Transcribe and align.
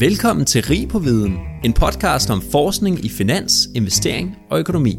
Velkommen 0.00 0.46
til 0.46 0.62
Rig 0.62 0.88
på 0.88 0.98
Viden, 0.98 1.38
en 1.64 1.72
podcast 1.72 2.30
om 2.30 2.42
forskning 2.52 3.04
i 3.04 3.08
finans, 3.08 3.68
investering 3.74 4.36
og 4.50 4.58
økonomi. 4.58 4.98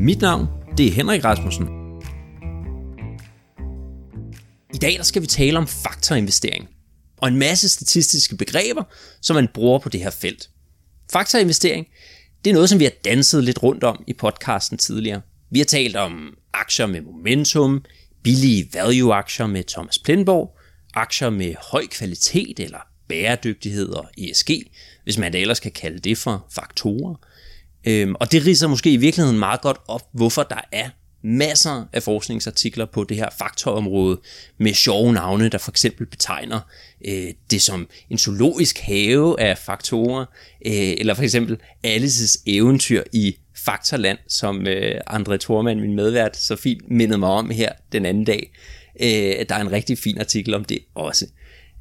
Mit 0.00 0.20
navn, 0.20 0.46
det 0.78 0.86
er 0.86 0.90
Henrik 0.90 1.24
Rasmussen. 1.24 1.66
I 4.74 4.78
dag 4.78 4.94
der 4.96 5.02
skal 5.02 5.22
vi 5.22 5.26
tale 5.26 5.58
om 5.58 5.66
faktorinvestering 5.66 6.68
og 7.16 7.28
en 7.28 7.36
masse 7.36 7.68
statistiske 7.68 8.36
begreber, 8.36 8.82
som 9.22 9.34
man 9.34 9.48
bruger 9.54 9.78
på 9.78 9.88
det 9.88 10.00
her 10.00 10.10
felt. 10.10 10.50
Faktorinvestering, 11.12 11.86
det 12.44 12.50
er 12.50 12.54
noget, 12.54 12.70
som 12.70 12.78
vi 12.78 12.84
har 12.84 12.92
danset 13.04 13.44
lidt 13.44 13.62
rundt 13.62 13.84
om 13.84 14.04
i 14.06 14.12
podcasten 14.12 14.78
tidligere. 14.78 15.20
Vi 15.50 15.58
har 15.58 15.66
talt 15.66 15.96
om 15.96 16.34
aktier 16.54 16.86
med 16.86 17.00
momentum, 17.00 17.84
billige 18.22 18.68
value-aktier 18.74 19.46
med 19.46 19.64
Thomas 19.64 19.98
Plenborg, 19.98 20.58
aktier 20.94 21.30
med 21.30 21.54
høj 21.70 21.86
kvalitet 21.86 22.60
eller 22.60 22.95
bæredygtighed 23.08 23.88
og 23.88 24.06
ESG, 24.18 24.50
hvis 25.04 25.18
man 25.18 25.32
da 25.32 25.38
ellers 25.38 25.60
kan 25.60 25.72
kalde 25.72 25.98
det 25.98 26.18
for 26.18 26.46
faktorer. 26.50 27.14
Øhm, 27.86 28.14
og 28.14 28.32
det 28.32 28.46
riser 28.46 28.68
måske 28.68 28.92
i 28.92 28.96
virkeligheden 28.96 29.38
meget 29.38 29.60
godt 29.60 29.78
op, 29.88 30.02
hvorfor 30.12 30.42
der 30.42 30.60
er 30.72 30.88
masser 31.22 31.84
af 31.92 32.02
forskningsartikler 32.02 32.86
på 32.86 33.04
det 33.04 33.16
her 33.16 33.28
faktorområde 33.38 34.20
med 34.58 34.74
sjove 34.74 35.12
navne, 35.12 35.48
der 35.48 35.58
for 35.58 35.70
eksempel 35.70 36.06
betegner 36.06 36.60
øh, 37.08 37.32
det 37.50 37.62
som 37.62 37.88
en 38.10 38.18
zoologisk 38.18 38.78
have 38.78 39.40
af 39.40 39.58
faktorer, 39.58 40.24
øh, 40.66 40.94
eller 40.98 41.14
for 41.14 41.22
eksempel 41.22 41.58
Alices 41.84 42.38
eventyr 42.46 43.02
i 43.12 43.36
Faktorland, 43.64 44.18
som 44.28 44.66
øh, 44.66 45.00
André 45.10 45.36
Thormann, 45.36 45.80
min 45.80 45.94
medvært, 45.94 46.36
så 46.36 46.56
fint 46.56 46.90
mindede 46.90 47.18
mig 47.18 47.28
om 47.28 47.50
her 47.50 47.72
den 47.92 48.06
anden 48.06 48.24
dag. 48.24 48.52
Øh, 49.00 49.46
der 49.48 49.54
er 49.54 49.60
en 49.60 49.72
rigtig 49.72 49.98
fin 49.98 50.18
artikel 50.18 50.54
om 50.54 50.64
det 50.64 50.78
også. 50.94 51.26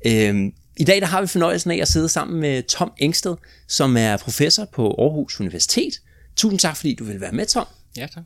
Øh, 0.08 0.52
i 0.78 0.84
dag 0.84 1.02
der 1.02 1.08
har 1.08 1.22
vi 1.22 1.28
fornøjelsen 1.28 1.72
af 1.72 1.78
at 1.78 1.88
sidde 1.88 2.10
sammen 2.10 2.40
med 2.40 2.64
Tom 2.64 2.92
Engsted, 2.98 3.36
som 3.68 3.98
er 3.98 4.18
professor 4.18 4.66
på 4.66 4.96
Aarhus 5.00 5.40
Universitet. 5.40 5.94
Tusind 6.36 6.60
tak, 6.60 6.76
fordi 6.78 6.94
du 6.96 7.04
vil 7.04 7.22
være 7.22 7.32
med, 7.32 7.46
Tom. 7.46 7.66
Ja, 7.98 8.08
tak. 8.14 8.24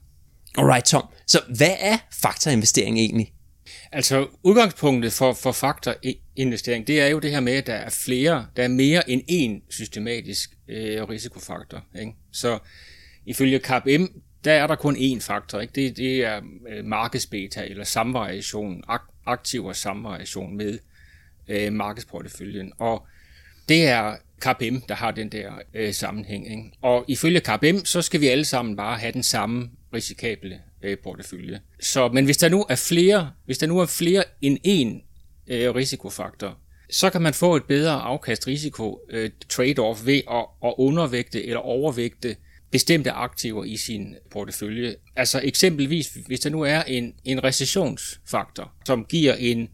Alright, 0.57 0.85
Tom. 0.85 1.03
Så 1.27 1.41
hvad 1.57 1.75
er 1.79 1.97
faktorinvestering 2.21 2.99
egentlig? 2.99 3.33
Altså, 3.91 4.27
udgangspunktet 4.43 5.13
for, 5.13 5.33
for 5.33 5.51
faktorinvestering, 5.51 6.87
det 6.87 7.01
er 7.01 7.07
jo 7.07 7.19
det 7.19 7.31
her 7.31 7.39
med, 7.39 7.53
at 7.53 7.67
der 7.67 7.73
er 7.73 7.89
flere, 7.89 8.45
der 8.55 8.63
er 8.63 8.67
mere 8.67 9.09
end 9.09 9.21
én 9.31 9.73
systematisk 9.75 10.49
øh, 10.69 11.03
risikofaktor. 11.03 11.83
Ikke? 11.99 12.11
Så 12.33 12.59
ifølge 13.25 13.59
KPM, 13.59 14.05
der 14.43 14.53
er 14.53 14.67
der 14.67 14.75
kun 14.75 14.95
én 14.97 15.19
faktor. 15.19 15.59
Ikke? 15.59 15.73
Det, 15.75 15.97
det 15.97 16.25
er 16.25 16.41
øh, 16.69 16.85
markedsbeta 16.85 17.65
eller 17.65 17.83
samvariation, 17.83 18.83
ak- 18.89 19.23
aktiv 19.25 19.65
og 19.65 19.75
samvariation 19.75 20.57
med 20.57 20.79
øh, 21.49 21.73
markedsporteføljen. 21.73 22.71
Og 22.79 23.07
det 23.69 23.87
er 23.87 24.15
KPM, 24.39 24.77
der 24.89 24.95
har 24.95 25.11
den 25.11 25.29
der 25.29 25.51
øh, 25.73 25.93
sammenhæng. 25.93 26.51
Ikke? 26.51 26.71
Og 26.81 27.05
ifølge 27.07 27.39
KPM, 27.39 27.77
så 27.83 28.01
skal 28.01 28.21
vi 28.21 28.27
alle 28.27 28.45
sammen 28.45 28.75
bare 28.75 28.97
have 28.97 29.11
den 29.11 29.23
samme 29.23 29.69
risikable 29.93 30.61
øh, 30.83 30.97
portefølje. 31.03 31.59
Så, 31.79 32.07
men 32.07 32.25
hvis 32.25 32.37
der 32.37 32.49
nu 32.49 32.65
er 32.69 32.75
flere, 32.75 33.31
hvis 33.45 33.57
der 33.57 33.67
nu 33.67 33.79
er 33.79 33.85
flere 33.85 34.23
end 34.41 34.57
en 34.63 35.01
øh, 35.47 35.75
risikofaktor, 35.75 36.57
så 36.89 37.09
kan 37.09 37.21
man 37.21 37.33
få 37.33 37.55
et 37.55 37.63
bedre 37.63 37.91
afkast 37.91 38.47
risiko 38.47 38.99
øh, 39.09 39.29
trade-off 39.53 40.05
ved 40.05 40.21
at, 40.31 40.45
at 40.65 40.73
undervægte 40.77 41.45
eller 41.45 41.59
overvægte 41.59 42.35
bestemte 42.71 43.11
aktiver 43.11 43.63
i 43.63 43.77
sin 43.77 44.15
portefølje. 44.31 44.95
Altså 45.15 45.41
eksempelvis, 45.43 46.17
hvis 46.27 46.39
der 46.39 46.49
nu 46.49 46.61
er 46.61 46.81
en, 46.81 47.13
en 47.25 47.43
recessionsfaktor, 47.43 48.71
som 48.85 49.05
giver 49.05 49.33
en 49.33 49.69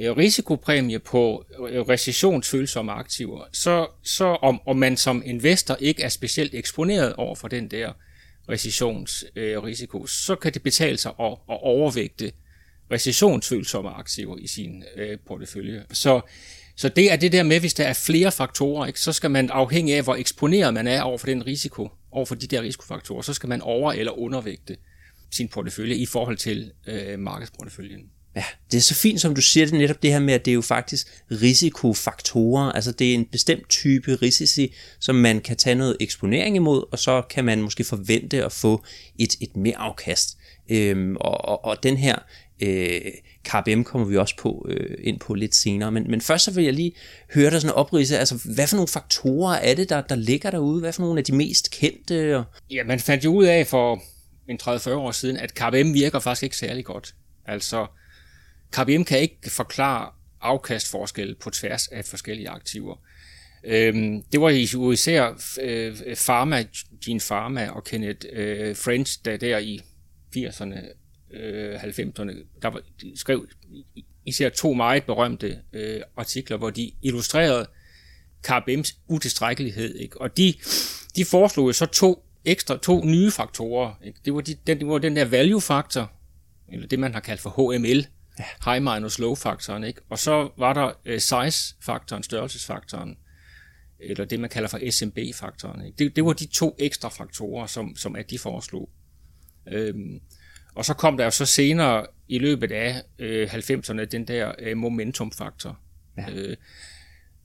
Øh, 0.00 0.16
risikopræmie 0.16 0.98
på 0.98 1.44
øh, 1.68 1.80
recessionsfølsomme 1.80 2.92
aktiver, 2.92 3.44
så, 3.52 3.86
så 4.02 4.24
om, 4.24 4.60
om 4.66 4.76
man 4.76 4.96
som 4.96 5.22
investor 5.26 5.76
ikke 5.80 6.02
er 6.02 6.08
specielt 6.08 6.54
eksponeret 6.54 7.12
over 7.12 7.34
for 7.34 7.48
den 7.48 7.70
der 7.70 7.92
recessionsrisiko, 8.48 10.02
øh, 10.02 10.08
så 10.08 10.34
kan 10.34 10.54
det 10.54 10.62
betale 10.62 10.96
sig 10.98 11.12
at, 11.20 11.32
at 11.32 11.58
overvægte 11.62 12.32
recessionsfølsomme 12.90 13.90
aktiver 13.90 14.36
i 14.38 14.46
sin 14.46 14.84
øh, 14.96 15.18
portefølje. 15.26 15.84
Så, 15.92 16.20
så 16.76 16.88
det 16.88 17.12
er 17.12 17.16
det 17.16 17.32
der 17.32 17.42
med, 17.42 17.60
hvis 17.60 17.74
der 17.74 17.84
er 17.84 17.92
flere 17.92 18.32
faktorer, 18.32 18.86
ikke, 18.86 19.00
så 19.00 19.12
skal 19.12 19.30
man 19.30 19.50
afhængig 19.50 19.94
af, 19.94 20.02
hvor 20.02 20.14
eksponeret 20.14 20.74
man 20.74 20.86
er 20.86 21.02
over 21.02 21.18
for 21.18 21.26
den 21.26 21.46
risiko, 21.46 21.88
over 22.10 22.26
for 22.26 22.34
de 22.34 22.46
der 22.46 22.62
risikofaktorer, 22.62 23.22
så 23.22 23.34
skal 23.34 23.48
man 23.48 23.62
over- 23.62 23.92
eller 23.92 24.18
undervægte 24.18 24.76
sin 25.30 25.48
portefølje 25.48 25.94
i 25.94 26.06
forhold 26.06 26.36
til 26.36 26.72
øh, 26.86 27.18
markedsporteføljen. 27.18 28.10
Ja, 28.36 28.44
det 28.70 28.78
er 28.78 28.82
så 28.82 28.94
fint, 28.94 29.20
som 29.20 29.34
du 29.34 29.40
siger 29.40 29.66
det 29.66 29.74
netop 29.74 30.02
det 30.02 30.12
her 30.12 30.18
med, 30.18 30.34
at 30.34 30.44
det 30.44 30.50
er 30.50 30.54
jo 30.54 30.60
faktisk 30.60 31.06
risikofaktorer. 31.30 32.72
Altså 32.72 32.92
det 32.92 33.10
er 33.10 33.14
en 33.14 33.24
bestemt 33.24 33.68
type 33.68 34.14
risici, 34.22 34.74
som 35.00 35.14
man 35.14 35.40
kan 35.40 35.56
tage 35.56 35.74
noget 35.74 35.96
eksponering 36.00 36.56
imod, 36.56 36.84
og 36.92 36.98
så 36.98 37.22
kan 37.30 37.44
man 37.44 37.62
måske 37.62 37.84
forvente 37.84 38.44
at 38.44 38.52
få 38.52 38.84
et, 39.18 39.36
et 39.40 39.56
mere 39.56 39.76
afkast. 39.76 40.38
Øhm, 40.68 41.16
og, 41.16 41.44
og, 41.44 41.64
og 41.64 41.82
den 41.82 41.96
her 41.96 42.16
øh, 42.62 43.00
KBM 43.44 43.82
kommer 43.82 44.06
vi 44.08 44.16
også 44.16 44.36
på 44.36 44.66
øh, 44.68 44.96
ind 45.02 45.20
på 45.20 45.34
lidt 45.34 45.54
senere. 45.54 45.92
Men, 45.92 46.10
men 46.10 46.20
først 46.20 46.44
så 46.44 46.50
vil 46.50 46.64
jeg 46.64 46.72
lige 46.72 46.92
høre 47.34 47.50
dig 47.50 47.60
sådan 47.60 47.76
oprise, 47.76 48.18
altså 48.18 48.48
hvad 48.54 48.66
for 48.66 48.76
nogle 48.76 48.88
faktorer 48.88 49.54
er 49.54 49.74
det, 49.74 49.88
der, 49.88 50.00
der 50.00 50.14
ligger 50.14 50.50
derude? 50.50 50.80
Hvad 50.80 50.92
for 50.92 51.02
nogle 51.02 51.18
af 51.18 51.24
de 51.24 51.34
mest 51.34 51.70
kendte? 51.70 52.36
Og... 52.36 52.44
Ja, 52.70 52.84
man 52.84 53.00
fandt 53.00 53.24
jo 53.24 53.34
ud 53.34 53.44
af 53.44 53.66
for 53.66 54.02
en 54.48 54.58
30-40 54.62 54.90
år 54.90 55.10
siden, 55.10 55.36
at 55.36 55.54
KBM 55.54 55.94
virker 55.94 56.18
faktisk 56.18 56.42
ikke 56.42 56.56
særlig 56.56 56.84
godt. 56.84 57.14
Altså 57.46 57.86
KBM 58.72 59.02
kan 59.02 59.20
ikke 59.20 59.50
forklare 59.50 60.10
afkastforskelle 60.40 61.34
på 61.34 61.50
tværs 61.50 61.88
af 61.88 62.04
forskellige 62.04 62.48
aktiver. 62.48 62.96
Øhm, 63.64 64.22
det 64.22 64.40
var 64.40 64.48
især 64.92 65.28
øh, 65.60 65.96
Pharma, 66.26 66.64
Gene 67.04 67.20
Pharma 67.20 67.68
og 67.68 67.84
Kenneth 67.84 68.26
øh, 68.32 68.76
French, 68.76 69.18
der 69.24 69.36
der 69.36 69.58
i 69.58 69.80
80'erne, 70.36 70.78
øh, 71.30 71.74
90'erne, 71.74 72.36
der 72.62 72.68
var, 72.68 72.82
de 73.00 73.12
skrev 73.16 73.46
især 74.26 74.48
to 74.48 74.72
meget 74.72 75.04
berømte 75.04 75.58
øh, 75.72 76.00
artikler, 76.16 76.56
hvor 76.56 76.70
de 76.70 76.92
illustrerede 77.02 77.66
KBM's 78.48 78.96
utilstrækkelighed. 79.08 79.94
Ikke? 79.94 80.20
Og 80.20 80.36
de, 80.36 80.54
de 81.16 81.24
foreslog 81.24 81.68
jo 81.68 81.72
så 81.72 81.86
to 81.86 82.24
ekstra, 82.44 82.76
to 82.76 83.04
nye 83.04 83.30
faktorer. 83.30 83.94
Ikke? 84.04 84.18
Det, 84.24 84.34
var 84.34 84.40
de, 84.40 84.54
den, 84.66 84.78
det 84.78 84.86
var 84.86 84.98
den 84.98 85.16
der 85.16 85.24
value-faktor, 85.24 86.12
eller 86.72 86.86
det 86.86 86.98
man 86.98 87.12
har 87.12 87.20
kaldt 87.20 87.40
for 87.40 87.50
HML, 87.50 88.06
ja. 88.40 88.72
high 88.72 88.82
minus 88.82 89.18
low 89.18 89.34
faktoren, 89.34 89.84
ikke? 89.84 90.00
Og 90.10 90.18
så 90.18 90.50
var 90.56 90.72
der 90.72 90.92
øh, 91.04 91.20
size 91.20 91.74
faktoren, 91.80 92.22
størrelsesfaktoren, 92.22 93.16
eller 94.00 94.24
det 94.24 94.40
man 94.40 94.50
kalder 94.50 94.68
for 94.68 94.90
SMB-faktoren. 94.90 95.84
Ikke? 95.86 95.96
Det, 95.98 96.16
det 96.16 96.24
var 96.24 96.32
de 96.32 96.46
to 96.46 96.76
ekstra 96.78 97.08
faktorer, 97.08 97.66
som, 97.66 97.96
som 97.96 98.16
at 98.16 98.30
de 98.30 98.38
foreslog. 98.38 98.90
Øhm, 99.68 100.20
og 100.74 100.84
så 100.84 100.94
kom 100.94 101.16
der 101.16 101.24
jo 101.24 101.30
så 101.30 101.46
senere 101.46 102.06
i 102.28 102.38
løbet 102.38 102.72
af 102.72 103.02
øh, 103.18 103.54
90'erne 103.54 104.04
den 104.04 104.28
der 104.28 104.52
øh, 104.58 104.76
momentumfaktor. 104.76 105.78
Ja. 106.16 106.30
Øh, 106.32 106.56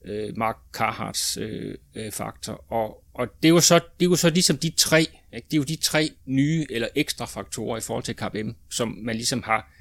øh, 0.04 0.36
Mark 0.36 0.56
Carhartts 0.72 1.36
øh, 1.36 1.74
øh, 1.94 2.12
faktor. 2.12 2.72
Og, 2.72 3.04
og 3.14 3.28
det 3.42 3.48
er 3.48 3.52
jo 3.52 3.60
så 3.60 3.74
det 3.74 4.06
er 4.06 4.10
jo 4.10 4.16
så 4.16 4.30
ligesom 4.30 4.58
de 4.58 4.70
tre, 4.70 5.00
ikke? 5.32 5.46
det 5.50 5.52
er 5.52 5.56
jo 5.56 5.62
de 5.62 5.76
tre 5.76 6.10
nye 6.26 6.66
eller 6.70 6.88
ekstra 6.94 7.24
faktorer 7.24 7.76
i 7.76 7.80
forhold 7.80 8.04
til 8.04 8.16
KPM, 8.16 8.50
som 8.70 8.88
man 8.88 9.16
ligesom 9.16 9.42
har 9.42 9.72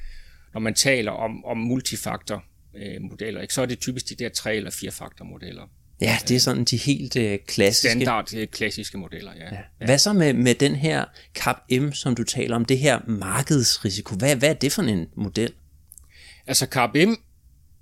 når 0.56 0.62
man 0.62 0.74
taler 0.74 1.12
om, 1.12 1.46
om 1.46 1.58
multifaktor 1.58 2.44
øh, 2.76 3.02
modeller, 3.02 3.42
ikke, 3.42 3.54
så 3.54 3.62
er 3.62 3.66
det 3.66 3.80
typisk 3.80 4.10
de 4.10 4.16
der 4.16 4.30
tre 4.30 4.56
eller 4.56 4.72
fire 4.72 4.92
faktor 4.92 5.26
modeller. 5.26 5.64
Ja, 6.02 6.18
det 6.28 6.36
er 6.36 6.40
sådan 6.40 6.64
de 6.64 6.78
helt 6.78 7.16
øh, 7.16 7.40
klassiske. 7.48 7.90
Standard 7.90 8.34
øh, 8.36 8.48
klassiske 8.48 8.98
modeller, 8.98 9.32
ja. 9.38 9.44
ja. 9.44 9.62
ja. 9.80 9.86
Hvad 9.86 9.98
så 9.98 10.14
med, 10.14 10.34
med 10.34 10.56
den 10.56 10.76
her 10.76 11.06
CAP-M, 11.34 11.92
som 11.92 12.16
du 12.16 12.24
taler 12.24 12.56
om, 12.56 12.66
det 12.66 12.78
her 12.78 13.00
markedsrisiko? 13.08 14.16
Hvad, 14.16 14.36
hvad 14.36 14.50
er 14.50 14.54
det 14.54 14.72
for 14.72 14.82
en 14.82 15.08
model? 15.16 15.54
Altså 16.48 16.66
CAP-M, 16.66 17.16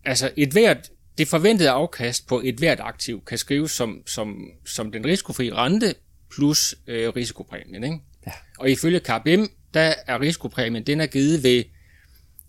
altså 0.05 0.31
et 0.37 0.51
hvert, 0.51 0.89
det 1.17 1.27
forventede 1.27 1.69
afkast 1.69 2.27
på 2.27 2.41
et 2.43 2.55
hvert 2.55 2.79
aktiv 2.79 3.23
kan 3.27 3.37
skrives 3.37 3.71
som, 3.71 4.01
som, 4.07 4.49
som 4.65 4.91
den 4.91 5.05
risikofri 5.05 5.51
rente 5.51 5.95
plus 6.35 6.75
øh, 6.87 7.09
risikopræmien. 7.09 7.83
Ikke? 7.83 7.97
Ja. 8.27 8.31
Og 8.59 8.69
ifølge 8.69 8.99
CAP-M, 8.99 9.45
der 9.73 9.93
er 10.07 10.21
risikopræmien, 10.21 10.83
den 10.83 11.01
er 11.01 11.07
givet 11.07 11.43
ved 11.43 11.63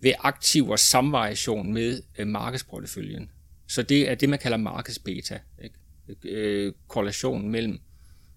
ved 0.05 0.13
aktivers 0.19 0.81
samvariation 0.81 1.73
med 1.73 2.03
øh, 2.19 2.27
markedsporteføljen. 2.27 3.31
Så 3.69 3.83
det 3.83 4.11
er 4.11 4.15
det, 4.15 4.29
man 4.29 4.39
kalder 4.39 4.57
markedsbeta. 4.57 5.39
Ikke? 5.63 5.75
Øh, 6.25 6.73
korrelation 6.89 7.49
mellem, 7.49 7.79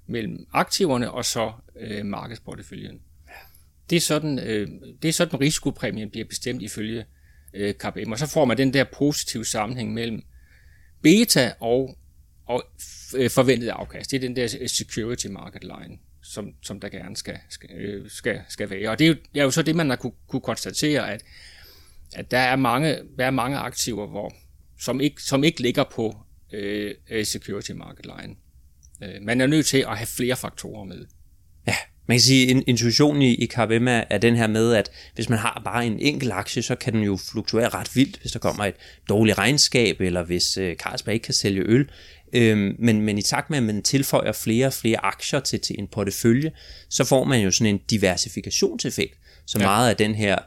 mellem 0.08 0.48
aktiverne 0.54 1.12
og 1.12 1.26
så 1.26 1.52
øh, 1.80 2.06
markedsporteføljen. 2.06 3.02
Det 3.90 3.96
er, 3.96 4.02
sådan, 4.02 4.40
øh, 4.40 4.68
det 5.02 5.08
er 5.08 5.14
sådan, 5.14 5.42
risikopræmien 5.42 6.10
bliver 6.10 6.26
bestemt 6.26 6.62
ifølge 6.62 7.06
øh, 7.54 7.74
KPM. 7.74 8.12
Og 8.12 8.20
så 8.20 8.28
får 8.28 8.46
man 8.46 8.58
den 8.58 8.74
der 8.74 8.84
positive 8.98 9.46
sammenhæng 9.46 9.94
mellem 9.94 10.24
beta 11.02 11.54
og, 11.60 11.98
og 12.46 12.64
øh, 13.16 13.30
forventet 13.30 13.68
afkast. 13.68 14.12
Det 14.12 14.18
er 14.18 14.22
den 14.22 14.36
der 14.36 14.68
security 14.68 15.28
market 15.28 15.64
line, 15.64 15.98
som, 16.24 16.54
som 16.62 16.80
der 16.80 16.90
gerne 16.90 17.18
skal, 17.18 17.38
skal, 17.50 17.70
øh, 17.72 18.10
skal, 18.10 18.42
skal 18.50 18.70
være. 18.70 18.90
Og 18.90 19.00
det 19.00 19.06
er, 19.06 19.10
jo, 19.10 19.16
det 19.34 19.40
er 19.40 19.44
jo 19.44 19.52
så 19.52 19.62
det, 19.62 19.76
man 19.76 19.90
har 19.90 19.98
kunne, 19.98 20.14
kunne 20.28 20.42
konstatere, 20.42 21.14
at 21.14 21.24
at 22.16 22.32
der 22.32 22.38
er 22.38 22.56
mange, 22.56 22.98
der 23.18 23.26
er 23.26 23.32
mange 23.32 23.58
aktiver, 23.58 24.08
hvor, 24.08 24.34
som, 24.80 25.02
ikke, 25.02 25.22
som 25.22 25.44
ikke 25.44 25.62
ligger 25.62 25.84
på 25.84 26.18
øh, 26.54 26.96
security 27.26 27.72
market 27.72 28.06
line. 28.06 28.36
Øh, 29.04 29.22
man 29.22 29.42
er 29.42 29.48
nødt 29.48 29.66
til 29.66 29.78
at 29.78 29.98
have 29.98 30.08
flere 30.08 30.36
faktorer 30.36 30.84
med. 30.84 31.06
Ja, 31.68 31.76
man 32.08 32.16
kan 32.16 32.22
sige, 32.22 32.56
at 32.56 32.64
intuitionen 32.68 33.22
i, 33.22 33.36
i 33.36 33.46
KBM 33.46 33.88
er, 33.88 34.04
er 34.10 34.18
den 34.18 34.36
her 34.36 34.48
med, 34.48 34.74
at 34.74 34.92
hvis 35.16 35.30
man 35.30 35.40
har 35.40 35.62
bare 35.66 35.86
en 35.86 36.00
enkelt 36.00 36.32
aktie, 36.32 36.62
så 36.62 36.76
kan 36.76 36.94
den 36.94 37.04
jo 37.04 37.18
fluktuere 37.32 37.70
ret 37.70 37.96
vildt, 37.96 38.18
hvis 38.22 38.32
der 38.32 38.40
kommer 38.40 38.66
et 38.66 38.76
dårligt 39.10 39.38
regnskab, 39.38 40.02
eller 40.02 40.24
hvis 40.24 40.58
øh, 40.58 40.76
Carlsberg 40.76 41.14
ikke 41.14 41.24
kan 41.24 41.34
sælge 41.34 41.62
øl. 41.66 41.90
Øhm, 42.34 42.76
men, 42.80 43.02
men 43.02 43.18
i 43.18 43.22
takt 43.22 43.50
med, 43.50 43.58
at 43.58 43.64
man 43.64 43.84
tilføjer 43.84 44.32
flere 44.32 44.68
og 44.68 44.74
flere 44.74 45.06
aktier 45.06 45.40
til, 45.40 45.60
til 45.60 45.76
en 45.80 45.88
portefølje, 45.88 46.52
så 46.90 47.04
får 47.04 47.24
man 47.24 47.42
jo 47.42 47.52
sådan 47.52 47.74
en 47.74 47.82
diversifikationseffekt. 47.90 49.14
Så 49.46 49.60
ja. 49.60 49.66
meget 49.66 49.90
af 49.90 49.96
den 49.96 50.16
her, 50.16 50.38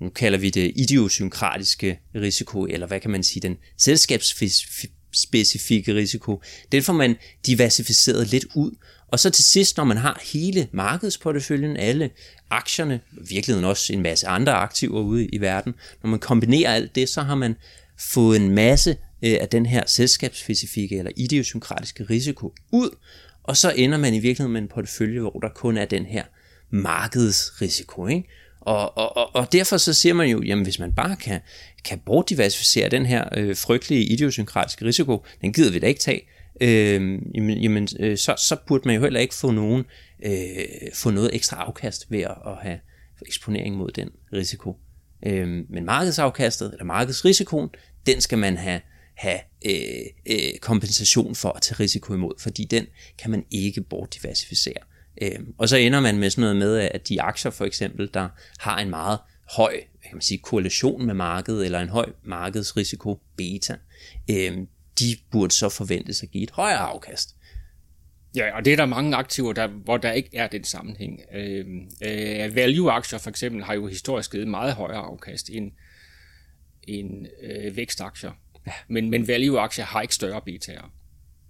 nu 0.00 0.08
kalder 0.08 0.38
vi 0.38 0.50
det 0.50 0.72
idiosynkratiske 0.76 2.00
risiko, 2.14 2.64
eller 2.64 2.86
hvad 2.86 3.00
kan 3.00 3.10
man 3.10 3.22
sige, 3.22 3.42
den 3.42 3.56
selskabsspecifikke 3.76 5.94
risiko, 5.94 6.42
den 6.72 6.82
får 6.82 6.92
man 6.92 7.16
diversificeret 7.46 8.30
lidt 8.30 8.44
ud. 8.54 8.70
Og 9.08 9.20
så 9.20 9.30
til 9.30 9.44
sidst, 9.44 9.76
når 9.76 9.84
man 9.84 9.96
har 9.96 10.22
hele 10.32 10.68
markedsporteføljen, 10.72 11.76
alle 11.76 12.10
aktierne, 12.50 13.00
virkeligheden 13.12 13.64
også 13.64 13.92
en 13.92 14.02
masse 14.02 14.26
andre 14.26 14.52
aktiver 14.52 15.00
ude 15.00 15.26
i 15.26 15.40
verden, 15.40 15.74
når 16.02 16.10
man 16.10 16.18
kombinerer 16.18 16.72
alt 16.72 16.94
det, 16.94 17.08
så 17.08 17.22
har 17.22 17.34
man 17.34 17.56
fået 17.98 18.36
en 18.36 18.50
masse 18.50 18.96
øh, 19.22 19.36
af 19.40 19.48
den 19.48 19.66
her 19.66 19.82
selskabsspecifikke 19.86 20.98
eller 20.98 21.12
idiosynkratiske 21.16 22.04
risiko 22.04 22.54
ud, 22.72 22.90
og 23.42 23.56
så 23.56 23.72
ender 23.76 23.98
man 23.98 24.14
i 24.14 24.18
virkeligheden 24.18 24.52
med 24.52 24.62
en 24.62 24.68
portefølje, 24.68 25.20
hvor 25.20 25.40
der 25.42 25.48
kun 25.48 25.76
er 25.76 25.84
den 25.84 26.06
her 26.06 26.24
markedsrisiko. 26.70 28.06
Ikke? 28.06 28.28
Og, 28.60 28.98
og, 28.98 29.16
og, 29.16 29.36
og 29.36 29.52
derfor 29.52 29.76
så 29.76 29.92
siger 29.92 30.14
man 30.14 30.28
jo, 30.28 30.42
jamen 30.42 30.64
hvis 30.64 30.78
man 30.78 30.92
bare 30.92 31.16
kan, 31.16 31.40
kan 31.84 31.98
bortdiversificere 32.06 32.88
den 32.88 33.06
her 33.06 33.24
øh, 33.36 33.56
frygtelige 33.56 34.04
idiosynkratiske 34.04 34.84
risiko, 34.84 35.24
den 35.40 35.52
gider 35.52 35.72
vi 35.72 35.78
da 35.78 35.86
ikke 35.86 36.00
tage, 36.00 36.22
øh, 36.60 37.18
jamen, 37.34 37.58
jamen 37.58 37.88
øh, 38.00 38.18
så, 38.18 38.34
så 38.48 38.56
burde 38.66 38.82
man 38.88 38.96
jo 38.96 39.02
heller 39.02 39.20
ikke 39.20 39.34
få, 39.34 39.50
nogen, 39.50 39.84
øh, 40.24 40.64
få 40.94 41.10
noget 41.10 41.30
ekstra 41.34 41.56
afkast 41.56 42.10
ved 42.10 42.20
at, 42.20 42.36
at 42.46 42.56
have 42.62 42.78
eksponering 43.26 43.76
mod 43.76 43.90
den 43.90 44.10
risiko. 44.32 44.76
Øh, 45.26 45.48
men 45.68 45.84
markedsafkastet, 45.84 46.72
eller 46.72 46.84
markedsrisikoen, 46.84 47.68
den 48.06 48.20
skal 48.20 48.38
man 48.38 48.56
have, 48.56 48.80
have 49.14 49.38
øh, 49.66 50.06
øh, 50.26 50.58
kompensation 50.60 51.34
for 51.34 51.48
at 51.48 51.62
tage 51.62 51.80
risiko 51.80 52.14
imod, 52.14 52.34
fordi 52.38 52.64
den 52.64 52.86
kan 53.18 53.30
man 53.30 53.44
ikke 53.50 53.80
bortdiversificere. 53.80 54.82
Øh, 55.22 55.38
og 55.58 55.68
så 55.68 55.76
ender 55.76 56.00
man 56.00 56.18
med 56.18 56.30
sådan 56.30 56.42
noget 56.42 56.56
med, 56.56 56.76
at 56.78 57.08
de 57.08 57.22
aktier 57.22 57.50
for 57.50 57.64
eksempel, 57.64 58.10
der 58.14 58.28
har 58.58 58.78
en 58.78 58.90
meget 58.90 59.18
høj 59.56 59.80
kan 60.10 60.16
man 60.16 60.22
sige, 60.22 60.38
korrelation 60.38 61.06
med 61.06 61.14
markedet, 61.14 61.64
eller 61.64 61.80
en 61.80 61.88
høj 61.88 62.12
markedsrisiko 62.24 63.20
beta, 63.36 63.76
øh, 64.30 64.58
de 64.98 65.16
burde 65.30 65.52
så 65.52 65.68
forventes 65.68 66.22
at 66.22 66.30
give 66.30 66.42
et 66.42 66.50
højere 66.50 66.78
afkast. 66.78 67.36
Ja, 68.36 68.56
og 68.56 68.64
det 68.64 68.72
er 68.72 68.76
der 68.76 68.86
mange 68.86 69.16
aktiver, 69.16 69.52
der, 69.52 69.66
hvor 69.66 69.96
der 69.96 70.12
ikke 70.12 70.30
er 70.32 70.46
den 70.46 70.64
sammenhæng. 70.64 71.20
Øh, 71.34 71.66
øh, 72.02 72.56
value-aktier 72.56 73.18
for 73.18 73.30
eksempel 73.30 73.64
har 73.64 73.74
jo 73.74 73.86
historisk 73.86 74.32
givet 74.32 74.48
meget 74.48 74.74
højere 74.74 75.00
afkast 75.00 75.50
end, 75.50 75.72
end 76.82 77.26
øh, 77.42 77.76
vækstaktier. 77.76 78.32
Ja. 78.66 78.72
Men, 78.88 79.10
men 79.10 79.28
value-aktier 79.28 79.84
har 79.84 80.02
ikke 80.02 80.14
større 80.14 80.40
betaer. 80.40 80.92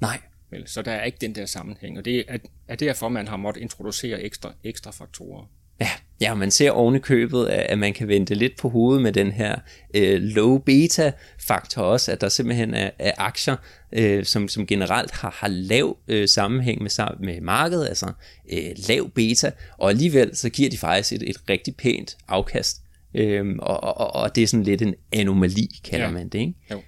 Nej. 0.01 0.21
Vel, 0.50 0.69
så 0.69 0.82
der 0.82 0.93
er 0.93 1.05
ikke 1.05 1.19
den 1.20 1.35
der 1.35 1.47
sammenhæng, 1.47 1.99
og 1.99 2.05
det 2.05 2.25
er, 2.29 2.38
er 2.69 2.76
derfor, 2.76 3.08
man 3.08 3.29
har 3.29 3.37
måttet 3.37 3.61
introducere 3.61 4.23
ekstra, 4.23 4.52
ekstra 4.64 4.91
faktorer. 4.91 5.47
Ja, 5.81 5.88
ja, 6.20 6.35
man 6.35 6.50
ser 6.50 6.70
oven 6.70 6.97
i 6.97 6.99
købet, 6.99 7.47
at 7.47 7.79
man 7.79 7.93
kan 7.93 8.08
vente 8.08 8.35
lidt 8.35 8.56
på 8.58 8.69
hovedet 8.69 9.02
med 9.02 9.12
den 9.12 9.32
her 9.32 9.56
øh, 9.94 10.20
low 10.23 10.58
beta 10.58 11.12
faktor 11.38 11.82
også, 11.82 12.12
at 12.12 12.20
der 12.20 12.29
simpelthen 12.29 12.75
er, 12.75 12.91
er 12.99 13.12
aktier, 13.17 13.56
øh, 13.93 14.25
som, 14.25 14.49
som 14.49 14.67
generelt 14.67 15.11
har, 15.11 15.37
har 15.38 15.49
lav 15.49 15.97
øh, 16.08 16.29
sammenhæng 16.29 16.82
med, 16.82 16.91
med 17.20 17.41
markedet, 17.41 17.88
altså 17.88 18.12
øh, 18.53 18.70
lav 18.88 19.11
beta, 19.11 19.53
og 19.79 19.91
alligevel 19.91 20.37
så 20.37 20.49
giver 20.49 20.70
de 20.70 20.79
faktisk 20.79 21.12
et, 21.12 21.31
et 21.31 21.37
rigtig 21.49 21.76
pænt 21.76 22.17
afkast. 22.29 22.82
Øhm, 23.14 23.58
og, 23.58 23.85
og, 23.85 24.14
og 24.14 24.37
det 24.37 24.43
er 24.43 24.46
sådan 24.46 24.64
lidt 24.64 24.82
en 24.82 24.94
anomali, 25.12 25.81
kalder 25.85 26.06
ja. 26.06 26.12
man 26.12 26.29
det. 26.29 26.38
Ikke? 26.38 26.55
Jo. 26.70 26.82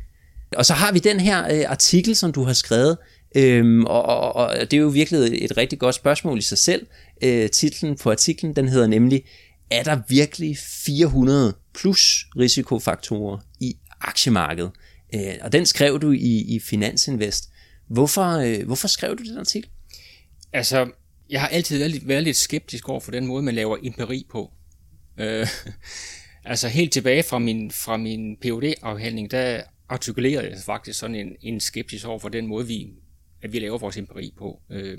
Og 0.56 0.66
så 0.66 0.74
har 0.74 0.92
vi 0.92 0.98
den 0.98 1.20
her 1.20 1.44
øh, 1.44 1.70
artikel, 1.70 2.16
som 2.16 2.32
du 2.32 2.44
har 2.44 2.52
skrevet, 2.52 2.98
øhm, 3.34 3.84
og, 3.84 4.02
og, 4.02 4.32
og 4.32 4.70
det 4.70 4.72
er 4.72 4.80
jo 4.80 4.88
virkelig 4.88 5.44
et 5.44 5.56
rigtig 5.56 5.78
godt 5.78 5.94
spørgsmål 5.94 6.38
i 6.38 6.42
sig 6.42 6.58
selv. 6.58 6.86
Øh, 7.22 7.50
titlen 7.50 7.96
på 7.96 8.10
artiklen, 8.10 8.56
den 8.56 8.68
hedder 8.68 8.86
nemlig, 8.86 9.24
er 9.70 9.82
der 9.82 10.00
virkelig 10.08 10.58
400 10.58 11.54
plus 11.74 12.26
risikofaktorer 12.38 13.38
i 13.60 13.76
aktiemarkedet? 14.00 14.70
Øh, 15.14 15.34
og 15.40 15.52
den 15.52 15.66
skrev 15.66 16.00
du 16.00 16.10
i, 16.12 16.54
i 16.54 16.60
Finansinvest. 16.60 17.50
Hvorfor, 17.88 18.38
øh, 18.38 18.66
hvorfor 18.66 18.88
skrev 18.88 19.18
du 19.18 19.22
den 19.22 19.38
artikel? 19.38 19.70
Altså, 20.52 20.90
jeg 21.30 21.40
har 21.40 21.48
altid 21.48 21.78
været 21.78 21.90
lidt, 21.90 22.08
været 22.08 22.22
lidt 22.22 22.36
skeptisk 22.36 22.88
over 22.88 23.00
for 23.00 23.10
den 23.10 23.26
måde, 23.26 23.42
man 23.42 23.54
laver 23.54 23.76
empiri 23.82 24.26
på. 24.30 24.50
Øh, 25.20 25.46
altså 26.44 26.68
helt 26.68 26.92
tilbage 26.92 27.22
fra 27.22 27.38
min, 27.38 27.70
fra 27.70 27.96
min 27.96 28.36
phd 28.42 28.74
afhandling 28.82 29.30
der 29.30 29.62
artikulerede 29.88 30.50
jeg 30.50 30.58
faktisk 30.58 30.98
sådan 30.98 31.16
en, 31.16 31.28
en 31.42 31.60
skepsis 31.60 32.04
over 32.04 32.18
for 32.18 32.28
den 32.28 32.46
måde, 32.46 32.66
vi, 32.66 32.88
at 33.42 33.52
vi 33.52 33.58
laver 33.58 33.78
vores 33.78 33.96
empiri 33.96 34.34
på. 34.38 34.60
Øh, 34.70 34.98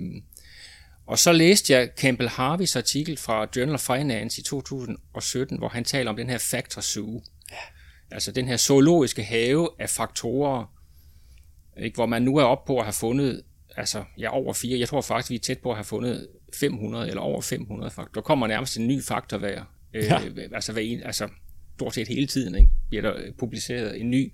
og 1.05 1.19
så 1.19 1.31
læste 1.31 1.73
jeg 1.73 1.89
Campbell 1.97 2.29
Harveys 2.29 2.75
artikel 2.75 3.17
fra 3.17 3.47
Journal 3.55 3.73
of 3.73 3.79
Finance 3.79 4.41
i 4.41 4.43
2017, 4.43 5.57
hvor 5.57 5.67
han 5.67 5.83
taler 5.83 6.11
om 6.11 6.17
den 6.17 6.29
her 6.29 6.37
factor 6.37 6.81
zoo. 6.81 7.23
Ja. 7.51 7.55
Altså 8.11 8.31
den 8.31 8.47
her 8.47 8.57
zoologiske 8.57 9.23
have 9.23 9.69
af 9.79 9.89
faktorer, 9.89 10.65
ikke, 11.77 11.95
hvor 11.95 12.05
man 12.05 12.21
nu 12.21 12.37
er 12.37 12.43
oppe 12.43 12.67
på 12.67 12.77
at 12.77 12.85
have 12.85 12.93
fundet, 12.93 13.43
altså 13.77 14.03
ja, 14.17 14.33
over 14.33 14.53
fire, 14.53 14.79
jeg 14.79 14.87
tror 14.87 15.01
faktisk, 15.01 15.29
vi 15.29 15.35
er 15.35 15.39
tæt 15.39 15.59
på 15.59 15.69
at 15.69 15.75
have 15.75 15.85
fundet 15.85 16.27
500 16.53 17.09
eller 17.09 17.21
over 17.21 17.41
500 17.41 17.91
faktorer. 17.91 18.13
Der 18.13 18.21
kommer 18.21 18.47
nærmest 18.47 18.77
en 18.77 18.87
ny 18.87 19.03
faktor 19.03 19.37
hver, 19.37 19.63
øh, 19.93 20.03
ja. 20.03 20.21
altså, 20.53 20.73
hver 20.73 20.81
en, 20.81 21.03
altså 21.03 21.29
stort 21.75 21.93
set 21.93 22.07
hele 22.07 22.27
tiden 22.27 22.55
ikke, 22.55 22.69
bliver 22.89 23.01
der 23.01 23.31
publiceret 23.39 24.01
en 24.01 24.11
ny, 24.11 24.33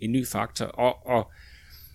en 0.00 0.12
ny 0.12 0.26
faktor. 0.26 0.64
Og, 0.64 1.06
og, 1.06 1.32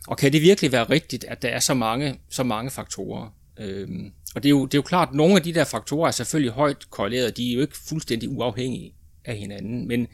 og 0.07 0.17
kan 0.17 0.33
det 0.33 0.41
virkelig 0.41 0.71
være 0.71 0.89
rigtigt, 0.89 1.23
at 1.23 1.41
der 1.41 1.49
er 1.49 1.59
så 1.59 1.73
mange, 1.73 2.19
så 2.29 2.43
mange 2.43 2.71
faktorer? 2.71 3.33
Øhm, 3.59 4.11
og 4.35 4.43
det 4.43 4.49
er, 4.49 4.51
jo, 4.51 4.65
det 4.65 4.73
er 4.73 4.77
jo 4.77 4.81
klart, 4.81 5.09
at 5.09 5.15
nogle 5.15 5.35
af 5.35 5.43
de 5.43 5.53
der 5.53 5.63
faktorer 5.63 6.07
er 6.07 6.11
selvfølgelig 6.11 6.51
højt 6.51 6.89
korreleret, 6.89 7.37
de 7.37 7.51
er 7.51 7.55
jo 7.55 7.61
ikke 7.61 7.77
fuldstændig 7.77 8.29
uafhængige 8.29 8.93
af 9.25 9.37
hinanden, 9.37 9.87
men, 9.87 10.07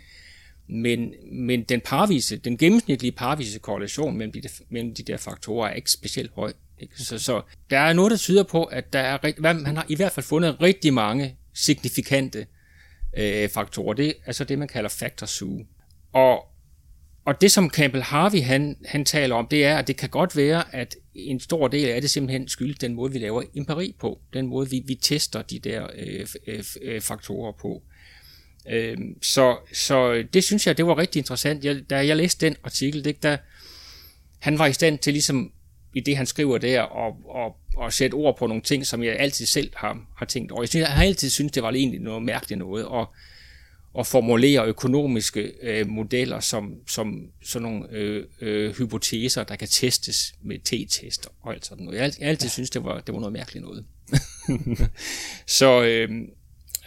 men, 0.68 1.14
men 1.32 1.64
den 1.64 1.82
parvise, 1.82 2.38
den 2.38 2.58
gennemsnitlige 2.58 3.12
parvise 3.12 3.60
korrelation 3.60 4.18
mellem 4.18 4.32
de, 4.32 4.42
mellem 4.70 4.94
de 4.96 5.04
der 5.04 5.18
faktorer 5.18 5.70
er 5.70 5.74
ikke 5.74 5.92
specielt 5.92 6.32
høj. 6.36 6.54
Ikke? 6.80 7.02
Så, 7.02 7.20
så 7.20 7.42
der 7.70 7.80
er 7.80 7.94
noget, 7.94 8.12
der 8.12 8.18
tyder 8.18 8.44
på, 8.44 8.64
at 8.64 8.94
der 8.94 9.00
er, 9.00 9.18
man 9.40 9.66
har 9.66 9.86
i 9.90 9.96
hvert 9.96 10.12
fald 10.12 10.26
fundet 10.26 10.62
rigtig 10.62 10.94
mange 10.94 11.36
signifikante 11.54 12.46
øh, 13.18 13.50
faktorer. 13.50 13.94
Det 13.94 14.08
er 14.08 14.14
altså 14.26 14.44
det, 14.44 14.60
man 14.60 14.68
kalder 14.68 14.90
factor 14.90 15.26
zoo. 15.26 15.66
Og, 16.14 16.46
og 17.26 17.42
det, 17.42 17.52
som 17.52 17.70
Campbell 17.70 18.04
Harvey 18.04 18.42
han, 18.42 18.78
han 18.86 19.06
taler 19.06 19.36
om, 19.36 19.48
det 19.48 19.66
er, 19.66 19.78
at 19.78 19.88
det 19.88 19.98
kan 19.98 20.10
godt 20.10 20.38
være, 20.38 20.76
at 20.76 20.96
en 21.16 21.40
stor 21.40 21.68
del 21.68 21.90
af 21.90 22.02
det 22.02 22.10
simpelthen 22.10 22.48
skyldes 22.48 22.78
den 22.78 22.94
måde, 22.94 23.12
vi 23.14 23.20
laver 23.20 23.44
empiri 23.56 23.96
på. 24.00 24.20
Den 24.34 24.48
måde, 24.48 24.70
vi, 24.70 24.84
vi 24.86 24.96
tester 24.96 25.42
de 25.42 25.60
der 25.60 25.88
øh, 25.96 26.28
øh, 26.48 26.64
øh, 26.82 27.02
faktorer 27.02 27.52
på. 27.52 27.84
Øh, 28.70 28.98
så, 29.22 29.58
så 29.74 30.24
det 30.34 30.44
synes 30.44 30.68
jeg, 30.68 30.78
det 30.78 30.86
var 30.86 30.98
rigtig 30.98 31.20
interessant. 31.20 31.66
Jeg, 31.66 31.90
da 31.90 32.08
jeg 32.08 32.18
læste 32.18 32.46
den 32.46 32.56
artikel, 32.64 33.06
det, 33.06 33.24
der, 33.24 33.38
han 34.40 34.60
var 34.60 34.66
i 34.66 34.74
stand 34.74 35.00
til 35.00 35.14
ligesom 35.14 35.52
i 35.94 36.00
det, 36.00 36.18
han 36.18 36.26
skriver 36.26 36.58
der, 36.58 36.82
og, 36.82 37.16
og, 37.26 37.58
og 37.78 37.94
sætte 37.94 38.16
ord 38.16 38.38
på 38.38 38.48
nogle 38.48 38.64
ting, 38.64 38.86
som 38.86 39.04
jeg 39.04 39.16
altid 39.20 39.46
selv 39.46 39.72
har, 39.76 40.06
har 40.18 40.26
tænkt 40.26 40.52
over. 40.52 40.62
Jeg, 40.62 40.70
synes, 40.70 40.82
jeg 40.82 40.92
har 40.92 41.04
altid 41.04 41.30
syntes, 41.30 41.52
det 41.52 41.64
var 41.64 41.72
egentlig 41.72 42.00
noget 42.00 42.24
mærkeligt 42.24 42.60
noget, 42.60 42.86
og, 42.86 43.14
og 43.94 44.08
formulere 44.08 44.66
økonomiske 44.66 45.52
øh, 45.62 45.88
modeller 45.88 46.40
som, 46.40 46.74
som 46.88 47.28
sådan 47.44 47.62
nogle 47.62 47.92
øh, 47.92 48.26
øh, 48.42 48.76
hypoteser, 48.78 49.44
der 49.44 49.56
kan 49.56 49.68
testes 49.68 50.36
med 50.42 50.60
t-tester 50.70 51.28
og 51.42 51.54
alt 51.54 51.66
sådan 51.66 51.86
noget. 51.86 52.00
Jeg, 52.00 52.12
jeg 52.20 52.30
altid 52.30 52.48
ja. 52.48 52.52
synes, 52.52 52.70
det 52.70 52.84
var, 52.84 53.00
det 53.00 53.14
var 53.14 53.20
noget 53.20 53.34
mærkeligt 53.34 53.66
noget. 53.66 53.86
så, 55.60 55.84
øh, 55.84 56.10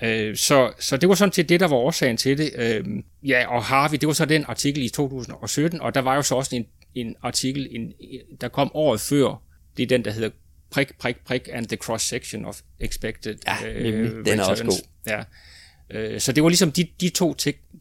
øh, 0.02 0.36
så, 0.36 0.72
så 0.78 0.96
det 0.96 1.08
var 1.08 1.14
sådan 1.14 1.32
set 1.32 1.48
det, 1.48 1.60
der 1.60 1.68
var 1.68 1.76
årsagen 1.76 2.16
til 2.16 2.38
det. 2.38 2.50
Øh, 2.56 2.84
ja, 3.22 3.46
og 3.48 3.64
Harvey, 3.64 3.98
det 4.00 4.06
var 4.06 4.12
så 4.12 4.25
den 4.25 4.44
artikel 4.48 4.82
i 4.82 4.88
2017, 4.88 5.80
og 5.80 5.94
der 5.94 6.00
var 6.00 6.14
jo 6.14 6.22
så 6.22 6.34
også 6.34 6.56
en, 6.56 6.66
en 6.94 7.16
artikel, 7.22 7.68
en, 7.70 7.92
der 8.40 8.48
kom 8.48 8.70
året 8.75 9.00
før, 9.00 9.42
det 9.76 9.82
er 9.82 9.86
den, 9.86 10.04
der 10.04 10.10
hedder 10.10 10.30
prik, 10.70 10.98
prik, 10.98 11.16
prik, 11.25 11.48
and 11.52 11.66
the 11.66 11.76
cross-section 11.76 12.44
of 12.44 12.60
expected 12.80 13.36
ja, 13.46 13.68
øh, 13.68 14.25
den 14.25 14.40
er 14.40 14.44
også 14.44 14.64
god. 14.64 14.86
Ja, 15.06 15.22
Øh, 15.90 16.20
så 16.20 16.32
det 16.32 16.42
var 16.42 16.48
ligesom 16.48 16.72
de, 16.72 16.86
de, 17.00 17.08
to, 17.08 17.34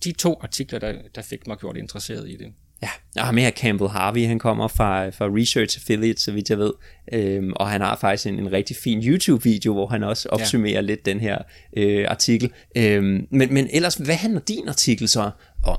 de 0.03 0.11
to 0.11 0.39
artikler, 0.41 0.79
der, 0.79 0.93
der 1.15 1.21
fik 1.21 1.47
mig 1.47 1.57
gjort 1.57 1.77
interesseret 1.77 2.29
i 2.29 2.37
det. 2.37 2.53
Ja, 2.81 2.89
og 3.21 3.25
ham 3.25 3.37
her 3.37 3.51
Campbell 3.51 3.89
Harvey, 3.89 4.25
han 4.25 4.39
kommer 4.39 4.67
fra, 4.67 5.09
fra 5.09 5.25
Research 5.25 5.79
Affiliate, 5.79 6.21
så 6.21 6.31
vidt 6.31 6.49
jeg 6.49 6.57
ved, 6.57 6.73
øhm, 7.13 7.53
og 7.53 7.69
han 7.69 7.81
har 7.81 7.97
faktisk 8.01 8.27
en, 8.27 8.39
en 8.39 8.51
rigtig 8.51 8.75
fin 8.75 9.03
YouTube-video, 9.03 9.73
hvor 9.73 9.87
han 9.87 10.03
også 10.03 10.29
opsummerer 10.29 10.73
ja. 10.73 10.81
lidt 10.81 11.05
den 11.05 11.19
her 11.19 11.37
øh, 11.77 12.05
artikel. 12.07 12.51
Øhm, 12.75 13.27
men, 13.31 13.53
men 13.53 13.67
ellers, 13.71 13.95
hvad 13.95 14.15
handler 14.15 14.41
din 14.41 14.69
artikel 14.69 15.07
så 15.07 15.31
om? 15.63 15.77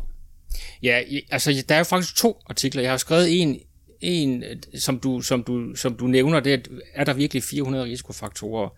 Ja, 0.83 1.03
altså 1.31 1.65
der 1.69 1.75
er 1.75 1.79
jo 1.79 1.85
faktisk 1.85 2.17
to 2.17 2.43
artikler. 2.47 2.83
Jeg 2.83 2.91
har 2.91 2.99
skrevet 2.99 3.43
en 3.43 3.59
en 4.01 4.45
som, 4.79 4.99
du, 4.99 5.21
som, 5.21 5.45
du, 5.45 5.75
som 5.75 5.95
du 5.95 6.07
nævner, 6.07 6.41
det 6.41 6.55
er, 6.55 6.59
er 6.95 7.05
der 7.05 7.13
virkelig 7.13 7.43
400 7.43 7.85
risikofaktorer. 7.85 8.69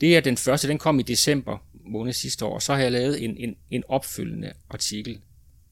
Det 0.00 0.16
er 0.16 0.20
den 0.20 0.36
første, 0.36 0.68
den 0.68 0.78
kom 0.78 1.00
i 1.00 1.02
december 1.02 1.58
måned 1.88 2.12
sidste 2.12 2.44
år, 2.44 2.58
så 2.58 2.74
har 2.74 2.82
jeg 2.82 2.92
lavet 2.92 3.24
en, 3.24 3.36
en, 3.36 3.56
en 3.70 3.84
opfølgende 3.88 4.52
artikel, 4.70 5.18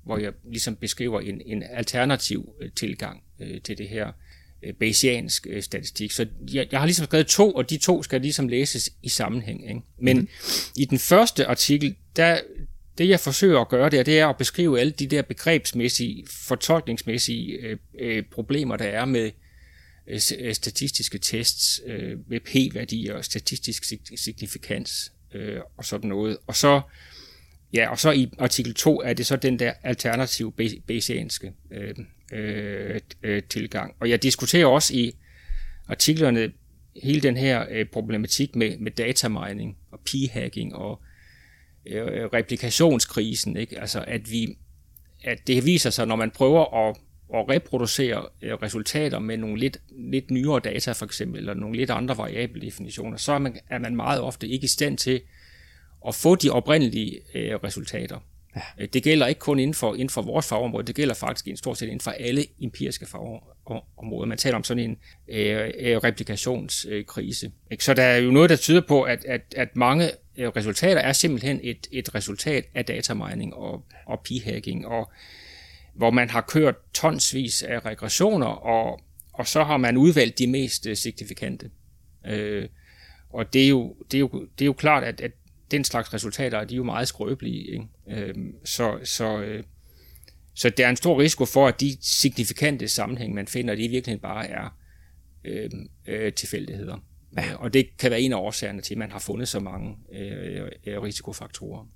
hvor 0.04 0.18
jeg 0.18 0.32
ligesom 0.44 0.76
beskriver 0.76 1.20
en, 1.20 1.42
en 1.46 1.62
alternativ 1.62 2.52
øh, 2.60 2.70
tilgang 2.76 3.22
øh, 3.40 3.60
til 3.60 3.78
det 3.78 3.88
her 3.88 4.12
øh, 4.62 4.74
Bayesiansk 4.74 5.46
øh, 5.50 5.62
statistik. 5.62 6.12
Så 6.12 6.26
jeg, 6.52 6.68
jeg 6.70 6.80
har 6.80 6.86
ligesom 6.86 7.04
skrevet 7.06 7.26
to, 7.26 7.52
og 7.52 7.70
de 7.70 7.78
to 7.78 8.02
skal 8.02 8.20
ligesom 8.20 8.48
læses 8.48 8.90
i 9.02 9.08
sammenhæng. 9.08 9.68
Ikke? 9.68 9.80
Men 9.98 10.18
mm. 10.18 10.28
i 10.76 10.84
den 10.84 10.98
første 10.98 11.46
artikel, 11.46 11.94
der, 12.16 12.40
det 12.98 13.08
jeg 13.08 13.20
forsøger 13.20 13.60
at 13.60 13.68
gøre 13.68 13.90
der, 13.90 14.02
det 14.02 14.18
er 14.18 14.26
at 14.26 14.36
beskrive 14.36 14.80
alle 14.80 14.92
de 14.92 15.06
der 15.06 15.22
begrebsmæssige, 15.22 16.24
fortolkningsmæssige 16.30 17.52
øh, 17.52 17.78
øh, 17.98 18.22
problemer, 18.32 18.76
der 18.76 18.84
er 18.84 19.04
med 19.04 19.30
øh, 20.06 20.20
øh 20.38 20.54
statistiske 20.54 21.18
tests, 21.18 21.80
øh, 21.86 22.18
med 22.28 22.40
p-værdier 22.40 23.14
og 23.14 23.24
statistisk 23.24 23.84
signifikans 24.16 25.12
øh, 25.34 25.60
og 25.76 25.84
sådan 25.84 26.08
noget. 26.08 26.36
Og 26.46 26.56
så, 26.56 26.80
ja, 27.72 27.90
og 27.90 27.98
så 27.98 28.10
i 28.10 28.30
artikel 28.38 28.74
2 28.74 29.00
er 29.00 29.12
det 29.12 29.26
så 29.26 29.36
den 29.36 29.58
der 29.58 29.72
alternative 29.82 30.52
bayesianske 30.86 31.52
øh, 31.70 31.94
øh, 32.32 33.00
øh, 33.22 33.42
tilgang. 33.42 33.94
Og 34.00 34.10
jeg 34.10 34.22
diskuterer 34.22 34.66
også 34.66 34.94
i 34.94 35.12
artiklerne 35.88 36.52
hele 37.02 37.20
den 37.20 37.36
her 37.36 37.66
øh, 37.70 37.86
problematik 37.86 38.56
med, 38.56 38.78
med 38.78 38.92
datamining 38.92 39.76
og 39.90 40.00
p-hacking 40.08 40.74
og 40.74 41.02
øh, 41.86 42.06
øh, 42.06 42.24
replikationskrisen, 42.24 43.56
ikke? 43.56 43.80
Altså 43.80 44.04
at 44.06 44.30
vi 44.30 44.56
at 45.24 45.46
det 45.46 45.64
viser 45.64 45.90
sig, 45.90 46.06
når 46.06 46.16
man 46.16 46.30
prøver 46.30 46.88
at, 46.88 46.96
at 47.34 47.48
reproducere 47.48 48.26
øh, 48.42 48.52
resultater 48.52 49.18
med 49.18 49.36
nogle 49.36 49.58
lidt, 49.58 49.78
lidt 49.90 50.30
nyere 50.30 50.60
data 50.60 50.92
for 50.92 51.04
eksempel, 51.04 51.38
eller 51.38 51.54
nogle 51.54 51.76
lidt 51.76 51.90
andre 51.90 52.18
variable 52.18 52.60
definitioner, 52.60 53.16
så 53.16 53.32
er 53.32 53.38
man, 53.38 53.56
er 53.70 53.78
man 53.78 53.96
meget 53.96 54.20
ofte 54.20 54.48
ikke 54.48 54.64
i 54.64 54.68
stand 54.68 54.98
til 54.98 55.20
at 56.08 56.14
få 56.14 56.34
de 56.34 56.50
oprindelige 56.50 57.20
øh, 57.34 57.54
resultater. 57.54 58.18
Ja. 58.56 58.60
Øh, 58.78 58.88
det 58.92 59.02
gælder 59.02 59.26
ikke 59.26 59.38
kun 59.38 59.58
inden 59.58 59.74
for, 59.74 59.94
inden 59.94 60.10
for 60.10 60.22
vores 60.22 60.48
fagområde, 60.48 60.86
det 60.86 60.94
gælder 60.94 61.14
faktisk 61.14 61.46
i 61.46 61.56
stort 61.56 61.78
set 61.78 61.86
inden 61.86 62.00
for 62.00 62.10
alle 62.10 62.46
empiriske 62.62 63.06
fagområder. 63.06 64.26
Man 64.26 64.38
taler 64.38 64.56
om 64.56 64.64
sådan 64.64 64.84
en 64.84 64.96
øh, 65.28 65.70
øh 65.78 65.96
replikationskrise. 65.96 67.52
Øh, 67.72 67.78
Så 67.80 67.94
der 67.94 68.02
er 68.02 68.16
jo 68.16 68.30
noget, 68.30 68.50
der 68.50 68.56
tyder 68.56 68.80
på, 68.80 69.02
at, 69.02 69.24
at, 69.24 69.54
at 69.56 69.76
mange 69.76 70.10
resultater 70.38 71.00
er 71.00 71.12
simpelthen 71.12 71.60
et, 71.62 71.86
et 71.92 72.14
resultat 72.14 72.64
af 72.74 72.84
datamining 72.84 73.54
og, 73.54 73.84
og 74.06 74.22
p-hacking, 74.28 74.86
og 74.86 75.10
hvor 75.96 76.10
man 76.10 76.30
har 76.30 76.40
kørt 76.40 76.74
tonsvis 76.94 77.62
af 77.62 77.84
regressioner, 77.84 78.46
og, 78.46 79.00
og 79.32 79.46
så 79.46 79.64
har 79.64 79.76
man 79.76 79.96
udvalgt 79.96 80.38
de 80.38 80.46
mest 80.46 80.86
signifikante. 80.94 81.70
Øh, 82.26 82.68
og 83.30 83.52
det 83.52 83.64
er 83.64 83.68
jo, 83.68 83.96
det 84.10 84.14
er 84.14 84.20
jo, 84.20 84.48
det 84.58 84.64
er 84.64 84.66
jo 84.66 84.72
klart, 84.72 85.04
at, 85.04 85.20
at 85.20 85.32
den 85.70 85.84
slags 85.84 86.14
resultater, 86.14 86.64
de 86.64 86.74
er 86.74 86.76
jo 86.76 86.84
meget 86.84 87.08
skrøbelige. 87.08 87.72
Ikke? 87.72 87.86
Øh, 88.08 88.34
så, 88.64 88.98
så, 89.04 89.40
øh, 89.40 89.64
så 90.54 90.70
der 90.70 90.86
er 90.86 90.90
en 90.90 90.96
stor 90.96 91.20
risiko 91.20 91.44
for, 91.44 91.68
at 91.68 91.80
de 91.80 91.96
signifikante 92.00 92.88
sammenhæng, 92.88 93.34
man 93.34 93.46
finder, 93.46 93.74
de 93.74 93.84
i 93.84 93.88
virkeligheden 93.88 94.22
bare 94.22 94.48
er 94.48 94.78
øh, 95.44 95.70
øh, 96.06 96.32
tilfældigheder. 96.32 96.98
Ja. 97.36 97.54
Og 97.54 97.72
det 97.72 97.96
kan 97.98 98.10
være 98.10 98.20
en 98.20 98.32
af 98.32 98.36
årsagerne 98.36 98.80
til, 98.80 98.94
at 98.94 98.98
man 98.98 99.10
har 99.10 99.18
fundet 99.18 99.48
så 99.48 99.60
mange 99.60 99.96
øh, 100.12 100.70
øh 100.86 101.02
risikofaktorer. 101.02 101.86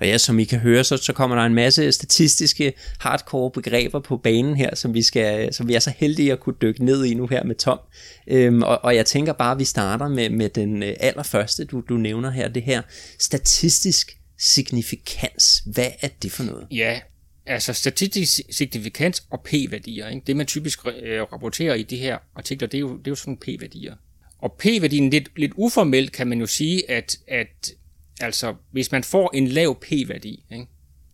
Og 0.00 0.06
ja, 0.06 0.18
som 0.18 0.38
I 0.38 0.44
kan 0.44 0.58
høre, 0.58 0.84
så, 0.84 0.96
så 0.96 1.12
kommer 1.12 1.36
der 1.36 1.42
en 1.42 1.54
masse 1.54 1.92
statistiske 1.92 2.72
hardcore 2.98 3.50
begreber 3.50 4.00
på 4.00 4.16
banen 4.16 4.56
her, 4.56 4.74
som 4.74 4.94
vi, 4.94 5.02
skal, 5.02 5.54
som 5.54 5.68
vi 5.68 5.74
er 5.74 5.78
så 5.78 5.92
heldige 5.96 6.32
at 6.32 6.40
kunne 6.40 6.56
dykke 6.62 6.84
ned 6.84 7.04
i 7.04 7.14
nu 7.14 7.26
her 7.26 7.44
med 7.44 7.54
Tom. 7.54 7.78
Øhm, 8.26 8.62
og, 8.62 8.84
og 8.84 8.96
jeg 8.96 9.06
tænker 9.06 9.32
bare, 9.32 9.52
at 9.52 9.58
vi 9.58 9.64
starter 9.64 10.08
med, 10.08 10.30
med 10.30 10.48
den 10.48 10.82
øh, 10.82 10.96
allerførste, 11.00 11.64
du, 11.64 11.82
du 11.88 11.96
nævner 11.96 12.30
her, 12.30 12.48
det 12.48 12.62
her 12.62 12.82
statistisk 13.18 14.18
signifikans. 14.38 15.62
Hvad 15.66 15.88
er 16.00 16.08
det 16.22 16.32
for 16.32 16.42
noget? 16.42 16.66
Ja, 16.70 17.00
altså 17.46 17.72
statistisk 17.72 18.40
signifikans 18.50 19.22
og 19.30 19.42
p-værdier, 19.44 20.08
ikke? 20.08 20.22
det 20.26 20.36
man 20.36 20.46
typisk 20.46 20.86
øh, 21.02 21.22
rapporterer 21.22 21.74
i 21.74 21.82
de 21.82 21.96
her 21.96 22.18
artikler, 22.36 22.68
det 22.68 22.78
er 22.78 22.80
jo, 22.80 22.96
det 22.96 23.06
er 23.06 23.10
jo 23.10 23.14
sådan 23.14 23.36
p-værdier. 23.36 23.94
Og 24.38 24.56
p-værdien, 24.58 25.10
lidt, 25.10 25.28
lidt 25.36 25.52
uformelt 25.56 26.12
kan 26.12 26.26
man 26.26 26.40
jo 26.40 26.46
sige, 26.46 26.90
at, 26.90 27.16
at 27.28 27.70
Altså, 28.20 28.54
hvis 28.70 28.92
man 28.92 29.04
får 29.04 29.30
en 29.34 29.46
lav 29.48 29.80
p-værdi, 29.80 30.44
ikke, 30.52 30.66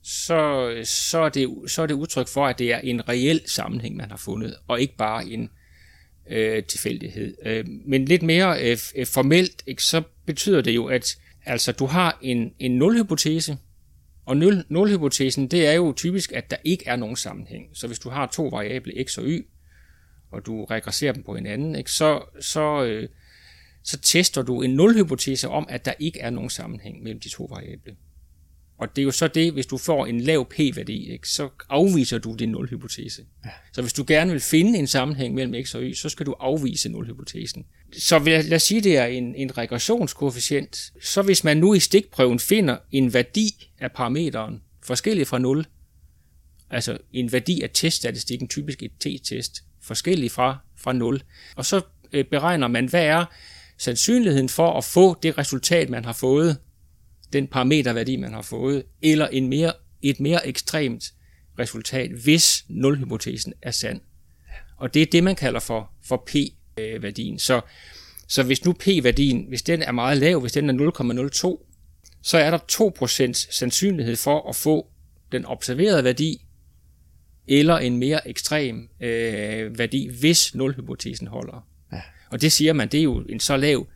så, 0.03 0.71
så, 0.85 1.19
er 1.19 1.29
det, 1.29 1.71
så 1.71 1.83
er 1.83 1.87
det 1.87 1.95
udtryk 1.95 2.29
for, 2.29 2.47
at 2.47 2.59
det 2.59 2.73
er 2.73 2.79
en 2.79 3.09
reel 3.09 3.41
sammenhæng, 3.47 3.97
man 3.97 4.11
har 4.11 4.17
fundet, 4.17 4.57
og 4.69 4.81
ikke 4.81 4.97
bare 4.97 5.27
en 5.27 5.51
øh, 6.31 6.65
tilfældighed. 6.65 7.37
Øh, 7.47 7.65
men 7.87 8.05
lidt 8.05 8.23
mere 8.23 8.63
øh, 8.63 8.79
øh, 8.97 9.07
formelt, 9.07 9.63
ikke, 9.67 9.83
så 9.83 10.03
betyder 10.27 10.61
det 10.61 10.75
jo, 10.75 10.87
at 10.87 11.19
altså, 11.47 11.73
du 11.73 11.87
har 11.87 12.19
en, 12.23 12.53
en 12.59 12.79
nulhypotese, 12.79 13.59
og 14.27 14.37
nul, 14.37 14.65
nulhypotesen, 14.69 15.49
det 15.49 15.67
er 15.67 15.73
jo 15.73 15.93
typisk, 15.97 16.33
at 16.33 16.51
der 16.51 16.57
ikke 16.65 16.85
er 16.87 16.97
nogen 16.97 17.17
sammenhæng. 17.17 17.69
Så 17.75 17.87
hvis 17.87 17.99
du 17.99 18.11
har 18.11 18.27
to 18.27 18.47
variable 18.49 19.05
x 19.05 19.19
og 19.19 19.25
y, 19.27 19.47
og 20.31 20.47
du 20.47 20.65
regresserer 20.65 21.13
dem 21.13 21.23
på 21.23 21.35
hinanden, 21.35 21.77
ikke, 21.77 21.91
så, 21.91 22.21
så, 22.41 22.85
øh, 22.85 23.09
så 23.87 23.99
tester 23.99 24.43
du 24.43 24.63
en 24.63 24.71
nulhypotese 24.71 25.49
om, 25.49 25.67
at 25.69 25.85
der 25.85 25.93
ikke 25.99 26.21
er 26.21 26.31
nogen 26.31 26.51
sammenhæng 26.51 27.03
mellem 27.03 27.21
de 27.21 27.29
to 27.29 27.45
variable. 27.45 27.97
Og 28.79 28.97
det 28.97 29.03
er 29.03 29.05
jo 29.05 29.11
så 29.11 29.29
det, 29.29 29.53
hvis 29.53 29.67
du 29.67 29.79
får 29.79 30.07
en 30.07 30.21
lav 30.21 30.49
p-værdi, 30.49 31.13
ikke, 31.13 31.29
så 31.29 31.49
afviser 31.69 32.19
du 32.19 32.35
din 32.39 32.49
nulhypotese. 32.49 33.23
Ja. 33.45 33.51
Så 33.73 33.83
hvis 33.83 33.93
du 33.93 34.05
gerne 34.07 34.31
vil 34.31 34.41
finde 34.41 34.79
en 34.79 34.87
sammenhæng 34.87 35.35
mellem 35.35 35.65
x 35.65 35.75
og 35.75 35.83
y, 35.83 35.95
så 35.95 36.09
skal 36.09 36.27
du 36.27 36.33
afvise 36.33 36.89
nulhypotesen. 36.89 37.67
Så 37.99 38.23
jeg, 38.27 38.45
lad 38.45 38.57
os 38.57 38.63
sige, 38.63 38.81
det 38.81 38.97
er 38.97 39.07
en, 39.07 39.35
en 39.35 39.59
regressionskoefficient. 39.59 40.93
Så 41.03 41.23
hvis 41.23 41.45
man 41.45 41.57
nu 41.57 41.75
i 41.75 41.81
stikprøven 41.81 42.39
finder 42.39 42.77
en 42.93 43.15
værdi 43.15 43.71
af 43.79 43.93
parameteren 43.93 44.63
forskellig 44.83 45.27
fra 45.27 45.39
0, 45.39 45.67
altså 46.71 46.99
en 47.13 47.33
værdi 47.33 47.63
af 47.63 47.71
teststatistikken, 47.75 48.49
typisk 48.49 48.83
et 48.83 48.93
t-test, 49.01 49.65
forskellig 49.83 50.31
fra, 50.31 50.59
fra 50.77 50.93
0, 50.93 51.23
og 51.57 51.65
så 51.65 51.81
øh, 52.13 52.25
beregner 52.25 52.69
man, 52.69 52.87
hvad 52.87 53.05
er 53.05 53.25
sandsynligheden 53.79 54.49
for 54.49 54.73
at 54.73 54.85
få 54.85 55.19
det 55.23 55.39
resultat, 55.39 55.91
man 55.91 56.05
har 56.05 56.13
fået, 56.13 56.59
den 57.33 57.47
parameterværdi, 57.47 58.17
man 58.17 58.33
har 58.33 58.43
fået, 58.43 58.83
eller 59.03 59.27
en 59.29 59.49
mere, 59.49 59.73
et 60.03 60.21
mere 60.21 60.47
ekstremt 60.47 61.13
resultat, 61.59 62.11
hvis 62.11 62.65
nulhypotesen 62.69 63.53
er 63.63 63.71
sand. 63.71 64.01
Og 64.77 64.95
det 64.95 65.03
er 65.03 65.07
det, 65.07 65.25
man 65.25 65.37
kalder 65.37 65.61
for, 65.61 65.91
for 66.05 66.25
p-værdien. 66.27 67.39
Så, 67.39 67.61
så 68.29 68.43
hvis 68.43 68.65
nu 68.65 68.73
p-værdien, 68.73 69.45
hvis 69.49 69.63
den 69.63 69.83
er 69.83 69.93
meget 69.93 70.19
lav, 70.19 70.41
hvis 70.41 70.53
den 70.53 70.71
er 70.71 70.91
0,02, 71.59 71.67
så 72.23 72.39
er 72.39 72.51
der 72.51 72.59
2% 73.29 73.33
sandsynlighed 73.51 74.17
for 74.17 74.49
at 74.49 74.57
få 74.57 74.87
den 75.33 75.45
observerede 75.45 76.05
værdi, 76.05 76.47
eller 77.49 77.79
en 77.79 77.97
mere 77.97 78.29
ekstrem 78.29 78.89
øh, 79.01 79.79
værdi, 79.79 80.09
hvis 80.21 80.55
nulhypotesen 80.55 81.27
holder. 81.27 81.67
Og 82.37 82.43
det 82.43 82.53
siger 82.53 82.73
man, 82.73 82.89
det 82.89 83.01
er 83.01 83.05
jo 83.05 83.25
en 83.29 83.41
så 83.41 83.57
lav 83.57 83.87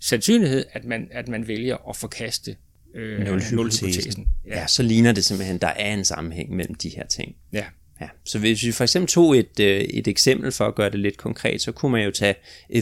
sandsynlighed, 0.00 0.64
at 0.72 0.84
man, 0.84 1.08
at 1.10 1.28
man 1.28 1.48
vælger 1.48 1.88
at 1.88 1.96
forkaste 1.96 2.56
øh, 2.94 3.20
nulhypotesen. 3.20 4.28
Ja. 4.46 4.60
ja, 4.60 4.66
så 4.66 4.82
ligner 4.82 5.12
det 5.12 5.24
simpelthen, 5.24 5.58
der 5.58 5.66
er 5.66 5.94
en 5.94 6.04
sammenhæng 6.04 6.56
mellem 6.56 6.74
de 6.74 6.88
her 6.88 7.06
ting. 7.06 7.36
Ja. 7.52 7.64
Ja, 8.00 8.08
så 8.24 8.38
hvis 8.38 8.62
vi 8.62 8.72
for 8.72 8.84
eksempel 8.84 9.08
tog 9.08 9.38
et, 9.38 9.60
øh, 9.60 9.80
et 9.80 10.08
eksempel 10.08 10.52
for 10.52 10.66
at 10.66 10.74
gøre 10.74 10.90
det 10.90 11.00
lidt 11.00 11.16
konkret, 11.16 11.60
så 11.60 11.72
kunne 11.72 11.92
man 11.92 12.04
jo 12.04 12.10
tage 12.10 12.34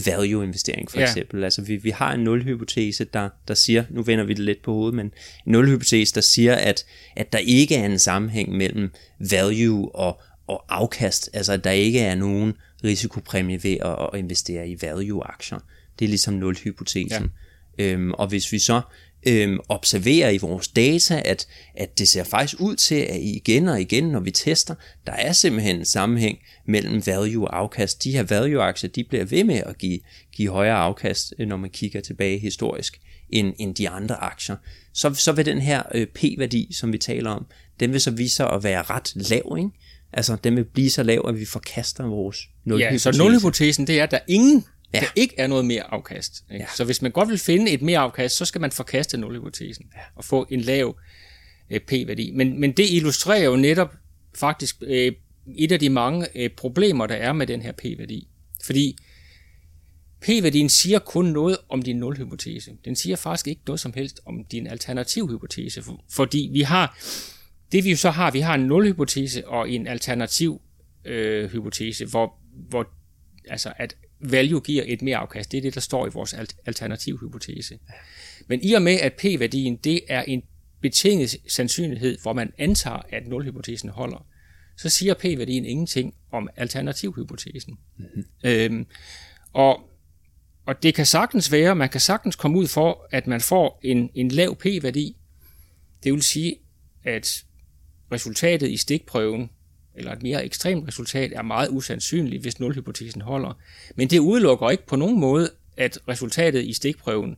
value-investering 0.05 0.91
for 0.91 0.99
ja. 0.99 1.05
eksempel. 1.05 1.43
Altså 1.43 1.61
vi, 1.61 1.75
vi 1.75 1.89
har 1.89 2.13
en 2.13 2.19
nulhypotese, 2.19 3.03
der, 3.03 3.29
der 3.47 3.53
siger, 3.53 3.83
nu 3.89 4.01
vender 4.01 4.23
vi 4.23 4.33
det 4.33 4.45
lidt 4.45 4.63
på 4.63 4.73
hovedet, 4.73 4.95
men 4.95 5.05
en 5.05 5.51
nulhypotese, 5.51 6.15
der 6.15 6.21
siger, 6.21 6.55
at, 6.55 6.85
at 7.15 7.33
der 7.33 7.39
ikke 7.39 7.75
er 7.75 7.85
en 7.85 7.99
sammenhæng 7.99 8.57
mellem 8.57 8.89
value 9.31 9.95
og, 9.95 10.21
og 10.47 10.65
afkast, 10.69 11.29
altså 11.33 11.53
at 11.53 11.63
der 11.63 11.71
ikke 11.71 11.99
er 11.99 12.15
nogen 12.15 12.53
risikopræmie 12.83 13.63
ved 13.63 13.77
at, 13.81 14.09
at 14.13 14.19
investere 14.19 14.69
i 14.69 14.77
value-aktier. 14.81 15.59
Det 15.99 16.05
er 16.05 16.09
ligesom 16.09 16.33
nul-hypotesen. 16.33 17.31
Ja. 17.77 17.85
Øhm, 17.85 18.11
og 18.11 18.27
hvis 18.27 18.51
vi 18.51 18.59
så 18.59 18.81
øhm, 19.27 19.59
observerer 19.69 20.29
i 20.29 20.37
vores 20.37 20.67
data, 20.67 21.21
at, 21.25 21.47
at 21.75 21.99
det 21.99 22.07
ser 22.07 22.23
faktisk 22.23 22.61
ud 22.61 22.75
til, 22.75 22.95
at 22.95 23.19
igen 23.21 23.67
og 23.67 23.81
igen, 23.81 24.03
når 24.03 24.19
vi 24.19 24.31
tester, 24.31 24.75
der 25.07 25.13
er 25.13 25.31
simpelthen 25.31 25.75
en 25.75 25.85
sammenhæng 25.85 26.39
mellem 26.67 27.05
value 27.05 27.47
og 27.47 27.57
afkast. 27.57 28.03
De 28.03 28.11
her 28.11 28.23
value-aktier, 28.23 28.89
de 28.89 29.03
bliver 29.03 29.25
ved 29.25 29.43
med 29.43 29.63
at 29.65 29.77
give, 29.77 29.99
give 30.31 30.51
højere 30.51 30.75
afkast, 30.75 31.33
når 31.39 31.57
man 31.57 31.69
kigger 31.69 32.01
tilbage 32.01 32.39
historisk, 32.39 33.01
end, 33.29 33.53
end 33.59 33.75
de 33.75 33.89
andre 33.89 34.15
aktier. 34.15 34.55
Så, 34.93 35.13
så 35.13 35.31
vil 35.31 35.45
den 35.45 35.61
her 35.61 35.83
øh, 35.95 36.07
p-værdi, 36.07 36.73
som 36.73 36.93
vi 36.93 36.97
taler 36.97 37.29
om, 37.29 37.45
den 37.79 37.93
vil 37.93 38.01
så 38.01 38.11
vise 38.11 38.35
sig 38.35 38.49
at 38.49 38.63
være 38.63 38.81
ret 38.81 39.11
lav, 39.15 39.55
ikke? 39.57 39.69
Altså, 40.13 40.37
den 40.43 40.55
vil 40.55 40.63
blive 40.63 40.89
så 40.89 41.03
lav, 41.03 41.25
at 41.27 41.39
vi 41.39 41.45
forkaster 41.45 42.03
vores 42.03 42.49
nulhypotese. 42.63 43.09
Ja, 43.09 43.13
så 43.13 43.23
nulhypotesen, 43.23 43.87
det 43.87 43.99
er, 43.99 44.03
at 44.03 44.11
der 44.11 44.19
ingen 44.27 44.65
ja. 44.93 44.99
der 44.99 45.05
ikke 45.15 45.35
er 45.37 45.47
noget 45.47 45.65
mere 45.65 45.83
afkast. 45.83 46.43
Ikke? 46.51 46.63
Ja. 46.63 46.75
Så 46.75 46.83
hvis 46.83 47.01
man 47.01 47.11
godt 47.11 47.29
vil 47.29 47.37
finde 47.37 47.71
et 47.71 47.81
mere 47.81 47.99
afkast, 47.99 48.37
så 48.37 48.45
skal 48.45 48.61
man 48.61 48.71
forkaste 48.71 49.17
nulhypotesen 49.17 49.85
ja. 49.95 50.01
og 50.15 50.25
få 50.25 50.47
en 50.49 50.61
lav 50.61 50.97
øh, 51.69 51.79
p-værdi. 51.79 52.31
Men, 52.35 52.59
men 52.59 52.71
det 52.71 52.89
illustrerer 52.89 53.43
jo 53.43 53.55
netop 53.55 53.95
faktisk 54.35 54.75
øh, 54.81 55.11
et 55.57 55.71
af 55.71 55.79
de 55.79 55.89
mange 55.89 56.27
øh, 56.35 56.49
problemer, 56.49 57.07
der 57.07 57.15
er 57.15 57.33
med 57.33 57.47
den 57.47 57.61
her 57.61 57.71
p-værdi. 57.71 58.27
Fordi 58.63 58.97
p-værdien 60.21 60.69
siger 60.69 60.99
kun 60.99 61.25
noget 61.25 61.57
om 61.69 61.81
din 61.81 61.97
nulhypotese. 61.97 62.71
Den 62.85 62.95
siger 62.95 63.15
faktisk 63.15 63.47
ikke 63.47 63.61
noget 63.67 63.79
som 63.79 63.93
helst 63.93 64.19
om 64.25 64.45
din 64.51 64.67
alternativhypotese, 64.67 65.83
fordi 66.09 66.49
vi 66.53 66.61
har, 66.61 66.97
det 67.71 67.83
vi 67.83 67.89
jo 67.89 67.97
så 67.97 68.09
har, 68.09 68.31
vi 68.31 68.39
har 68.39 68.55
en 68.55 68.61
nulhypotese 68.61 69.47
og 69.47 69.69
en 69.69 69.87
alternativ 69.87 70.61
øh, 71.05 71.51
hypotese, 71.51 72.05
hvor, 72.05 72.33
hvor 72.69 72.89
altså 73.47 73.73
at 73.77 73.95
value 74.19 74.61
giver 74.61 74.83
et 74.87 75.01
mere 75.01 75.17
afkast. 75.17 75.51
Det 75.51 75.57
er 75.57 75.61
det, 75.61 75.75
der 75.75 75.81
står 75.81 76.07
i 76.07 76.09
vores 76.13 76.35
alternativhypotese. 76.65 77.79
Men 78.47 78.59
i 78.63 78.73
og 78.73 78.81
med, 78.81 78.93
at 78.93 79.13
p-værdien 79.13 79.75
det 79.75 80.01
er 80.09 80.21
en 80.21 80.43
betinget 80.81 81.35
sandsynlighed, 81.47 82.17
hvor 82.21 82.33
man 82.33 82.53
antager, 82.57 83.01
at 83.09 83.27
nulhypotesen 83.27 83.89
holder, 83.89 84.27
så 84.77 84.89
siger 84.89 85.13
p-værdien 85.13 85.65
ingenting 85.65 86.13
om 86.31 86.49
alternativhypotesen. 86.55 87.77
Mm-hmm. 87.97 88.25
Øhm, 88.43 88.85
og, 89.53 89.89
og 90.65 90.83
det 90.83 90.95
kan 90.95 91.05
sagtens 91.05 91.51
være, 91.51 91.75
man 91.75 91.89
kan 91.89 92.01
sagtens 92.01 92.35
komme 92.35 92.57
ud 92.57 92.67
for, 92.67 93.07
at 93.11 93.27
man 93.27 93.41
får 93.41 93.79
en, 93.83 94.09
en 94.15 94.31
lav 94.31 94.55
p-værdi. 94.55 95.17
Det 96.03 96.13
vil 96.13 96.21
sige, 96.21 96.55
at 97.03 97.45
resultatet 98.11 98.71
i 98.71 98.77
stikprøven, 98.77 99.49
eller 99.95 100.11
et 100.11 100.23
mere 100.23 100.45
ekstremt 100.45 100.87
resultat, 100.87 101.33
er 101.33 101.41
meget 101.41 101.69
usandsynligt, 101.69 102.41
hvis 102.41 102.59
nulhypotesen 102.59 103.21
holder. 103.21 103.57
Men 103.95 104.07
det 104.07 104.19
udelukker 104.19 104.69
ikke 104.69 104.85
på 104.85 104.95
nogen 104.95 105.19
måde, 105.19 105.49
at 105.77 105.99
resultatet 106.07 106.63
i 106.63 106.73
stikprøven 106.73 107.37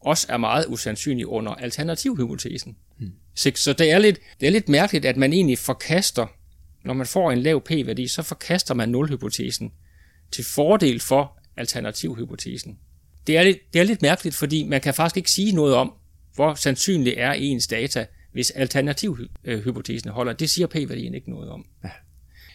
også 0.00 0.26
er 0.30 0.36
meget 0.36 0.66
usandsynligt 0.68 1.26
under 1.26 1.52
alternativhypotesen. 1.52 2.76
Hmm. 2.98 3.12
Så, 3.34 3.52
så 3.54 3.72
det, 3.72 3.90
er 3.90 3.98
lidt, 3.98 4.20
det 4.40 4.46
er 4.46 4.50
lidt 4.50 4.68
mærkeligt, 4.68 5.04
at 5.04 5.16
man 5.16 5.32
egentlig 5.32 5.58
forkaster, 5.58 6.26
når 6.84 6.94
man 6.94 7.06
får 7.06 7.30
en 7.30 7.38
lav 7.38 7.62
p-værdi, 7.64 8.06
så 8.06 8.22
forkaster 8.22 8.74
man 8.74 8.88
nulhypotesen 8.88 9.72
til 10.32 10.44
fordel 10.44 11.00
for 11.00 11.38
alternativhypotesen. 11.56 12.78
Det 13.26 13.36
er, 13.36 13.42
lidt, 13.42 13.58
det 13.72 13.80
er 13.80 13.84
lidt 13.84 14.02
mærkeligt, 14.02 14.36
fordi 14.36 14.64
man 14.64 14.80
kan 14.80 14.94
faktisk 14.94 15.16
ikke 15.16 15.30
sige 15.30 15.52
noget 15.52 15.74
om, 15.74 15.92
hvor 16.34 16.54
sandsynligt 16.54 17.18
er 17.18 17.32
ens 17.32 17.66
data, 17.66 18.06
hvis 18.36 18.50
alternativhypotesen 18.50 20.10
holder. 20.10 20.32
Det 20.32 20.50
siger 20.50 20.66
p-værdien 20.66 21.14
ikke 21.14 21.30
noget 21.30 21.50
om. 21.50 21.66
Ja. 21.84 21.90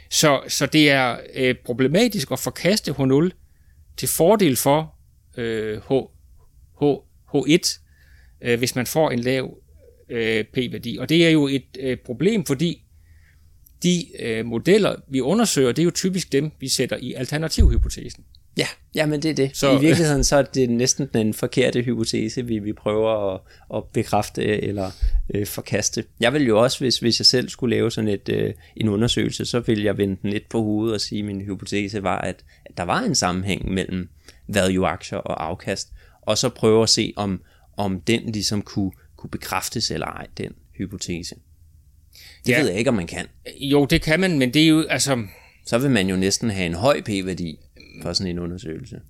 Så, 0.10 0.42
så 0.48 0.66
det 0.66 0.90
er 0.90 1.18
øh, 1.34 1.56
problematisk 1.66 2.32
at 2.32 2.40
forkaste 2.40 2.92
H0 2.92 3.30
til 3.98 4.08
fordel 4.08 4.56
for 4.56 4.96
øh, 5.38 5.78
H, 5.78 5.92
H, 6.82 6.84
H1, 7.36 7.80
øh, 8.42 8.60
hvis 8.60 8.76
man 8.76 8.86
får 8.86 9.12
en 9.12 9.20
lav 9.20 9.58
øh, 10.10 10.44
p-værdi. 10.44 10.98
Og 10.98 11.10
det 11.10 11.26
er 11.26 11.30
jo 11.30 11.48
et 11.48 11.78
øh, 11.80 11.98
problem, 12.06 12.46
fordi 12.46 12.84
de 13.84 14.06
øh, 14.20 14.46
modeller, 14.46 14.96
vi 15.08 15.22
undersøger, 15.22 15.72
det 15.72 15.82
er 15.82 15.86
jo 15.86 15.92
typisk 15.92 16.32
dem, 16.32 16.52
vi 16.60 16.68
sætter 16.68 16.98
i 16.98 17.14
alternativhypotesen. 17.14 18.26
Ja, 18.58 18.68
ja, 18.96 19.06
men 19.06 19.22
det 19.22 19.32
er 19.32 19.36
det. 19.36 19.58
Så, 19.58 19.78
I 19.78 19.82
virkeligheden 19.82 20.24
så 20.24 20.36
er 20.36 20.42
det 20.42 20.70
næsten 20.70 21.10
den 21.14 21.34
forkerte 21.34 21.82
hypotese, 21.82 22.46
vi, 22.46 22.60
vi 22.60 22.74
prøver 22.74 23.34
at, 23.34 23.42
at 23.76 23.84
bekræfte 23.94 24.44
eller 24.44 24.92
øh, 25.34 25.48
forkaste. 25.48 26.04
Jeg 26.20 26.34
vil 26.34 26.46
jo 26.46 26.60
også, 26.64 26.80
hvis, 26.80 27.00
hvis 27.00 27.20
jeg 27.20 27.26
selv 27.26 27.50
skulle 27.50 27.76
lave 27.76 27.92
sådan 27.92 28.08
et, 28.08 28.30
øh, 28.30 28.54
en 28.76 28.88
undersøgelse, 28.88 29.46
så 29.46 29.60
vil 29.60 29.82
jeg 29.82 29.98
vende 29.98 30.18
den 30.22 30.30
lidt 30.30 30.50
på 30.50 30.62
hovedet 30.62 30.94
og 30.94 31.02
sige, 31.02 31.20
at 31.20 31.26
min 31.26 31.42
hypotese 31.42 32.04
var, 32.04 32.18
at, 32.18 32.44
at 32.66 32.78
der 32.78 32.84
var 32.84 33.00
en 33.00 33.16
sammenhæng 33.16 33.74
mellem 33.74 34.10
value-aktier 34.48 35.18
og 35.18 35.46
afkast, 35.46 35.94
og 36.22 36.38
så 36.38 36.50
prøve 36.50 36.84
at 36.84 36.90
se, 36.90 37.14
om, 37.16 37.42
om 37.78 38.02
den 38.02 38.32
ligesom 38.32 38.62
kunne, 38.62 38.92
kunne 39.16 39.30
bekræftes 39.30 39.92
eller 39.92 40.08
ej, 40.08 40.28
den 40.38 40.52
hypotese. 40.78 41.36
Det 42.46 42.52
ja. 42.52 42.60
ved 42.60 42.70
jeg 42.70 42.78
ikke, 42.78 42.90
om 42.90 42.96
man 42.96 43.08
kan. 43.08 43.28
Jo, 43.60 43.86
det 43.86 44.02
kan 44.02 44.20
man, 44.20 44.40
men 44.40 44.54
det 44.54 44.64
er 44.64 44.68
jo, 44.68 44.86
altså... 44.90 45.24
Så 45.66 45.78
vil 45.78 45.92
man 45.92 46.10
jo 46.10 46.16
næsten 46.16 46.50
have 46.50 46.66
en 46.66 46.74
høj 46.74 47.02
p-værdi 47.02 47.60
for 48.02 48.14
sådan 48.14 48.32
en 48.32 48.40
undersøgelse. 48.40 49.02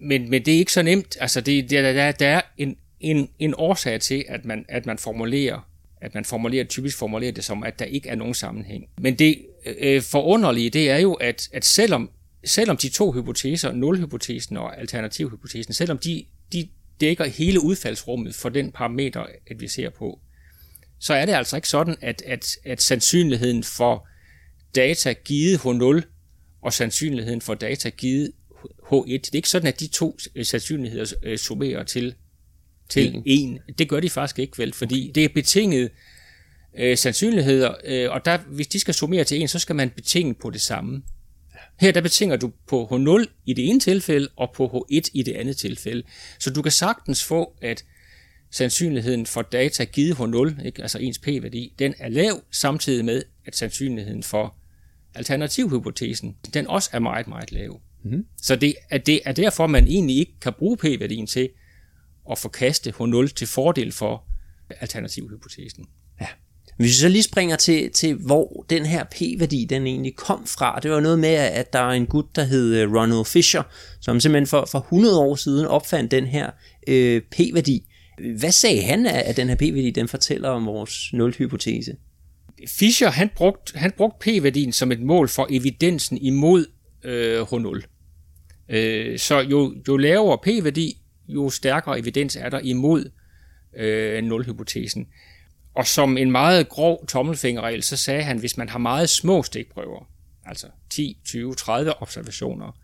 Men, 0.00 0.30
men 0.30 0.44
det 0.44 0.54
er 0.54 0.58
ikke 0.58 0.72
så 0.72 0.82
nemt. 0.82 1.16
Altså, 1.20 1.40
det, 1.40 1.70
der, 1.70 1.92
der, 1.92 2.12
der 2.12 2.28
er 2.28 2.40
en, 2.58 2.76
en, 3.00 3.28
en 3.38 3.54
årsag 3.56 4.00
til, 4.00 4.24
at 4.28 4.44
man, 4.44 4.64
at 4.68 4.86
man 4.86 4.98
formulerer 4.98 5.72
at 6.02 6.14
man 6.14 6.24
formulerer, 6.24 6.64
typisk 6.64 6.98
formulerer 6.98 7.32
det 7.32 7.44
som, 7.44 7.62
at 7.62 7.78
der 7.78 7.84
ikke 7.84 8.08
er 8.08 8.14
nogen 8.14 8.34
sammenhæng. 8.34 8.84
Men 9.00 9.18
det 9.18 9.38
øh, 9.66 9.74
øh, 9.80 10.02
forunderlige, 10.02 10.70
det 10.70 10.90
er 10.90 10.98
jo, 10.98 11.12
at, 11.12 11.48
at 11.52 11.64
selvom, 11.64 12.10
selvom 12.44 12.76
de 12.76 12.88
to 12.88 13.12
hypoteser, 13.12 13.72
nulhypotesen 13.72 14.56
og 14.56 14.80
alternativhypotesen, 14.80 15.74
selvom 15.74 15.98
de, 15.98 16.24
de 16.52 16.68
dækker 17.00 17.24
hele 17.24 17.60
udfaldsrummet 17.60 18.34
for 18.34 18.48
den 18.48 18.72
parameter, 18.72 19.26
at 19.50 19.60
vi 19.60 19.68
ser 19.68 19.90
på, 19.90 20.20
så 20.98 21.14
er 21.14 21.26
det 21.26 21.32
altså 21.32 21.56
ikke 21.56 21.68
sådan, 21.68 21.96
at, 22.00 22.22
at, 22.26 22.46
at 22.64 22.82
sandsynligheden 22.82 23.62
for 23.62 24.08
data 24.74 25.12
givet 25.12 25.58
H0 25.58 26.02
og 26.62 26.72
sandsynligheden 26.72 27.40
for 27.40 27.54
data 27.54 27.88
givet 27.88 28.32
H1, 28.92 29.12
det 29.12 29.28
er 29.28 29.36
ikke 29.36 29.48
sådan, 29.48 29.68
at 29.68 29.80
de 29.80 29.86
to 29.86 30.18
øh, 30.34 30.44
sandsynligheder 30.44 31.12
øh, 31.22 31.38
summerer 31.38 31.84
til, 31.84 32.14
til 32.88 33.22
1. 33.26 33.78
Det 33.78 33.88
gør 33.88 34.00
de 34.00 34.10
faktisk 34.10 34.38
ikke 34.38 34.58
vel, 34.58 34.72
fordi 34.72 35.12
det 35.14 35.24
er 35.24 35.28
betinget 35.28 35.90
øh, 36.78 36.96
sandsynligheder, 36.96 37.74
øh, 37.84 38.10
og 38.10 38.24
der, 38.24 38.38
hvis 38.38 38.66
de 38.66 38.80
skal 38.80 38.94
summere 38.94 39.24
til 39.24 39.42
1, 39.42 39.50
så 39.50 39.58
skal 39.58 39.76
man 39.76 39.90
betinge 39.90 40.34
på 40.34 40.50
det 40.50 40.60
samme. 40.60 41.02
Her 41.80 41.92
der 41.92 42.00
betinger 42.00 42.36
du 42.36 42.52
på 42.66 42.88
H0 42.92 43.42
i 43.46 43.52
det 43.54 43.68
ene 43.68 43.80
tilfælde, 43.80 44.28
og 44.36 44.50
på 44.54 44.66
H1 44.66 45.10
i 45.14 45.22
det 45.22 45.32
andet 45.32 45.56
tilfælde. 45.56 46.02
Så 46.38 46.50
du 46.50 46.62
kan 46.62 46.72
sagtens 46.72 47.24
få, 47.24 47.56
at 47.62 47.84
sandsynligheden 48.50 49.26
for 49.26 49.42
data 49.42 49.84
givet 49.84 50.14
H0, 50.14 50.66
ikke, 50.66 50.82
altså 50.82 50.98
ens 50.98 51.18
p-værdi, 51.18 51.74
den 51.78 51.94
er 51.98 52.08
lav, 52.08 52.42
samtidig 52.50 53.04
med, 53.04 53.22
at 53.46 53.56
sandsynligheden 53.56 54.22
for 54.22 54.56
alternativhypotesen, 55.14 56.36
den 56.54 56.66
også 56.66 56.90
er 56.92 56.98
meget, 56.98 57.28
meget 57.28 57.52
lav. 57.52 57.80
Mm. 58.04 58.26
Så 58.36 58.56
det 58.56 58.74
er, 58.90 58.98
det 58.98 59.20
er 59.24 59.32
derfor, 59.32 59.66
man 59.66 59.86
egentlig 59.86 60.16
ikke 60.16 60.40
kan 60.40 60.52
bruge 60.58 60.76
p-værdien 60.76 61.26
til 61.26 61.48
at 62.30 62.38
forkaste 62.38 62.94
H0 63.00 63.26
til 63.26 63.46
fordel 63.46 63.92
for 63.92 64.24
alternativhypotesen. 64.80 65.86
Ja. 66.20 66.26
Hvis 66.76 66.88
vi 66.88 66.94
så 66.94 67.08
lige 67.08 67.22
springer 67.22 67.56
til, 67.56 67.90
til, 67.90 68.14
hvor 68.14 68.66
den 68.70 68.86
her 68.86 69.04
p-værdi 69.04 69.64
den 69.64 69.86
egentlig 69.86 70.16
kom 70.16 70.46
fra, 70.46 70.80
det 70.82 70.90
var 70.90 71.00
noget 71.00 71.18
med, 71.18 71.34
at 71.34 71.72
der 71.72 71.78
er 71.78 71.90
en 71.90 72.06
gut, 72.06 72.36
der 72.36 72.44
hed 72.44 72.74
øh, 72.74 72.94
Ronald 72.94 73.24
Fisher, 73.24 73.62
som 74.00 74.20
simpelthen 74.20 74.46
for, 74.46 74.68
for 74.70 74.78
100 74.78 75.18
år 75.18 75.34
siden 75.34 75.66
opfandt 75.66 76.10
den 76.10 76.26
her 76.26 76.50
øh, 76.88 77.22
p-værdi. 77.22 77.88
Hvad 78.38 78.52
sagde 78.52 78.82
han, 78.82 79.06
at 79.06 79.36
den 79.36 79.48
her 79.48 79.56
p-værdi 79.56 79.90
den 79.90 80.08
fortæller 80.08 80.48
om 80.48 80.66
vores 80.66 81.12
nulhypotese? 81.12 81.96
Fischer 82.68 83.10
han 83.10 83.30
brugte 83.36 83.78
han 83.78 83.92
brugt 83.96 84.18
p-værdien 84.18 84.72
som 84.72 84.92
et 84.92 85.00
mål 85.00 85.28
for 85.28 85.46
evidensen 85.50 86.18
imod 86.18 86.66
øh, 87.04 87.42
H0. 87.42 87.86
Øh, 88.68 89.18
så 89.18 89.40
jo, 89.40 89.74
jo 89.88 89.96
lavere 89.96 90.38
p-værdi, 90.38 91.02
jo 91.28 91.50
stærkere 91.50 91.98
evidens 91.98 92.36
er 92.36 92.48
der 92.48 92.60
imod 92.62 93.10
øh, 93.76 94.24
nulhypotesen. 94.24 95.06
Og 95.74 95.86
som 95.86 96.18
en 96.18 96.30
meget 96.30 96.68
grov 96.68 97.06
tommelfingerregel, 97.06 97.82
så 97.82 97.96
sagde 97.96 98.22
han, 98.22 98.38
hvis 98.38 98.56
man 98.56 98.68
har 98.68 98.78
meget 98.78 99.10
små 99.10 99.42
stikprøver, 99.42 100.08
altså 100.44 100.66
10, 100.90 101.18
20, 101.24 101.54
30 101.54 102.02
observationer, 102.02 102.78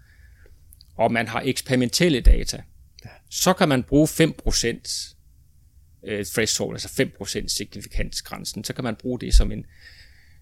og 0.97 1.13
man 1.13 1.29
har 1.29 1.43
eksperimentelle 1.45 2.21
data, 2.21 2.63
så 3.31 3.53
kan 3.53 3.69
man 3.69 3.83
bruge 3.83 4.09
5% 4.09 5.15
øh, 6.07 6.25
threshold, 6.25 6.75
altså 6.75 7.03
5% 7.23 7.49
signifikansgrænsen, 7.49 8.65
så 8.65 8.73
kan 8.73 8.85
man 8.85 8.97
bruge 8.97 9.21
det 9.21 9.35
som 9.35 9.53
en, 9.53 9.67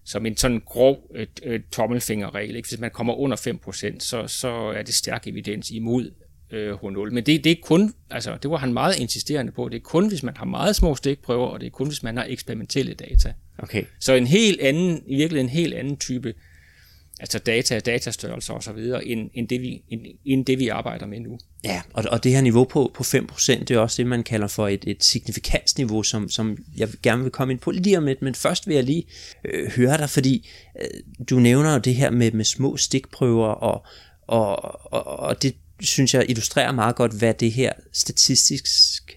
som 0.05 0.25
en 0.25 0.37
sådan 0.37 0.61
grov 0.65 1.11
øh, 1.15 1.27
øh, 1.43 1.59
tommelfingerregel. 1.71 2.55
Ikke? 2.55 2.69
Hvis 2.69 2.79
man 2.79 2.91
kommer 2.91 3.13
under 3.13 3.37
5%, 3.37 3.99
så, 3.99 4.27
så 4.27 4.49
er 4.49 4.83
det 4.83 4.93
stærk 4.93 5.27
evidens 5.27 5.71
imod 5.71 6.11
øh, 6.51 6.73
H0. 6.73 7.09
Men 7.13 7.25
det, 7.25 7.43
det 7.43 7.51
er 7.51 7.55
kun, 7.63 7.93
altså 8.09 8.37
det 8.43 8.51
var 8.51 8.57
han 8.57 8.73
meget 8.73 8.99
insisterende 8.99 9.51
på, 9.51 9.69
det 9.69 9.75
er 9.75 9.83
kun, 9.83 10.07
hvis 10.07 10.23
man 10.23 10.37
har 10.37 10.45
meget 10.45 10.75
små 10.75 10.95
stikprøver, 10.95 11.47
og 11.47 11.59
det 11.59 11.65
er 11.65 11.71
kun, 11.71 11.87
hvis 11.87 12.03
man 12.03 12.17
har 12.17 12.25
eksperimentelle 12.29 12.93
data. 12.93 13.33
Okay. 13.57 13.83
Så 13.99 14.13
en 14.13 14.27
helt 14.27 14.61
anden, 14.61 15.03
i 15.07 15.15
virkeligheden 15.15 15.49
en 15.49 15.57
helt 15.57 15.73
anden 15.73 15.97
type 15.97 16.33
altså 17.19 17.39
data, 17.39 17.79
datastørrelser 17.79 18.53
og 18.53 18.63
så 18.63 18.71
videre, 18.71 19.05
end, 19.05 19.29
end, 19.33 19.47
det 19.47 19.61
vi, 19.61 19.83
end, 19.89 20.01
end 20.25 20.45
det 20.45 20.59
vi 20.59 20.67
arbejder 20.67 21.05
med 21.05 21.19
nu. 21.19 21.39
Ja, 21.63 21.81
og, 21.93 22.03
og 22.11 22.23
det 22.23 22.31
her 22.31 22.41
niveau 22.41 22.63
på, 22.63 22.91
på 22.93 23.03
5%, 23.03 23.59
det 23.59 23.71
er 23.71 23.79
også 23.79 24.01
det, 24.01 24.07
man 24.07 24.23
kalder 24.23 24.47
for 24.47 24.67
et, 24.67 24.83
et 24.87 25.03
signifikansniveau, 25.03 26.03
som, 26.03 26.29
som 26.29 26.57
jeg 26.77 26.89
gerne 27.03 27.23
vil 27.23 27.31
komme 27.31 27.53
ind 27.53 27.59
på 27.59 27.71
lige 27.71 27.97
om 27.97 28.05
lidt, 28.05 28.21
men 28.21 28.35
først 28.35 28.67
vil 28.67 28.75
jeg 28.75 28.83
lige 28.83 29.03
øh, 29.45 29.71
høre 29.71 29.97
dig, 29.97 30.09
fordi 30.09 30.49
øh, 30.81 31.25
du 31.29 31.39
nævner 31.39 31.73
jo 31.73 31.79
det 31.79 31.95
her 31.95 32.09
med, 32.09 32.31
med 32.31 32.45
små 32.45 32.77
stikprøver, 32.77 33.47
og, 33.47 33.85
og, 34.27 34.93
og, 34.93 35.05
og 35.05 35.41
det 35.41 35.55
synes 35.79 36.13
jeg 36.13 36.25
illustrerer 36.29 36.71
meget 36.71 36.95
godt, 36.95 37.13
hvad 37.13 37.33
det 37.33 37.51
her 37.51 37.73
statistisk 37.93 38.65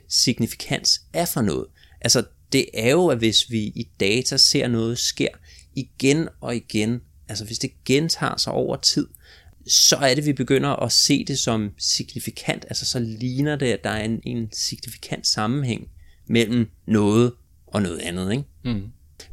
signifikans 0.08 1.00
er 1.12 1.24
for 1.24 1.40
noget. 1.40 1.66
Altså, 2.00 2.24
det 2.52 2.66
er 2.74 2.90
jo, 2.90 3.06
at 3.06 3.18
hvis 3.18 3.50
vi 3.50 3.58
i 3.58 3.88
data 4.00 4.36
ser 4.36 4.68
noget 4.68 4.98
sker 4.98 5.28
igen 5.74 6.28
og 6.40 6.56
igen 6.56 7.00
altså 7.30 7.44
hvis 7.44 7.58
det 7.58 7.70
gentager 7.84 8.36
sig 8.36 8.52
over 8.52 8.76
tid, 8.76 9.06
så 9.66 9.96
er 9.96 10.14
det, 10.14 10.26
vi 10.26 10.32
begynder 10.32 10.70
at 10.70 10.92
se 10.92 11.24
det 11.24 11.38
som 11.38 11.70
signifikant, 11.78 12.64
altså 12.68 12.86
så 12.86 12.98
ligner 12.98 13.56
det, 13.56 13.66
at 13.66 13.84
der 13.84 13.90
er 13.90 14.04
en, 14.04 14.20
en 14.26 14.48
signifikant 14.52 15.26
sammenhæng 15.26 15.88
mellem 16.26 16.68
noget 16.86 17.32
og 17.66 17.82
noget 17.82 17.98
andet. 17.98 18.32
Ikke? 18.32 18.44
Mm. 18.64 18.82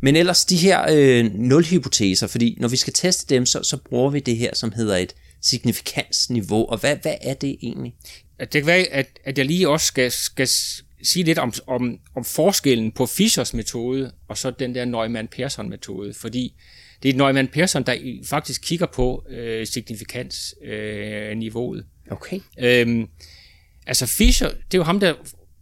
Men 0.02 0.16
ellers 0.16 0.46
de 0.46 0.58
her 0.58 0.86
øh, 0.92 1.34
nulhypoteser, 1.34 2.28
fordi 2.28 2.58
når 2.60 2.68
vi 2.68 2.78
skal 2.78 2.94
teste 2.94 3.36
dem, 3.36 3.46
så, 3.46 3.64
så 3.64 3.78
bruger 3.78 4.10
vi 4.10 4.20
det 4.20 4.38
her, 4.38 4.56
som 4.56 4.72
hedder 4.72 4.98
et 4.98 5.16
signifikansniveau. 5.42 6.66
Og 6.66 6.78
hvad, 6.78 6.96
hvad 6.96 7.16
er 7.22 7.34
det 7.34 7.58
egentlig? 7.62 7.96
Det 8.40 8.52
kan 8.52 8.66
være, 8.66 8.84
at, 8.84 9.20
at 9.26 9.38
jeg 9.38 9.46
lige 9.46 9.70
også 9.70 9.86
skal, 9.86 10.12
skal 10.12 10.48
sige 11.04 11.24
lidt 11.24 11.38
om, 11.38 11.54
om, 11.68 12.00
om 12.16 12.26
forskellen 12.26 12.92
på 12.92 13.06
Fischers 13.06 13.54
metode 13.54 14.12
og 14.28 14.38
så 14.38 14.52
den 14.52 14.76
der 14.76 14.86
Neumann-Persson-metode, 14.86 16.14
fordi 16.14 16.54
det 17.04 17.10
er 17.10 17.14
Neumann-Persson, 17.14 17.84
der 17.84 17.96
faktisk 18.26 18.62
kigger 18.62 18.86
på 18.86 19.26
øh, 19.30 19.68
signifikansniveauet. 19.68 21.86
Øh, 22.08 22.12
okay. 22.12 22.40
Øhm, 22.60 23.08
altså 23.88 24.06
Fischer, 24.06 24.50
det 24.50 24.74
er 24.74 24.78
jo 24.78 24.84
ham, 24.84 25.00
der, 25.00 25.14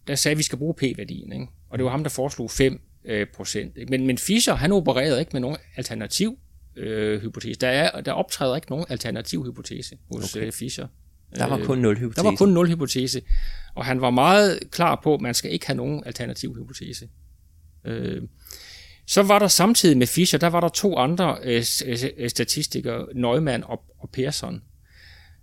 der 0.08 0.16
sagde, 0.16 0.34
at 0.34 0.38
vi 0.38 0.44
skal 0.44 0.58
bruge 0.58 0.74
p-værdien, 0.74 1.34
ikke? 1.34 1.48
og 1.70 1.78
det 1.78 1.86
var 1.86 1.92
ham, 1.92 2.04
der 2.04 2.10
foreslog 2.10 2.52
5 2.52 2.82
øh, 3.06 3.28
procent. 3.36 3.78
Men, 3.90 4.08
men 4.08 4.18
Fischer, 4.18 4.56
han 4.56 4.72
opererede 4.72 5.20
ikke 5.20 5.30
med 5.34 5.42
nogen 5.42 5.58
alternativ 5.76 6.38
øh, 6.76 7.22
hypotese. 7.22 7.60
Der, 7.60 7.68
er, 7.68 8.02
der 8.02 8.12
optræder 8.12 8.56
ikke 8.56 8.70
nogen 8.70 8.86
alternativ 8.90 9.46
hypotese 9.46 9.98
hos 10.12 10.36
okay. 10.36 10.46
øh, 10.46 10.52
Fischer. 10.52 10.88
Der 11.36 11.46
var 11.46 11.64
kun 11.64 11.78
nul 11.78 11.98
hypotese. 11.98 12.24
Der 12.24 12.30
var 12.30 12.36
kun 12.36 12.50
nul 12.50 12.70
hypotese. 12.70 13.22
Og 13.76 13.86
han 13.86 14.02
var 14.02 14.10
meget 14.10 14.60
klar 14.72 15.00
på, 15.04 15.14
at 15.14 15.22
man 15.22 15.34
skal 15.34 15.52
ikke 15.52 15.68
have 15.68 15.78
nogen 15.78 16.04
alternativ 16.06 16.56
hypotese. 16.56 17.10
Øh, 17.86 18.22
så 19.08 19.24
var 19.24 19.40
der 19.40 19.48
samtidig 19.48 19.98
med 19.98 20.08
Fischer, 20.08 20.40
der 20.40 20.48
var 20.48 20.60
der 20.60 20.70
to 20.70 20.96
andre 20.96 21.38
øh, 21.44 21.64
øh, 21.86 21.98
øh, 22.18 22.30
statistikere, 22.30 23.08
Neumann 23.16 23.64
og, 23.64 23.84
og 24.00 24.10
Persson, 24.10 24.62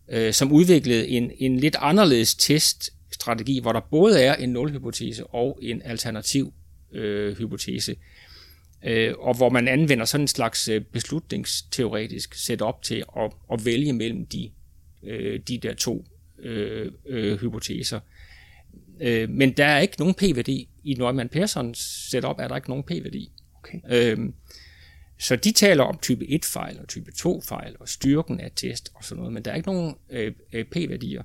øh, 0.08 0.32
som 0.32 0.52
udviklede 0.52 1.08
en, 1.08 1.30
en 1.38 1.60
lidt 1.60 1.76
anderledes 1.78 2.34
teststrategi, 2.34 3.60
hvor 3.60 3.72
der 3.72 3.80
både 3.80 4.22
er 4.22 4.34
en 4.34 4.52
nulhypotese 4.52 5.26
og 5.26 5.58
en 5.62 5.82
alternativ 5.84 6.52
øh, 6.92 7.36
hypotese, 7.38 7.96
øh, 8.84 9.14
og 9.18 9.36
hvor 9.36 9.48
man 9.48 9.68
anvender 9.68 10.04
sådan 10.04 10.24
en 10.24 10.28
slags 10.28 10.68
øh, 10.68 10.80
beslutningsteoretisk 10.80 12.34
setup 12.34 12.82
til 12.82 13.04
at, 13.16 13.32
at 13.52 13.64
vælge 13.64 13.92
mellem 13.92 14.26
de, 14.26 14.50
øh, 15.02 15.40
de 15.48 15.58
der 15.58 15.74
to 15.74 16.06
øh, 16.42 16.92
øh, 17.06 17.40
hypoteser. 17.40 18.00
Øh, 19.00 19.30
men 19.30 19.52
der 19.52 19.64
er 19.64 19.80
ikke 19.80 19.96
nogen 19.98 20.14
p-værdi. 20.14 20.68
I 20.84 20.94
Neumann-Persons 20.94 22.08
setup 22.10 22.36
er 22.38 22.48
der 22.48 22.56
ikke 22.56 22.68
nogen 22.68 22.84
p-værdi. 22.84 23.32
Okay. 23.62 23.78
Øhm, 23.90 24.34
så 25.18 25.36
de 25.36 25.52
taler 25.52 25.84
om 25.84 25.98
type 26.02 26.24
1-fejl 26.24 26.80
og 26.80 26.88
type 26.88 27.12
2-fejl 27.16 27.76
og 27.80 27.88
styrken 27.88 28.40
af 28.40 28.50
test 28.56 28.92
og 28.94 29.04
sådan 29.04 29.16
noget, 29.18 29.32
men 29.32 29.44
der 29.44 29.50
er 29.50 29.54
ikke 29.54 29.68
nogen 29.68 29.94
øh, 30.10 30.32
øh, 30.52 30.64
p-værdier. 30.64 31.22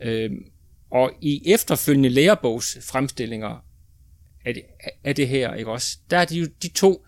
Øhm, 0.00 0.44
og 0.90 1.12
i 1.20 1.42
efterfølgende 1.46 2.08
lærebogs 2.08 2.78
fremstillinger 2.82 3.64
af 4.44 4.54
det, 4.54 4.62
af 5.04 5.14
det 5.14 5.28
her, 5.28 5.54
ikke 5.54 5.70
også, 5.70 5.98
der 6.10 6.18
er 6.18 6.24
de, 6.24 6.38
jo, 6.38 6.46
de 6.62 6.68
to 6.68 7.06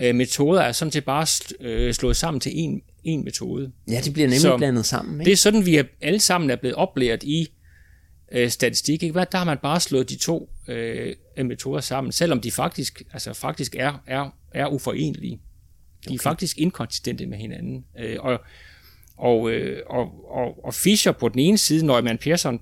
øh, 0.00 0.14
metoder 0.14 0.60
er 0.60 0.72
sådan 0.72 0.92
set 0.92 1.04
bare 1.04 1.26
øh, 1.60 1.94
slået 1.94 2.16
sammen 2.16 2.40
til 2.40 2.52
en, 2.54 2.82
en 3.04 3.24
metode. 3.24 3.72
Ja, 3.88 4.00
de 4.04 4.10
bliver 4.10 4.26
nemlig 4.28 4.40
Så 4.40 4.56
blandet 4.56 4.86
sammen. 4.86 5.20
Ikke? 5.20 5.24
Det 5.24 5.32
er 5.32 5.36
sådan, 5.36 5.66
vi 5.66 5.76
er, 5.76 5.84
alle 6.00 6.20
sammen 6.20 6.50
er 6.50 6.56
blevet 6.56 6.74
oplært 6.74 7.22
i 7.22 7.52
øh, 8.32 8.50
statistik. 8.50 9.02
Ikke? 9.02 9.26
Der 9.32 9.38
har 9.38 9.44
man 9.44 9.58
bare 9.62 9.80
slået 9.80 10.08
de 10.08 10.16
to 10.16 10.50
øh, 10.68 11.14
metoder 11.36 11.80
sammen, 11.80 12.12
selvom 12.12 12.40
de 12.40 12.50
faktisk, 12.50 13.02
altså 13.12 13.32
faktisk 13.32 13.76
er, 13.78 14.02
er, 14.06 14.34
er 14.52 14.66
uforenelige. 14.66 15.40
De 16.04 16.08
okay. 16.08 16.14
er 16.14 16.22
faktisk 16.22 16.58
inkonsistente 16.58 17.26
med 17.26 17.38
hinanden. 17.38 17.84
Øh, 17.98 18.16
og, 18.20 18.40
og, 19.16 19.50
øh, 19.50 19.82
og, 19.86 20.30
og, 20.30 20.64
og 20.64 20.74
Fischer 20.74 21.12
på 21.12 21.28
den 21.28 21.38
ene 21.38 21.58
side, 21.58 21.86
Neumann 21.86 22.18
Persson 22.18 22.60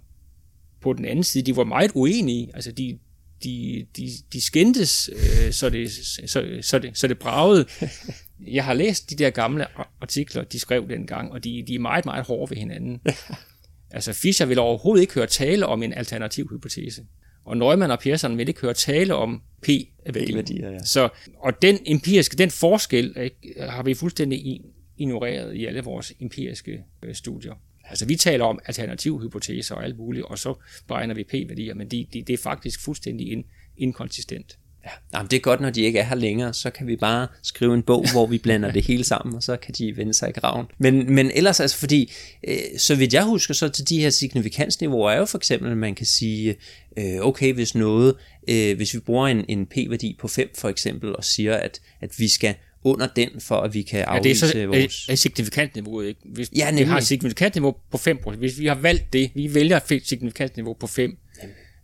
på 0.81 0.93
den 0.93 1.05
anden 1.05 1.25
side, 1.25 1.47
de 1.47 1.57
var 1.57 1.65
meget 1.65 1.91
uenige. 1.95 2.51
Altså 2.55 2.73
de, 2.73 2.99
de, 3.45 3.87
de, 3.97 4.11
de 4.33 4.41
skændtes, 4.41 5.11
øh, 5.13 5.53
så, 5.53 5.71
det, 5.71 5.93
så, 5.93 6.59
så, 6.63 6.79
det, 6.79 6.99
så 6.99 7.07
det 7.07 7.19
bragede. 7.19 7.67
Jeg 8.47 8.65
har 8.65 8.75
læst 8.75 9.11
de 9.11 9.17
der 9.17 9.31
gamle 9.31 9.67
artikler, 10.01 10.45
de 10.45 10.59
skrev 10.59 10.89
dengang, 10.89 11.33
og 11.33 11.45
de, 11.45 11.65
de 11.67 11.75
er 11.75 11.79
meget, 11.79 12.05
meget 12.05 12.27
hårde 12.27 12.51
ved 12.51 12.57
hinanden. 12.57 13.01
Altså 13.91 14.13
Fischer 14.13 14.47
vil 14.47 14.59
overhovedet 14.59 15.03
ikke 15.03 15.15
høre 15.15 15.27
tale 15.27 15.67
om 15.67 15.83
en 15.83 15.93
alternativ 15.93 16.51
hypotese. 16.51 17.07
Og 17.45 17.57
Neumann 17.57 17.93
og 17.93 17.99
Persson 17.99 18.39
vil 18.39 18.49
ikke 18.49 18.61
høre 18.61 18.75
tale 18.75 19.15
om 19.15 19.43
p-værdier. 19.63 20.71
Ja. 20.71 20.79
Så, 20.85 21.09
og 21.37 21.63
den 21.63 21.79
empiriske, 21.87 22.37
den 22.37 22.51
forskel 22.51 23.17
ikke, 23.17 23.61
har 23.61 23.83
vi 23.83 23.95
fuldstændig 23.95 24.61
ignoreret 24.97 25.55
i 25.55 25.67
alle 25.67 25.81
vores 25.81 26.13
empiriske 26.21 26.85
øh, 27.03 27.15
studier. 27.15 27.55
Altså 27.85 28.07
vi 28.07 28.17
taler 28.17 28.45
om 28.45 28.59
alternative 28.67 29.21
hypoteser 29.23 29.75
og 29.75 29.85
alt 29.85 29.97
muligt, 29.99 30.25
og 30.25 30.39
så 30.39 30.55
beregner 30.89 31.15
vi 31.15 31.25
p-værdier, 31.25 31.75
men 31.75 31.89
det 31.89 32.15
de, 32.15 32.23
det 32.23 32.33
er 32.33 32.39
faktisk 32.39 32.81
fuldstændig 32.81 33.33
in, 33.33 33.45
inkonsistent. 33.77 34.59
Ja, 34.85 34.91
jamen 35.15 35.31
det 35.31 35.37
er 35.37 35.41
godt, 35.41 35.61
når 35.61 35.71
de 35.71 35.83
ikke 35.83 35.99
er 35.99 36.05
her 36.05 36.15
længere, 36.15 36.55
så 36.55 36.71
kan 36.71 36.87
vi 36.87 36.97
bare 36.97 37.27
skrive 37.43 37.75
en 37.75 37.83
bog, 37.83 38.13
hvor 38.13 38.27
vi 38.27 38.39
blander 38.39 38.73
det 38.77 38.87
hele 38.87 39.05
sammen, 39.05 39.37
og 39.37 39.43
så 39.43 39.57
kan 39.57 39.75
de 39.79 39.97
vende 39.97 40.15
sig 40.15 40.29
i 40.29 40.33
graven. 40.33 40.67
Men, 40.79 41.15
men 41.15 41.31
ellers 41.35 41.61
altså, 41.61 41.77
fordi, 41.77 42.13
øh, 42.49 42.57
så 42.79 42.95
vidt 42.95 43.15
jeg 43.15 43.25
husker, 43.25 43.55
så 43.55 43.69
til 43.69 43.89
de 43.89 44.01
her 44.01 44.11
signifikansniveauer 44.11 45.11
er 45.11 45.19
jo 45.19 45.25
for 45.25 45.39
eksempel, 45.39 45.71
at 45.71 45.77
man 45.77 45.95
kan 45.95 46.07
sige, 46.07 46.57
øh, 46.99 47.21
okay, 47.21 47.53
hvis 47.53 47.75
noget, 47.75 48.15
øh, 48.49 48.77
hvis 48.77 48.95
vi 48.95 48.99
bruger 48.99 49.29
en, 49.29 49.45
en 49.49 49.67
p-værdi 49.67 50.17
på 50.21 50.29
5 50.29 50.51
for 50.55 50.69
eksempel, 50.69 51.17
og 51.17 51.25
siger, 51.25 51.55
at, 51.55 51.81
at 52.01 52.11
vi 52.19 52.29
skal 52.29 52.55
under 52.85 53.07
den, 53.17 53.29
for 53.41 53.57
at 53.57 53.75
vi 53.75 53.83
kan 53.83 54.05
afvise 54.05 54.47
ja, 54.47 54.53
det 54.53 54.61
er 54.61 54.63
så, 54.63 54.67
vores... 54.67 55.09
Er, 55.09 55.13
er 55.13 55.17
signifikantniveau, 55.17 56.01
ikke? 56.01 56.21
Hvis 56.25 56.51
ja, 56.57 56.75
vi 56.75 56.83
har 56.83 56.99
et 56.99 57.07
signifikantniveau 57.07 57.77
på 57.91 57.97
5%, 57.97 58.37
hvis 58.37 58.59
vi 58.59 58.67
har 58.67 58.75
valgt 58.75 59.13
det, 59.13 59.31
vi 59.35 59.55
vælger 59.55 59.81
et 59.91 60.03
signifikantniveau 60.07 60.75
på 60.75 60.87
5%, 60.87 61.01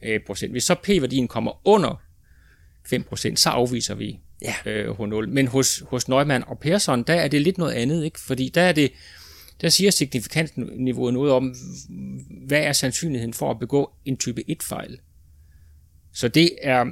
øh, 0.06 0.20
procent. 0.26 0.52
hvis 0.52 0.64
så 0.64 0.74
p-værdien 0.74 1.28
kommer 1.28 1.60
under 1.64 2.02
5%, 2.92 3.36
så 3.36 3.50
afviser 3.50 3.94
vi 3.94 4.18
ja. 4.42 4.54
øh, 4.66 4.90
H0. 4.90 5.26
Men 5.26 5.46
hos, 5.46 5.82
hos 5.86 6.08
Neumann 6.08 6.44
og 6.46 6.58
Persson, 6.58 7.02
der 7.02 7.14
er 7.14 7.28
det 7.28 7.42
lidt 7.42 7.58
noget 7.58 7.72
andet, 7.72 8.04
ikke? 8.04 8.20
fordi 8.20 8.48
der 8.48 8.62
er 8.62 8.72
det, 8.72 8.92
der 9.60 9.68
siger 9.68 9.90
signifikantniveauet 9.90 11.14
noget 11.14 11.32
om, 11.32 11.54
hvad 12.46 12.62
er 12.62 12.72
sandsynligheden 12.72 13.34
for 13.34 13.50
at 13.50 13.58
begå 13.58 13.90
en 14.04 14.16
type 14.16 14.44
1-fejl. 14.50 14.98
Så 16.12 16.28
det 16.28 16.50
er, 16.62 16.84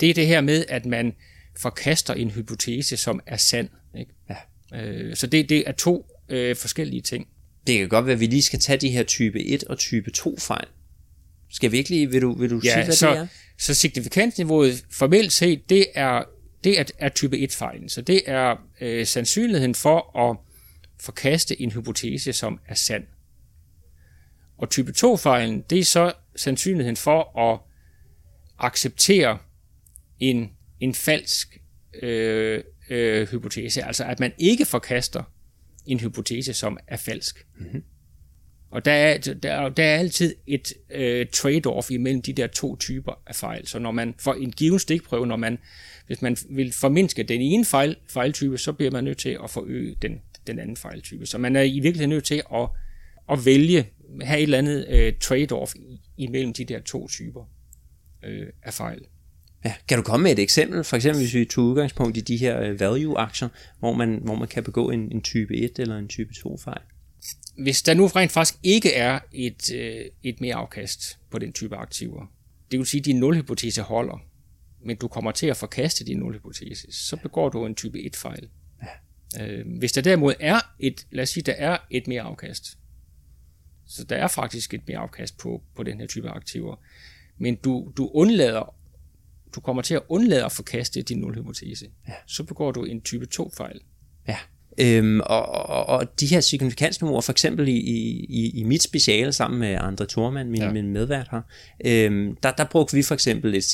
det 0.00 0.10
er 0.10 0.14
det 0.14 0.26
her 0.26 0.40
med, 0.40 0.64
at 0.68 0.86
man 0.86 1.14
forkaster 1.58 2.14
en 2.14 2.30
hypotese, 2.30 2.96
som 2.96 3.20
er 3.26 3.36
sand. 3.36 3.68
Ikke? 3.98 4.12
Ja. 4.30 4.36
Øh, 4.82 5.16
så 5.16 5.26
det, 5.26 5.48
det 5.48 5.64
er 5.66 5.72
to 5.72 6.06
øh, 6.28 6.56
forskellige 6.56 7.02
ting. 7.02 7.28
Det 7.66 7.78
kan 7.78 7.88
godt 7.88 8.06
være, 8.06 8.14
at 8.14 8.20
vi 8.20 8.26
lige 8.26 8.42
skal 8.42 8.58
tage 8.58 8.78
de 8.78 8.90
her 8.90 9.02
type 9.02 9.44
1 9.44 9.64
og 9.64 9.78
type 9.78 10.10
2 10.10 10.38
fejl. 10.38 10.66
Skal 11.50 11.72
virkelig, 11.72 12.12
vil 12.12 12.22
du, 12.22 12.32
vil 12.32 12.50
du 12.50 12.60
ja, 12.64 12.72
sige, 12.72 12.84
hvad 12.84 12.94
så, 12.94 13.10
det 13.10 13.18
er? 13.18 13.26
Så 13.62 13.74
signifikansniveauet 13.74 14.84
formelt 14.90 15.32
set, 15.32 15.70
det 15.70 15.86
er, 15.94 16.24
det 16.64 16.80
er, 16.80 16.84
er 16.98 17.08
type 17.08 17.36
1-fejlen. 17.36 17.88
Så 17.88 18.02
det 18.02 18.22
er 18.26 18.56
øh, 18.80 19.06
sandsynligheden 19.06 19.74
for 19.74 20.18
at 20.18 20.36
forkaste 21.00 21.60
en 21.60 21.72
hypotese, 21.72 22.32
som 22.32 22.58
er 22.68 22.74
sand. 22.74 23.04
Og 24.58 24.70
type 24.70 24.92
2-fejlen, 24.96 25.64
det 25.70 25.78
er 25.78 25.84
så 25.84 26.12
sandsynligheden 26.36 26.96
for 26.96 27.38
at 27.38 27.60
acceptere 28.58 29.38
en, 30.20 30.50
en 30.80 30.94
falsk 30.94 31.60
øh, 32.02 32.64
øh, 32.90 33.28
hypotese. 33.28 33.84
Altså 33.84 34.04
at 34.04 34.20
man 34.20 34.32
ikke 34.38 34.64
forkaster 34.64 35.22
en 35.86 36.00
hypotese, 36.00 36.54
som 36.54 36.78
er 36.86 36.96
falsk. 36.96 37.46
Mm-hmm. 37.58 37.82
Og 38.72 38.84
der 38.84 38.92
er, 38.92 39.18
der, 39.18 39.68
der 39.68 39.84
er 39.84 39.98
altid 39.98 40.34
et 40.46 40.72
øh, 40.90 41.26
trade-off 41.36 41.90
imellem 41.90 42.22
de 42.22 42.32
der 42.32 42.46
to 42.46 42.76
typer 42.76 43.12
af 43.26 43.34
fejl. 43.34 43.66
Så 43.66 43.78
når 43.78 43.90
man 43.90 44.14
får 44.18 44.34
en 44.34 44.52
given 44.52 44.78
stikprøve, 44.78 45.26
når 45.26 45.36
man, 45.36 45.58
hvis 46.06 46.22
man 46.22 46.36
vil 46.50 46.72
formindske 46.72 47.22
den 47.22 47.40
ene 47.40 47.64
fejl, 47.64 47.96
fejltype, 48.08 48.58
så 48.58 48.72
bliver 48.72 48.90
man 48.90 49.04
nødt 49.04 49.18
til 49.18 49.38
at 49.44 49.50
forøge 49.50 49.96
den, 50.02 50.20
den 50.46 50.58
anden 50.58 50.76
fejltype. 50.76 51.26
Så 51.26 51.38
man 51.38 51.56
er 51.56 51.62
i 51.62 51.80
virkeligheden 51.80 52.10
nødt 52.10 52.24
til 52.24 52.42
at, 52.54 52.68
at 53.30 53.46
vælge, 53.46 53.86
have 54.22 54.38
et 54.38 54.42
eller 54.42 54.58
andet 54.58 54.86
øh, 54.88 55.12
trade-off 55.24 55.74
imellem 56.16 56.52
de 56.52 56.64
der 56.64 56.80
to 56.80 57.08
typer 57.08 57.44
øh, 58.24 58.46
af 58.62 58.74
fejl. 58.74 59.00
Ja, 59.64 59.74
kan 59.88 59.98
du 59.98 60.02
komme 60.04 60.24
med 60.24 60.32
et 60.32 60.38
eksempel? 60.38 60.84
For 60.84 60.96
eksempel 60.96 61.22
hvis 61.22 61.34
vi 61.34 61.44
tog 61.44 61.64
udgangspunkt 61.64 62.16
i 62.16 62.20
de 62.20 62.36
her 62.36 62.60
øh, 62.60 62.80
value-aktier, 62.80 63.48
hvor 63.78 63.92
man, 63.92 64.20
hvor 64.24 64.34
man 64.34 64.48
kan 64.48 64.64
begå 64.64 64.90
en, 64.90 65.12
en 65.12 65.22
type 65.22 65.56
1 65.56 65.78
eller 65.78 65.98
en 65.98 66.08
type 66.08 66.34
2 66.34 66.56
fejl 66.56 66.82
hvis 67.58 67.82
der 67.82 67.94
nu 67.94 68.06
rent 68.06 68.32
faktisk 68.32 68.58
ikke 68.62 68.94
er 68.94 69.20
et, 69.32 69.72
øh, 69.74 70.04
et 70.22 70.40
mere 70.40 70.54
afkast 70.54 71.18
på 71.30 71.38
den 71.38 71.52
type 71.52 71.76
aktiver, 71.76 72.26
det 72.70 72.78
vil 72.78 72.86
sige, 72.86 72.98
at 72.98 73.04
din 73.04 73.16
nulhypotese 73.16 73.82
holder, 73.82 74.24
men 74.84 74.96
du 74.96 75.08
kommer 75.08 75.32
til 75.32 75.46
at 75.46 75.56
forkaste 75.56 76.04
din 76.04 76.18
nulhypotese, 76.18 76.92
så 76.92 77.16
begår 77.16 77.48
du 77.48 77.66
en 77.66 77.74
type 77.74 77.98
1-fejl. 77.98 78.48
Ja. 78.82 79.46
Øh, 79.46 79.78
hvis 79.78 79.92
der 79.92 80.00
derimod 80.00 80.34
er 80.40 80.60
et, 80.78 81.06
lad 81.10 81.22
os 81.22 81.28
sige, 81.28 81.44
der 81.44 81.52
er 81.52 81.78
et 81.90 82.06
mere 82.06 82.22
afkast, 82.22 82.78
så 83.86 84.04
der 84.04 84.16
er 84.16 84.28
faktisk 84.28 84.74
et 84.74 84.88
mere 84.88 84.98
afkast 84.98 85.38
på, 85.38 85.62
på 85.76 85.82
den 85.82 86.00
her 86.00 86.06
type 86.06 86.28
aktiver, 86.28 86.76
men 87.38 87.54
du, 87.54 87.92
du 87.96 88.10
undlader 88.14 88.74
du 89.54 89.60
kommer 89.60 89.82
til 89.82 89.94
at 89.94 90.02
undlade 90.08 90.44
at 90.44 90.52
forkaste 90.52 91.02
din 91.02 91.18
nulhypotese, 91.18 91.90
ja. 92.08 92.12
så 92.26 92.44
begår 92.44 92.72
du 92.72 92.84
en 92.84 93.00
type 93.00 93.26
2-fejl. 93.34 93.80
Ja. 94.28 94.38
Øhm, 94.78 95.20
og, 95.20 95.48
og, 95.48 95.86
og 95.86 96.20
de 96.20 96.26
her 96.26 96.40
signifikansniveauer, 96.40 97.20
for 97.20 97.32
eksempel 97.32 97.68
i, 97.68 97.76
i, 98.28 98.50
i 98.54 98.62
mit 98.62 98.82
speciale 98.82 99.32
sammen 99.32 99.60
med 99.60 99.78
Andre 99.80 100.06
Thormand, 100.06 100.48
min, 100.48 100.60
ja. 100.60 100.72
min 100.72 100.92
medvært 100.92 101.28
her, 101.30 101.40
øhm, 101.84 102.36
der, 102.42 102.52
der 102.52 102.64
brugte 102.64 102.96
vi 102.96 103.02
for 103.02 103.14
eksempel 103.14 103.54
et 103.54 103.64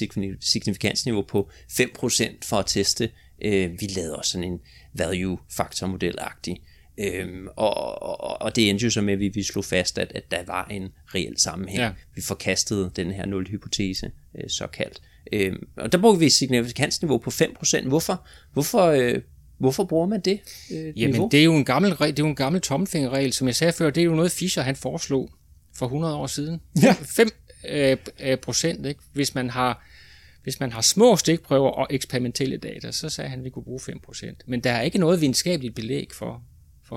signifikansniveau 0.41 1.23
på 1.23 1.51
5% 1.71 2.39
for 2.43 2.57
at 2.57 2.67
teste 2.67 3.09
Øh, 3.45 3.81
vi 3.81 3.87
lavede 3.87 4.17
også 4.17 4.31
sådan 4.31 4.53
en 4.53 4.61
value 4.95 5.39
factor 5.51 5.87
model-agtig. 5.87 6.57
Øhm, 6.99 7.47
og, 7.57 8.03
og, 8.03 8.43
og 8.43 8.57
det 8.57 8.71
endte 8.71 8.85
jo 8.85 8.91
så 8.91 9.01
med, 9.01 9.13
at 9.13 9.21
vi, 9.21 9.29
vi 9.29 9.43
slog 9.43 9.65
fast, 9.65 9.99
at, 9.99 10.13
at 10.15 10.31
der 10.31 10.45
var 10.47 10.65
en 10.65 10.89
reel 11.15 11.41
sammenhæng. 11.41 11.81
Ja. 11.81 11.93
Vi 12.15 12.21
forkastede 12.21 12.91
den 12.97 13.11
her 13.11 13.27
nul-hypotese, 13.27 14.11
øh, 14.39 14.51
såkaldt. 14.51 15.03
Øhm, 15.33 15.69
og 15.77 15.93
der 15.93 15.99
brugte 15.99 16.19
vi 16.19 16.27
et 16.27 16.33
signifikansniveau 16.33 17.19
på 17.19 17.31
5%. 17.31 17.89
Hvorfor, 17.89 18.27
hvorfor, 18.53 18.87
øh, 18.87 19.23
hvorfor 19.59 19.85
bruger 19.85 20.07
man 20.07 20.21
det 20.21 20.41
øh, 20.73 21.01
Jamen, 21.01 21.11
niveau? 21.11 21.29
det 21.31 21.41
er 21.41 21.45
jo 21.45 21.57
en 21.57 21.65
gammel, 21.65 21.91
det 21.91 22.03
er 22.03 22.13
jo 22.19 22.27
en 22.27 22.35
gammel 22.35 22.61
tommelfingerregel. 22.61 23.33
Som 23.33 23.47
jeg 23.47 23.57
sagde 23.57 23.73
før, 23.73 23.91
det 23.91 24.01
er 24.01 24.05
jo 24.05 24.15
noget 24.15 24.33
Fischer 24.33 24.63
han 24.63 24.77
foreslog 24.77 25.31
for 25.75 25.87
100 25.87 26.15
år 26.15 26.27
siden. 26.27 26.61
Ja. 26.83 26.93
5 26.93 27.29
øh, 27.69 27.97
øh, 28.21 28.37
procent, 28.37 28.87
ikke? 28.87 29.01
Hvis 29.13 29.35
man 29.35 29.51
har 29.51 29.85
hvis 30.43 30.61
man 30.61 30.73
har 30.73 30.81
små 30.81 31.17
stikprøver 31.17 31.71
og 31.71 31.87
eksperimentelle 31.91 32.57
data, 32.57 32.93
så 32.93 33.09
sagde 33.09 33.31
han, 33.31 33.39
at 33.39 33.45
vi 33.45 33.51
kunne 33.51 33.65
bruge 33.65 33.81
5%. 33.81 34.35
Men 34.47 34.61
der 34.61 34.71
er 34.71 34.83
ikke 34.83 34.99
noget 34.99 35.21
videnskabeligt 35.21 35.75
belæg 35.75 36.09
for, 36.13 36.43
for 36.85 36.97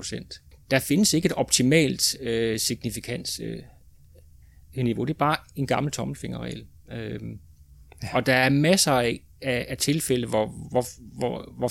5%. 0.00 0.66
Der 0.70 0.78
findes 0.78 1.14
ikke 1.14 1.26
et 1.26 1.32
optimalt 1.32 2.20
øh, 2.20 2.58
signifikans 2.58 3.40
øh, 3.40 3.62
niveau. 4.84 5.04
Det 5.04 5.14
er 5.14 5.18
bare 5.18 5.36
en 5.56 5.66
gammel 5.66 5.92
tommelfingerregel. 5.92 6.64
Øh, 6.92 7.20
ja. 8.02 8.08
Og 8.14 8.26
der 8.26 8.34
er 8.34 8.48
masser 8.48 8.92
af, 8.92 9.22
af, 9.42 9.66
af 9.68 9.76
tilfælde, 9.78 10.26
hvor, 10.26 10.46
hvor, 10.70 10.86
hvor, 11.18 11.54
hvor 11.58 11.68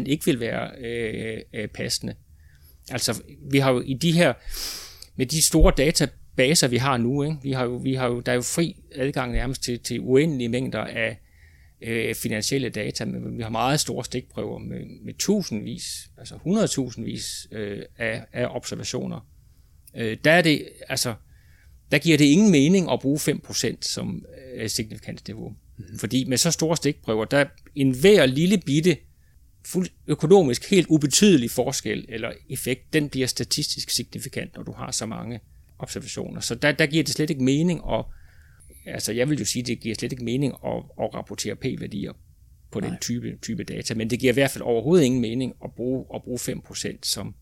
5% 0.00 0.04
ikke 0.06 0.24
vil 0.24 0.40
være 0.40 0.70
øh, 0.78 1.40
øh, 1.54 1.68
passende. 1.68 2.14
Altså, 2.90 3.22
vi 3.50 3.58
har 3.58 3.72
jo 3.72 3.80
i 3.80 3.94
de 3.94 4.12
her, 4.12 4.32
med 5.16 5.26
de 5.26 5.42
store 5.42 5.72
databaser, 5.76 6.68
vi 6.68 6.76
har 6.76 6.96
nu, 6.96 7.22
ikke? 7.22 7.36
Vi 7.42 7.52
har 7.52 7.64
jo, 7.64 7.76
vi 7.76 7.94
har 7.94 8.06
jo, 8.06 8.20
der 8.20 8.32
er 8.32 8.36
jo 8.36 8.42
fri 8.42 8.76
adgang 8.94 9.32
nærmest 9.32 9.62
til, 9.62 9.78
til 9.78 10.00
uendelige 10.00 10.48
mængder 10.48 10.84
af, 10.84 11.18
øh, 11.80 12.14
finansielle 12.14 12.68
data, 12.68 13.04
men 13.04 13.38
vi 13.38 13.42
har 13.42 13.50
meget 13.50 13.80
store 13.80 14.04
stikprøver 14.04 14.58
med, 14.58 14.80
med 15.04 15.14
tusindvis, 15.18 16.10
altså 16.18 16.36
hundredtusindvis 16.36 17.48
øh, 17.52 17.82
af, 17.98 18.24
af 18.32 18.46
observationer. 18.50 19.28
Øh, 19.96 20.16
der 20.24 20.30
er 20.30 20.42
det, 20.42 20.68
altså, 20.88 21.14
der 21.90 21.98
giver 21.98 22.18
det 22.18 22.24
ingen 22.24 22.50
mening 22.50 22.90
at 22.92 23.00
bruge 23.00 23.18
5% 23.18 23.76
som 23.80 24.24
øh, 24.54 24.68
signifikantniveau. 24.68 25.54
Fordi 25.98 26.24
med 26.24 26.36
så 26.36 26.50
store 26.50 26.76
stikprøver, 26.76 27.24
der 27.24 27.44
en 27.74 27.90
hver 27.90 28.26
lille 28.26 28.58
bitte, 28.58 28.96
fuld 29.66 29.88
økonomisk 30.06 30.70
helt 30.70 30.86
ubetydelig 30.86 31.50
forskel 31.50 32.06
eller 32.08 32.32
effekt, 32.50 32.92
den 32.92 33.08
bliver 33.08 33.26
statistisk 33.26 33.90
signifikant, 33.90 34.56
når 34.56 34.62
du 34.62 34.72
har 34.72 34.90
så 34.90 35.06
mange 35.06 35.40
observationer. 35.78 36.40
Så 36.40 36.54
der, 36.54 36.72
der 36.72 36.86
giver 36.86 37.04
det 37.04 37.14
slet 37.14 37.30
ikke 37.30 37.44
mening 37.44 37.80
at 37.92 38.04
altså 38.86 39.12
jeg 39.12 39.30
vil 39.30 39.38
jo 39.38 39.44
sige, 39.44 39.62
det 39.62 39.80
giver 39.80 39.94
slet 39.94 40.12
ikke 40.12 40.24
mening 40.24 40.52
at, 40.64 40.82
at 41.02 41.14
rapportere 41.14 41.56
p-værdier 41.56 42.12
på 42.70 42.80
Nej. 42.80 42.88
den 42.88 42.98
type, 42.98 43.38
type 43.42 43.64
data, 43.64 43.94
men 43.94 44.10
det 44.10 44.20
giver 44.20 44.32
i 44.32 44.34
hvert 44.34 44.50
fald 44.50 44.62
overhovedet 44.62 45.04
ingen 45.04 45.20
mening 45.20 45.54
at 45.64 45.70
bruge, 45.76 46.04
at 46.14 46.22
bruge 46.22 46.38
5% 46.38 46.98
som, 47.02 47.34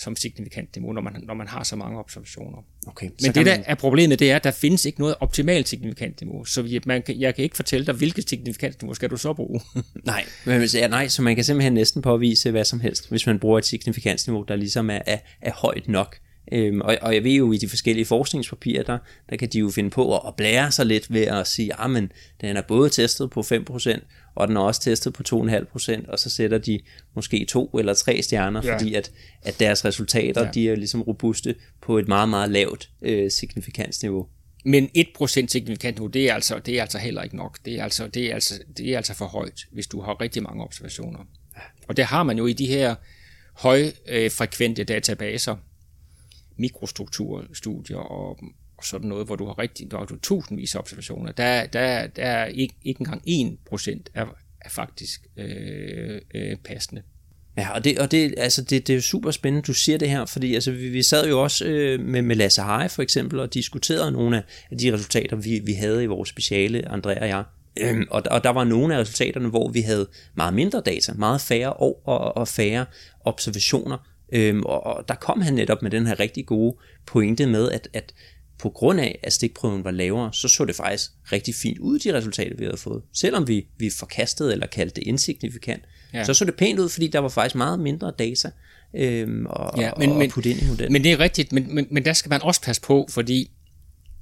som 0.00 0.16
signifikant 0.16 0.76
niveau, 0.76 0.92
når 0.92 1.02
man, 1.02 1.12
når 1.26 1.34
man 1.34 1.48
har 1.48 1.62
så 1.62 1.76
mange 1.76 1.98
observationer. 1.98 2.58
Okay, 2.86 3.06
Men 3.22 3.32
det, 3.32 3.46
der 3.46 3.56
man... 3.56 3.64
er 3.66 3.74
problemet, 3.74 4.18
det 4.18 4.30
er, 4.30 4.36
at 4.36 4.44
der 4.44 4.50
findes 4.50 4.84
ikke 4.84 5.00
noget 5.00 5.14
optimalt 5.20 5.68
signifikant 5.68 6.20
niveau. 6.20 6.44
Så 6.44 6.80
man, 6.86 7.02
jeg 7.08 7.34
kan 7.34 7.44
ikke 7.44 7.56
fortælle 7.56 7.86
dig, 7.86 7.94
hvilket 7.94 8.28
signifikant 8.28 8.82
niveau 8.82 8.94
skal 8.94 9.10
du 9.10 9.16
så 9.16 9.32
bruge. 9.32 9.60
nej, 10.04 10.24
men, 10.44 10.62
ja, 10.62 10.88
nej, 10.88 11.08
så 11.08 11.22
man 11.22 11.34
kan 11.34 11.44
simpelthen 11.44 11.72
næsten 11.72 12.02
påvise 12.02 12.50
hvad 12.50 12.64
som 12.64 12.80
helst, 12.80 13.10
hvis 13.10 13.26
man 13.26 13.38
bruger 13.38 13.58
et 13.58 13.66
signifikant 13.66 14.20
der 14.48 14.56
ligesom 14.56 14.90
er, 14.90 15.00
er, 15.06 15.18
er 15.42 15.52
højt 15.52 15.88
nok. 15.88 16.16
Øhm, 16.52 16.80
og, 16.80 16.98
og 17.02 17.14
jeg 17.14 17.24
ved 17.24 17.32
jo, 17.32 17.52
i 17.52 17.56
de 17.56 17.68
forskellige 17.68 18.04
forskningspapirer, 18.04 18.82
der, 18.82 18.98
der 19.30 19.36
kan 19.36 19.48
de 19.48 19.58
jo 19.58 19.70
finde 19.70 19.90
på 19.90 20.16
at, 20.16 20.22
at 20.26 20.36
blære 20.36 20.72
sig 20.72 20.86
lidt 20.86 21.12
ved 21.12 21.22
at 21.22 21.46
sige, 21.46 21.72
at 21.72 21.90
ah, 21.96 22.08
den 22.40 22.56
er 22.56 22.62
både 22.68 22.90
testet 22.90 23.30
på 23.30 23.40
5%, 23.40 24.00
og 24.34 24.48
den 24.48 24.56
er 24.56 24.60
også 24.60 24.80
testet 24.80 25.12
på 25.12 25.22
2,5%, 25.28 26.10
og 26.10 26.18
så 26.18 26.30
sætter 26.30 26.58
de 26.58 26.80
måske 27.14 27.44
to 27.48 27.66
eller 27.66 27.94
tre 27.94 28.22
stjerner, 28.22 28.60
ja. 28.64 28.74
fordi 28.74 28.94
at, 28.94 29.12
at 29.42 29.60
deres 29.60 29.84
resultater, 29.84 30.44
ja. 30.44 30.50
de 30.50 30.70
er 30.70 30.76
ligesom 30.76 31.02
robuste 31.02 31.54
på 31.82 31.98
et 31.98 32.08
meget, 32.08 32.28
meget 32.28 32.50
lavt 32.50 32.90
øh, 33.02 33.30
signifikansniveau. 33.30 34.26
Men 34.64 34.90
1% 34.98 35.26
signifikant 35.26 36.14
det 36.14 36.30
er, 36.30 36.34
altså, 36.34 36.58
det 36.58 36.78
er 36.78 36.82
altså 36.82 36.98
heller 36.98 37.22
ikke 37.22 37.36
nok. 37.36 37.58
Det 37.64 37.78
er 37.78 37.82
altså, 37.82 38.06
det, 38.06 38.30
er 38.30 38.34
altså, 38.34 38.54
det 38.76 38.92
er 38.92 38.96
altså 38.96 39.14
for 39.14 39.26
højt, 39.26 39.60
hvis 39.72 39.86
du 39.86 40.00
har 40.00 40.20
rigtig 40.20 40.42
mange 40.42 40.64
observationer. 40.64 41.18
Og 41.88 41.96
det 41.96 42.04
har 42.04 42.22
man 42.22 42.38
jo 42.38 42.46
i 42.46 42.52
de 42.52 42.66
her 42.66 42.94
højfrekvente 43.54 44.84
databaser, 44.84 45.56
mikrostrukturstudier 46.60 47.96
og, 47.96 48.38
og 48.76 48.84
sådan 48.84 49.08
noget, 49.08 49.26
hvor 49.26 49.36
du 49.36 49.46
har 49.46 49.58
rigtig, 49.58 49.90
du 49.90 49.96
har 49.96 50.18
tusindvis 50.22 50.74
af 50.74 50.78
observationer, 50.78 51.32
der, 51.32 51.66
der, 51.66 52.06
der 52.06 52.22
er 52.22 52.46
ikke, 52.46 52.74
ikke 52.82 53.00
engang 53.00 53.22
1% 53.72 54.00
er, 54.14 54.26
er 54.60 54.68
faktisk 54.68 55.26
øh, 55.36 56.20
øh, 56.34 56.56
passende. 56.56 57.02
Ja, 57.56 57.74
og 57.74 57.84
det, 57.84 57.98
og 57.98 58.10
det, 58.10 58.34
altså 58.36 58.62
det, 58.62 58.86
det 58.86 58.92
er 58.92 58.96
jo 58.96 59.02
super 59.02 59.30
spændende, 59.30 59.66
du 59.66 59.72
siger 59.72 59.98
det 59.98 60.10
her, 60.10 60.26
fordi 60.26 60.54
altså, 60.54 60.70
vi, 60.70 60.88
vi 60.88 61.02
sad 61.02 61.28
jo 61.28 61.42
også 61.42 61.64
øh, 61.64 62.00
med, 62.00 62.22
med 62.22 62.36
Lasse 62.36 62.62
Hej 62.62 62.88
for 62.88 63.02
eksempel 63.02 63.40
og 63.40 63.54
diskuterede 63.54 64.12
nogle 64.12 64.36
af, 64.36 64.42
af 64.70 64.78
de 64.78 64.92
resultater, 64.92 65.36
vi, 65.36 65.58
vi 65.58 65.72
havde 65.72 66.02
i 66.02 66.06
vores 66.06 66.28
speciale, 66.28 66.88
Andrea 66.88 67.20
og 67.20 67.28
jeg. 67.28 67.44
Øhm, 67.80 68.06
og, 68.10 68.22
og 68.30 68.44
der 68.44 68.50
var 68.50 68.64
nogle 68.64 68.94
af 68.94 69.00
resultaterne, 69.00 69.48
hvor 69.48 69.68
vi 69.68 69.80
havde 69.80 70.06
meget 70.34 70.54
mindre 70.54 70.82
data, 70.86 71.12
meget 71.12 71.40
færre 71.40 71.72
år 71.72 72.02
og, 72.04 72.36
og 72.36 72.48
færre 72.48 72.86
observationer, 73.24 73.98
Øhm, 74.32 74.62
og, 74.62 74.86
og 74.86 75.08
der 75.08 75.14
kom 75.14 75.40
han 75.40 75.54
netop 75.54 75.82
med 75.82 75.90
den 75.90 76.06
her 76.06 76.20
rigtig 76.20 76.46
gode 76.46 76.76
pointe 77.06 77.46
med, 77.46 77.70
at, 77.70 77.88
at 77.92 78.14
på 78.58 78.70
grund 78.70 79.00
af, 79.00 79.18
at 79.22 79.32
stikprøven 79.32 79.84
var 79.84 79.90
lavere, 79.90 80.32
så 80.32 80.48
så 80.48 80.64
det 80.64 80.74
faktisk 80.74 81.10
rigtig 81.32 81.54
fint 81.54 81.78
ud, 81.78 81.98
de 81.98 82.14
resultater, 82.14 82.56
vi 82.56 82.64
havde 82.64 82.76
fået. 82.76 83.02
Selvom 83.12 83.48
vi, 83.48 83.66
vi 83.78 83.90
forkastede 83.90 84.52
eller 84.52 84.66
kaldte 84.66 85.00
det 85.00 85.06
insignifikant, 85.06 85.84
ja. 86.14 86.24
så 86.24 86.34
så 86.34 86.44
det 86.44 86.54
pænt 86.54 86.78
ud, 86.78 86.88
fordi 86.88 87.06
der 87.06 87.18
var 87.18 87.28
faktisk 87.28 87.54
meget 87.54 87.80
mindre 87.80 88.12
data 88.18 88.50
øhm, 88.94 89.46
og, 89.46 89.80
ja, 89.80 89.90
men, 89.96 90.10
og 90.10 90.16
men, 90.16 90.30
putte 90.30 90.50
ind 90.50 90.62
i 90.62 90.66
modellen. 90.66 90.92
Men 90.92 91.04
det 91.04 91.12
er 91.12 91.20
rigtigt, 91.20 91.52
men, 91.52 91.74
men, 91.74 91.86
men 91.90 92.04
der 92.04 92.12
skal 92.12 92.30
man 92.30 92.42
også 92.42 92.62
passe 92.62 92.82
på, 92.82 93.06
fordi, 93.10 93.50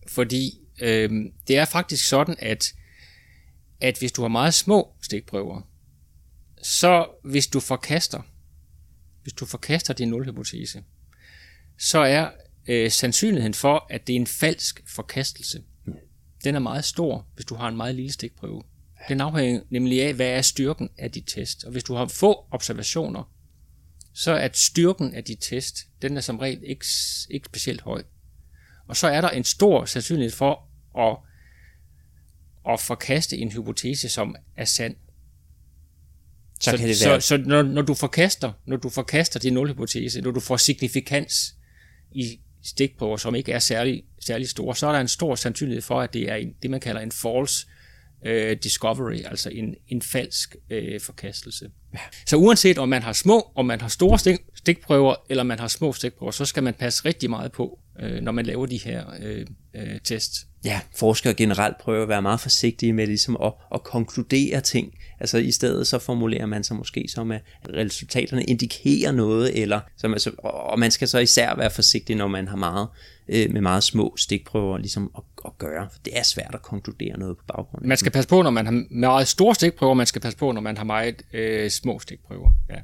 fordi 0.08 0.58
øhm, 0.80 1.32
det 1.48 1.56
er 1.56 1.64
faktisk 1.64 2.08
sådan, 2.08 2.36
at, 2.38 2.64
at 3.80 3.98
hvis 3.98 4.12
du 4.12 4.22
har 4.22 4.28
meget 4.28 4.54
små 4.54 4.88
stikprøver, 5.02 5.60
så 6.62 7.06
hvis 7.24 7.46
du 7.46 7.60
forkaster, 7.60 8.20
hvis 9.28 9.34
du 9.34 9.46
forkaster 9.46 9.94
din 9.94 10.08
nulhypotese, 10.08 10.84
så 11.78 11.98
er 11.98 12.30
øh, 12.68 12.90
sandsynligheden 12.90 13.54
for, 13.54 13.86
at 13.90 14.06
det 14.06 14.12
er 14.12 14.16
en 14.16 14.26
falsk 14.26 14.82
forkastelse, 14.86 15.62
den 16.44 16.54
er 16.54 16.58
meget 16.58 16.84
stor, 16.84 17.26
hvis 17.34 17.44
du 17.44 17.54
har 17.54 17.68
en 17.68 17.76
meget 17.76 17.94
lille 17.94 18.12
stikprøve. 18.12 18.62
Den 19.08 19.20
afhænger 19.20 19.60
nemlig 19.70 20.02
af, 20.02 20.14
hvad 20.14 20.26
er 20.26 20.42
styrken 20.42 20.88
af 20.98 21.10
dit 21.10 21.24
test. 21.26 21.64
Og 21.64 21.72
hvis 21.72 21.84
du 21.84 21.94
har 21.94 22.06
få 22.06 22.46
observationer, 22.50 23.32
så 24.12 24.32
er 24.32 24.48
styrken 24.52 25.14
af 25.14 25.24
dit 25.24 25.38
test, 25.40 25.76
den 26.02 26.16
er 26.16 26.20
som 26.20 26.38
regel 26.38 26.62
ikke, 26.66 26.86
ikke 27.30 27.46
specielt 27.46 27.80
høj. 27.80 28.02
Og 28.86 28.96
så 28.96 29.08
er 29.08 29.20
der 29.20 29.30
en 29.30 29.44
stor 29.44 29.84
sandsynlighed 29.84 30.32
for 30.32 30.68
at, 30.98 31.16
at 32.72 32.80
forkaste 32.80 33.36
en 33.36 33.52
hypotese, 33.52 34.08
som 34.08 34.36
er 34.56 34.64
sand. 34.64 34.96
Så, 36.60 36.70
så, 36.70 36.76
kan 36.76 36.88
det 36.88 36.96
være... 37.06 37.20
så, 37.20 37.26
så 37.28 37.36
når, 37.36 37.62
når, 37.62 37.82
du 37.82 37.94
forkaster, 37.94 38.52
når 38.66 38.76
du 38.76 38.88
forkaster 38.88 39.40
din 39.40 39.52
nulhypotese, 39.52 40.20
når 40.20 40.30
du 40.30 40.40
får 40.40 40.56
signifikans 40.56 41.54
i 42.12 42.40
stikprøver, 42.64 43.16
som 43.16 43.34
ikke 43.34 43.52
er 43.52 43.58
særlig, 43.58 44.02
særlig 44.20 44.48
store, 44.48 44.76
så 44.76 44.86
er 44.86 44.92
der 44.92 45.00
en 45.00 45.08
stor 45.08 45.34
sandsynlighed 45.34 45.82
for, 45.82 46.00
at 46.00 46.12
det 46.12 46.30
er 46.30 46.34
en, 46.34 46.54
det, 46.62 46.70
man 46.70 46.80
kalder 46.80 47.00
en 47.00 47.12
false 47.12 47.66
øh, 48.26 48.56
discovery, 48.62 49.24
altså 49.24 49.50
en, 49.52 49.74
en 49.88 50.02
falsk 50.02 50.56
øh, 50.70 51.00
forkastelse. 51.00 51.70
Ja. 51.94 51.98
Så 52.26 52.36
uanset 52.36 52.78
om 52.78 52.88
man 52.88 53.02
har 53.02 53.12
små, 53.12 53.52
om 53.54 53.66
man 53.66 53.80
har 53.80 53.88
store 53.88 54.18
stik, 54.18 54.38
stikprøver, 54.54 55.14
eller 55.28 55.42
man 55.42 55.58
har 55.58 55.68
små 55.68 55.92
stikprøver, 55.92 56.30
så 56.30 56.44
skal 56.44 56.62
man 56.62 56.74
passe 56.74 57.04
rigtig 57.04 57.30
meget 57.30 57.52
på, 57.52 57.78
øh, 58.00 58.22
når 58.22 58.32
man 58.32 58.46
laver 58.46 58.66
de 58.66 58.76
her 58.76 59.04
øh, 59.22 59.46
øh, 59.74 60.00
tests. 60.04 60.46
Ja, 60.64 60.80
forskere 60.96 61.34
generelt 61.34 61.78
prøver 61.78 62.02
at 62.02 62.08
være 62.08 62.22
meget 62.22 62.40
forsigtige 62.40 62.92
med 62.92 63.06
ligesom 63.06 63.36
at, 63.42 63.52
at 63.74 63.82
konkludere 63.84 64.60
ting. 64.60 64.94
Altså 65.20 65.38
i 65.38 65.50
stedet 65.50 65.86
så 65.86 65.98
formulerer 65.98 66.46
man 66.46 66.64
sig 66.64 66.76
måske 66.76 67.06
som, 67.08 67.30
at 67.30 67.42
resultaterne 67.74 68.44
indikerer 68.44 69.12
noget, 69.12 69.62
eller 69.62 69.80
som, 69.96 70.12
altså, 70.12 70.30
og 70.44 70.78
man 70.78 70.90
skal 70.90 71.08
så 71.08 71.18
især 71.18 71.56
være 71.56 71.70
forsigtig, 71.70 72.16
når 72.16 72.28
man 72.28 72.48
har 72.48 72.56
meget 72.56 72.88
øh, 73.28 73.52
med 73.52 73.60
meget 73.60 73.82
små 73.84 74.14
stikprøver 74.16 74.78
ligesom 74.78 75.10
at, 75.16 75.22
at 75.44 75.58
gøre. 75.58 75.88
For 75.92 75.98
det 76.04 76.18
er 76.18 76.22
svært 76.22 76.54
at 76.54 76.62
konkludere 76.62 77.18
noget 77.18 77.36
på 77.36 77.44
baggrund. 77.48 77.84
Man 77.84 77.96
skal 77.96 78.12
passe 78.12 78.28
på, 78.28 78.42
når 78.42 78.50
man 78.50 78.66
har 78.66 78.84
meget 78.90 79.28
store 79.28 79.54
stikprøver, 79.54 79.94
man 79.94 80.06
skal 80.06 80.22
passe 80.22 80.38
på, 80.38 80.52
når 80.52 80.60
man 80.60 80.76
har 80.76 80.84
meget 80.84 81.22
øh, 81.32 81.70
små 81.70 81.98
stikprøver. 81.98 82.50
Ja. 82.70 82.76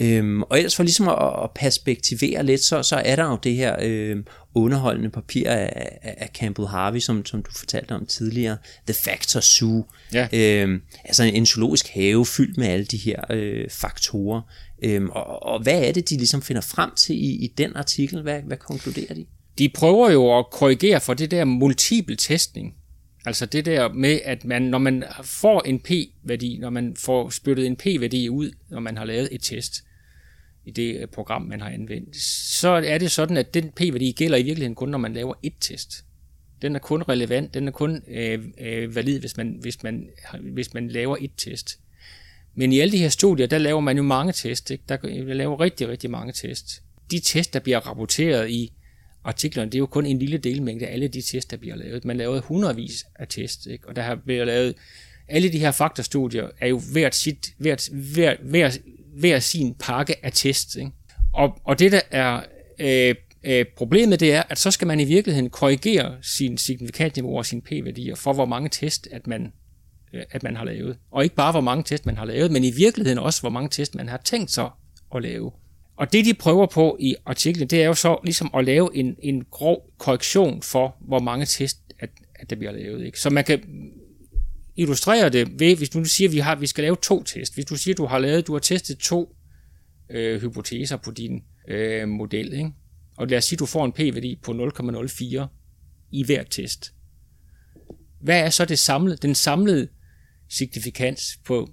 Øhm, 0.00 0.42
og 0.42 0.58
ellers 0.58 0.76
for 0.76 0.82
ligesom 0.82 1.08
at, 1.08 1.44
at 1.44 1.50
perspektivere 1.54 2.42
lidt, 2.42 2.60
så, 2.60 2.82
så 2.82 2.96
er 2.96 3.16
der 3.16 3.24
jo 3.24 3.38
det 3.42 3.54
her 3.54 3.76
øh, 3.82 4.16
underholdende 4.54 5.10
papir 5.10 5.50
af, 5.50 5.98
af 6.02 6.30
Campbell 6.34 6.68
Harvey, 6.68 7.00
som, 7.00 7.26
som 7.26 7.42
du 7.42 7.50
fortalte 7.56 7.92
om 7.92 8.06
tidligere, 8.06 8.56
The 8.86 8.94
Factor 8.94 9.40
Zoo. 9.40 9.84
Ja. 10.12 10.28
Øhm, 10.32 10.80
altså 11.04 11.22
en, 11.22 11.34
en 11.34 11.46
zoologisk 11.46 11.88
have 11.88 12.26
fyldt 12.26 12.56
med 12.56 12.66
alle 12.66 12.84
de 12.84 12.96
her 12.96 13.24
øh, 13.30 13.70
faktorer. 13.70 14.40
Øhm, 14.82 15.10
og, 15.10 15.42
og 15.42 15.62
hvad 15.62 15.82
er 15.82 15.92
det, 15.92 16.10
de 16.10 16.16
ligesom 16.16 16.42
finder 16.42 16.62
frem 16.62 16.90
til 16.96 17.16
i, 17.16 17.44
i 17.44 17.54
den 17.58 17.76
artikel? 17.76 18.22
Hvad, 18.22 18.40
hvad 18.42 18.56
konkluderer 18.56 19.14
de? 19.14 19.26
De 19.58 19.68
prøver 19.68 20.10
jo 20.10 20.38
at 20.38 20.46
korrigere 20.50 21.00
for 21.00 21.14
det 21.14 21.30
der 21.30 21.44
multiple 21.44 22.16
testning, 22.16 22.74
Altså 23.24 23.46
det 23.46 23.64
der 23.64 23.92
med, 23.92 24.20
at 24.24 24.44
man, 24.44 24.62
når 24.62 24.78
man 24.78 25.04
får 25.22 25.62
en 25.62 25.80
p-værdi, 25.80 26.58
når 26.60 26.70
man 26.70 26.96
får 26.96 27.30
spyttet 27.30 27.66
en 27.66 27.76
p-værdi 27.76 28.28
ud, 28.28 28.50
når 28.70 28.80
man 28.80 28.96
har 28.96 29.04
lavet 29.04 29.28
et 29.32 29.42
test 29.42 29.84
i 30.64 30.70
det 30.70 31.00
øh, 31.00 31.08
program, 31.08 31.42
man 31.42 31.60
har 31.60 31.70
anvendt, 31.70 32.16
så 32.60 32.68
er 32.68 32.98
det 32.98 33.10
sådan, 33.10 33.36
at 33.36 33.54
den 33.54 33.70
p-værdi 33.70 34.12
gælder 34.12 34.38
i 34.38 34.42
virkeligheden 34.42 34.74
kun, 34.74 34.88
når 34.88 34.98
man 34.98 35.12
laver 35.12 35.34
et 35.42 35.54
test. 35.60 36.04
Den 36.62 36.74
er 36.74 36.78
kun 36.78 37.02
relevant, 37.02 37.54
den 37.54 37.68
er 37.68 37.72
kun 37.72 38.02
øh, 38.08 38.44
øh, 38.60 38.94
valid, 38.96 39.20
hvis 39.20 39.36
man, 39.36 39.56
hvis, 39.60 39.82
man, 39.82 40.08
hvis 40.40 40.74
man 40.74 40.88
laver 40.88 41.16
et 41.20 41.30
test. 41.36 41.78
Men 42.54 42.72
i 42.72 42.80
alle 42.80 42.92
de 42.92 42.98
her 42.98 43.08
studier, 43.08 43.46
der 43.46 43.58
laver 43.58 43.80
man 43.80 43.96
jo 43.96 44.02
mange 44.02 44.32
test. 44.32 44.70
Ikke? 44.70 44.84
Der 44.88 44.98
laver 45.34 45.60
rigtig, 45.60 45.88
rigtig 45.88 46.10
mange 46.10 46.32
test. 46.32 46.82
De 47.10 47.20
test, 47.20 47.54
der 47.54 47.60
bliver 47.60 47.78
rapporteret 47.78 48.50
i 48.50 48.72
artiklerne, 49.24 49.70
det 49.70 49.74
er 49.74 49.78
jo 49.78 49.86
kun 49.86 50.06
en 50.06 50.18
lille 50.18 50.38
delmængde 50.38 50.86
af 50.86 50.92
alle 50.92 51.08
de 51.08 51.22
tests, 51.22 51.44
der 51.44 51.56
bliver 51.56 51.76
lavet. 51.76 52.04
Man 52.04 52.16
lavede 52.16 52.40
hundredvis 52.40 53.04
af 53.16 53.28
tests, 53.28 53.66
ikke? 53.66 53.88
og 53.88 53.96
der 53.96 54.02
har 54.02 54.18
været 54.26 54.46
lavet, 54.46 54.74
alle 55.28 55.52
de 55.52 55.58
her 55.58 55.70
faktorstudier 55.70 56.48
er 56.60 56.68
jo 56.68 56.80
hvert, 56.92 57.14
sit, 57.14 57.46
hvert, 57.58 57.88
hvert, 57.92 58.38
hvert, 58.42 58.78
hvert 59.18 59.42
sin 59.42 59.74
pakke 59.74 60.24
af 60.24 60.32
tests. 60.32 60.76
Ikke? 60.76 60.90
Og, 61.34 61.60
og 61.64 61.78
det 61.78 61.92
der 61.92 62.00
er 62.10 62.40
øh, 62.78 63.14
øh, 63.44 63.64
problemet, 63.76 64.20
det 64.20 64.32
er, 64.32 64.42
at 64.48 64.58
så 64.58 64.70
skal 64.70 64.86
man 64.86 65.00
i 65.00 65.04
virkeligheden 65.04 65.50
korrigere 65.50 66.16
sin 66.22 66.58
signifikantniveau 66.58 67.38
og 67.38 67.46
sine 67.46 67.62
p-værdier 67.62 68.14
for, 68.14 68.32
hvor 68.32 68.46
mange 68.46 68.68
test, 68.68 69.08
at 69.12 69.26
man, 69.26 69.52
øh, 70.14 70.22
at 70.30 70.42
man 70.42 70.56
har 70.56 70.64
lavet. 70.64 70.98
Og 71.10 71.24
ikke 71.24 71.36
bare, 71.36 71.52
hvor 71.52 71.60
mange 71.60 71.84
test 71.84 72.06
man 72.06 72.16
har 72.16 72.24
lavet, 72.24 72.50
men 72.50 72.64
i 72.64 72.70
virkeligheden 72.70 73.18
også, 73.18 73.40
hvor 73.40 73.50
mange 73.50 73.68
test 73.68 73.94
man 73.94 74.08
har 74.08 74.20
tænkt 74.24 74.50
sig 74.50 74.70
at 75.14 75.22
lave. 75.22 75.52
Og 75.96 76.12
det, 76.12 76.24
de 76.24 76.34
prøver 76.34 76.66
på 76.66 76.96
i 77.00 77.14
artiklen, 77.26 77.68
det 77.68 77.82
er 77.82 77.86
jo 77.86 77.94
så 77.94 78.18
ligesom 78.24 78.50
at 78.54 78.64
lave 78.64 78.96
en, 78.96 79.16
en 79.22 79.44
grov 79.50 79.92
korrektion 79.98 80.62
for, 80.62 80.96
hvor 81.00 81.18
mange 81.18 81.46
test, 81.46 81.78
at, 81.98 82.10
at 82.34 82.50
der 82.50 82.56
bliver 82.56 82.72
lavet. 82.72 83.06
Ikke? 83.06 83.20
Så 83.20 83.30
man 83.30 83.44
kan 83.44 83.62
illustrere 84.76 85.28
det 85.28 85.60
ved, 85.60 85.76
hvis 85.76 85.90
du 85.90 85.98
nu 85.98 86.04
siger, 86.04 86.28
at 86.28 86.34
vi, 86.34 86.38
har, 86.38 86.56
vi 86.56 86.66
skal 86.66 86.84
lave 86.84 86.96
to 87.02 87.22
test. 87.22 87.54
Hvis 87.54 87.64
du 87.64 87.76
siger, 87.76 87.94
at 87.94 87.98
du 87.98 88.06
har 88.06 88.18
lavet, 88.18 88.46
du 88.46 88.52
har 88.52 88.60
testet 88.60 88.98
to 88.98 89.36
øh, 90.10 90.40
hypoteser 90.40 90.96
på 90.96 91.10
din 91.10 91.42
øh, 91.68 92.08
model, 92.08 92.52
ikke? 92.52 92.70
og 93.16 93.28
lad 93.28 93.38
os 93.38 93.44
sige, 93.44 93.56
at 93.56 93.60
du 93.60 93.66
får 93.66 93.84
en 93.84 93.92
p-værdi 93.92 94.38
på 94.42 94.52
0,04 94.52 95.46
i 96.10 96.24
hver 96.24 96.42
test. 96.42 96.94
Hvad 98.20 98.40
er 98.40 98.50
så 98.50 98.64
det 98.64 98.78
samlede, 98.78 99.16
den 99.16 99.34
samlede 99.34 99.88
signifikans 100.48 101.40
på, 101.44 101.70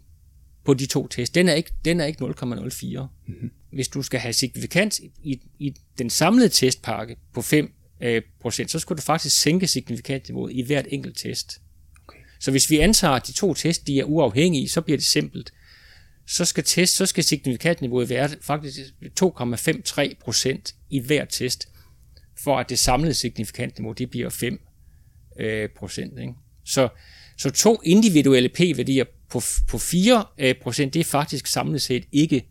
på 0.65 0.73
de 0.73 0.85
to 0.85 1.07
test? 1.07 1.35
Den 1.35 1.49
er 1.49 1.53
ikke, 1.53 1.71
den 1.85 1.99
er 1.99 2.05
ikke 2.05 2.25
0,04. 2.25 3.01
Mm-hmm 3.27 3.51
hvis 3.71 3.87
du 3.87 4.01
skal 4.01 4.19
have 4.19 4.33
signifikans 4.33 5.01
i, 5.23 5.41
i 5.59 5.75
den 5.97 6.09
samlede 6.09 6.49
testpakke 6.49 7.15
på 7.33 7.41
5 7.41 7.73
øh, 8.01 8.21
procent, 8.41 8.71
så 8.71 8.79
skulle 8.79 8.97
du 8.97 9.01
faktisk 9.01 9.41
sænke 9.41 9.67
signifikantniveauet 9.67 10.53
i 10.53 10.61
hvert 10.61 10.85
enkelt 10.89 11.17
test. 11.17 11.61
Okay. 12.07 12.19
Så 12.39 12.51
hvis 12.51 12.69
vi 12.69 12.79
antager, 12.79 13.13
at 13.13 13.27
de 13.27 13.31
to 13.31 13.53
test 13.53 13.87
de 13.87 13.99
er 13.99 14.03
uafhængige, 14.03 14.69
så 14.69 14.81
bliver 14.81 14.97
det 14.97 15.05
simpelt. 15.05 15.53
Så 16.27 16.45
skal, 16.45 16.63
test, 16.63 16.95
så 16.95 17.05
skal 17.05 17.23
signifikantniveauet 17.23 18.09
være 18.09 18.29
faktisk 18.41 18.79
2,53 19.23 20.13
procent 20.23 20.75
i 20.89 20.99
hver 20.99 21.25
test, 21.25 21.69
for 22.43 22.59
at 22.59 22.69
det 22.69 22.79
samlede 22.79 23.13
signifikantniveau 23.13 23.93
det 23.93 24.09
bliver 24.09 24.29
5 24.29 24.61
øh, 25.39 25.69
procent. 25.77 26.19
Ikke? 26.19 26.33
Så, 26.65 26.89
så 27.37 27.49
to 27.49 27.81
individuelle 27.83 28.49
p-værdier 28.49 29.05
på, 29.29 29.41
på 29.67 29.77
4 29.77 30.25
øh, 30.37 30.55
procent, 30.61 30.93
det 30.93 30.99
er 30.99 31.03
faktisk 31.03 31.47
samlet 31.47 31.81
set 31.81 32.03
ikke 32.11 32.45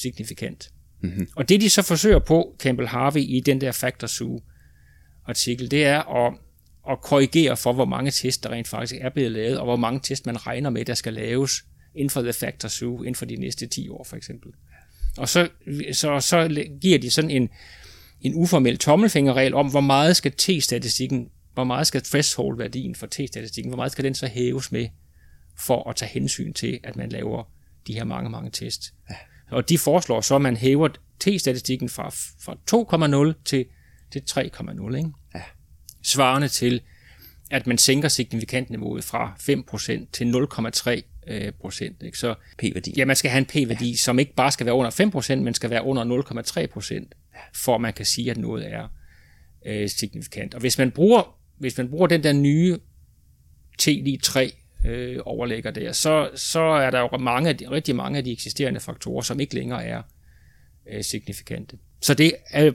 signifikant. 0.00 0.70
Mm-hmm. 1.00 1.28
Og 1.36 1.48
det 1.48 1.60
de 1.60 1.70
så 1.70 1.82
forsøger 1.82 2.18
på, 2.18 2.56
Campbell 2.58 2.88
Harvey, 2.88 3.20
i 3.20 3.42
den 3.46 3.60
der 3.60 3.72
Factor 3.72 4.06
Zoo 4.06 4.40
artikel, 5.26 5.70
det 5.70 5.84
er 5.84 6.26
at, 6.26 6.34
at 6.90 7.00
korrigere 7.00 7.56
for, 7.56 7.72
hvor 7.72 7.84
mange 7.84 8.10
tests, 8.10 8.38
der 8.38 8.50
rent 8.50 8.68
faktisk 8.68 8.94
er 9.00 9.10
blevet 9.10 9.32
lavet, 9.32 9.58
og 9.58 9.64
hvor 9.64 9.76
mange 9.76 10.00
tests, 10.02 10.26
man 10.26 10.46
regner 10.46 10.70
med, 10.70 10.84
der 10.84 10.94
skal 10.94 11.12
laves 11.12 11.64
inden 11.94 12.10
for 12.10 12.22
The 12.22 12.32
Factor 12.32 12.68
Zoo, 12.68 12.98
inden 12.98 13.14
for 13.14 13.24
de 13.24 13.36
næste 13.36 13.66
10 13.66 13.88
år 13.88 14.04
for 14.04 14.16
eksempel. 14.16 14.52
Og 15.16 15.28
så, 15.28 15.48
så, 15.92 16.20
så 16.20 16.66
giver 16.80 16.98
de 16.98 17.10
sådan 17.10 17.30
en, 17.30 17.48
en 18.20 18.34
uformel 18.34 18.78
tommelfingerregel 18.78 19.54
om, 19.54 19.70
hvor 19.70 19.80
meget 19.80 20.16
skal 20.16 20.32
t-statistikken, 20.32 21.30
hvor 21.54 21.64
meget 21.64 21.86
skal 21.86 22.02
threshold-værdien 22.02 22.94
for 22.94 23.06
t-statistikken, 23.06 23.68
hvor 23.70 23.76
meget 23.76 23.92
skal 23.92 24.04
den 24.04 24.14
så 24.14 24.26
hæves 24.26 24.72
med, 24.72 24.88
for 25.58 25.90
at 25.90 25.96
tage 25.96 26.10
hensyn 26.10 26.52
til, 26.52 26.80
at 26.84 26.96
man 26.96 27.08
laver 27.08 27.52
de 27.86 27.94
her 27.94 28.04
mange, 28.04 28.30
mange 28.30 28.50
tests. 28.50 28.94
Ja. 29.10 29.14
Og 29.50 29.68
de 29.68 29.78
foreslår 29.78 30.20
så, 30.20 30.34
at 30.34 30.42
man 30.42 30.56
hæver 30.56 30.88
t-statistikken 31.24 31.88
fra, 31.88 32.08
fra 32.40 32.56
2,0 33.34 33.42
til, 33.44 33.66
til 34.12 34.22
3,0. 34.30 34.96
Ikke? 34.96 35.10
Ja. 35.34 35.42
Svarende 36.02 36.48
til, 36.48 36.80
at 37.50 37.66
man 37.66 37.78
sænker 37.78 38.08
signifikantniveauet 38.08 39.04
fra 39.04 39.36
5% 39.40 40.06
til 40.12 40.24
0,3 40.24 41.00
øh, 41.26 41.52
procent. 41.52 42.02
Ikke? 42.02 42.18
Så, 42.18 42.34
p-værdi. 42.58 42.94
Ja, 42.96 43.04
man 43.04 43.16
skal 43.16 43.30
have 43.30 43.38
en 43.38 43.66
p-værdi, 43.66 43.90
ja. 43.90 43.96
som 43.96 44.18
ikke 44.18 44.34
bare 44.34 44.50
skal 44.50 44.66
være 44.66 44.74
under 44.74 44.90
5%, 44.90 45.34
men 45.34 45.54
skal 45.54 45.70
være 45.70 45.84
under 45.84 46.22
0,3 46.62 46.66
procent, 46.66 47.14
for 47.54 47.74
at 47.74 47.80
man 47.80 47.92
kan 47.92 48.06
sige, 48.06 48.30
at 48.30 48.36
noget 48.36 48.72
er 48.72 48.88
øh, 49.66 49.88
signifikant. 49.88 50.54
Og 50.54 50.60
hvis 50.60 50.78
man 50.78 50.90
bruger, 50.90 51.36
hvis 51.58 51.78
man 51.78 51.90
bruger 51.90 52.06
den 52.06 52.22
der 52.22 52.32
nye 52.32 52.78
T3 53.82 54.59
øh, 54.86 55.18
overlægger 55.24 55.70
der, 55.70 55.92
så, 55.92 56.30
så 56.34 56.60
er 56.60 56.90
der 56.90 57.00
jo 57.00 57.18
mange 57.18 57.48
af 57.48 57.56
de, 57.56 57.70
rigtig 57.70 57.96
mange 57.96 58.18
af 58.18 58.24
de 58.24 58.32
eksisterende 58.32 58.80
faktorer, 58.80 59.22
som 59.22 59.40
ikke 59.40 59.54
længere 59.54 59.84
er 59.84 60.02
øh, 60.92 61.04
signifikante. 61.04 61.78
Så 62.02 62.14
det 62.14 62.32
er, 62.50 62.72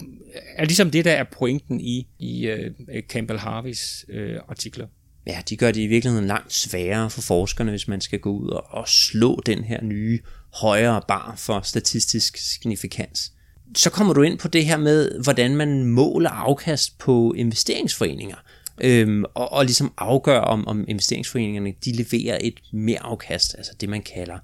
er 0.56 0.66
ligesom 0.66 0.92
det, 0.92 1.06
der 1.06 1.12
er 1.12 1.24
pointen 1.24 1.82
i, 1.82 2.08
i 2.20 2.48
øh, 2.48 2.72
Campbell 3.10 3.40
Harveys 3.40 4.06
øh, 4.10 4.40
artikler. 4.48 4.88
Ja, 5.28 5.42
de 5.50 5.58
gør 5.58 5.72
det 5.72 5.82
i 5.82 5.88
virkeligheden 5.88 6.28
langt 6.28 6.54
sværere 6.54 7.10
for 7.10 7.22
forskerne, 7.22 7.72
hvis 7.72 7.88
man 7.88 8.02
skal 8.02 8.20
gå 8.20 8.32
ud 8.32 8.50
og, 8.50 8.66
og 8.70 8.88
slå 8.88 9.42
den 9.46 9.64
her 9.64 9.84
nye 9.84 10.20
højere 10.54 11.02
bar 11.08 11.34
for 11.38 11.62
statistisk 11.62 12.38
signifikans. 12.38 13.32
Så 13.76 13.90
kommer 13.90 14.14
du 14.14 14.22
ind 14.22 14.40
på 14.40 14.48
det 14.48 14.66
her 14.66 14.78
med, 14.78 15.24
hvordan 15.24 15.56
man 15.56 15.84
måler 15.84 16.30
afkast 16.30 16.98
på 16.98 17.34
investeringsforeninger 17.38 18.36
øhm, 18.82 19.24
og, 19.24 19.52
og 19.52 19.66
ligesom 19.66 19.94
afgøre, 19.98 20.42
om, 20.42 20.68
om 20.68 20.86
investeringsforeningerne 20.88 21.74
de 21.86 21.92
leverer 21.92 22.38
et 22.42 22.60
mere 22.74 23.04
afkast, 23.04 23.56
altså 23.58 23.72
det 23.82 23.90
man 23.90 24.02
kalder 24.02 24.40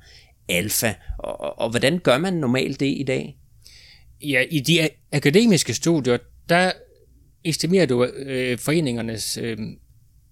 alfa. 0.49 0.93
Og, 1.19 1.41
og, 1.41 1.59
og 1.59 1.69
hvordan 1.69 1.99
gør 1.99 2.17
man 2.17 2.33
normalt 2.33 2.79
det 2.79 2.97
i 2.97 3.03
dag? 3.03 3.37
Ja, 4.21 4.43
i 4.51 4.59
de 4.59 4.89
akademiske 5.11 5.73
studier, 5.73 6.17
der 6.49 6.71
estimerer 7.43 7.85
du 7.85 8.03
øh, 8.05 8.57
foreningernes 8.57 9.37
øh, 9.37 9.57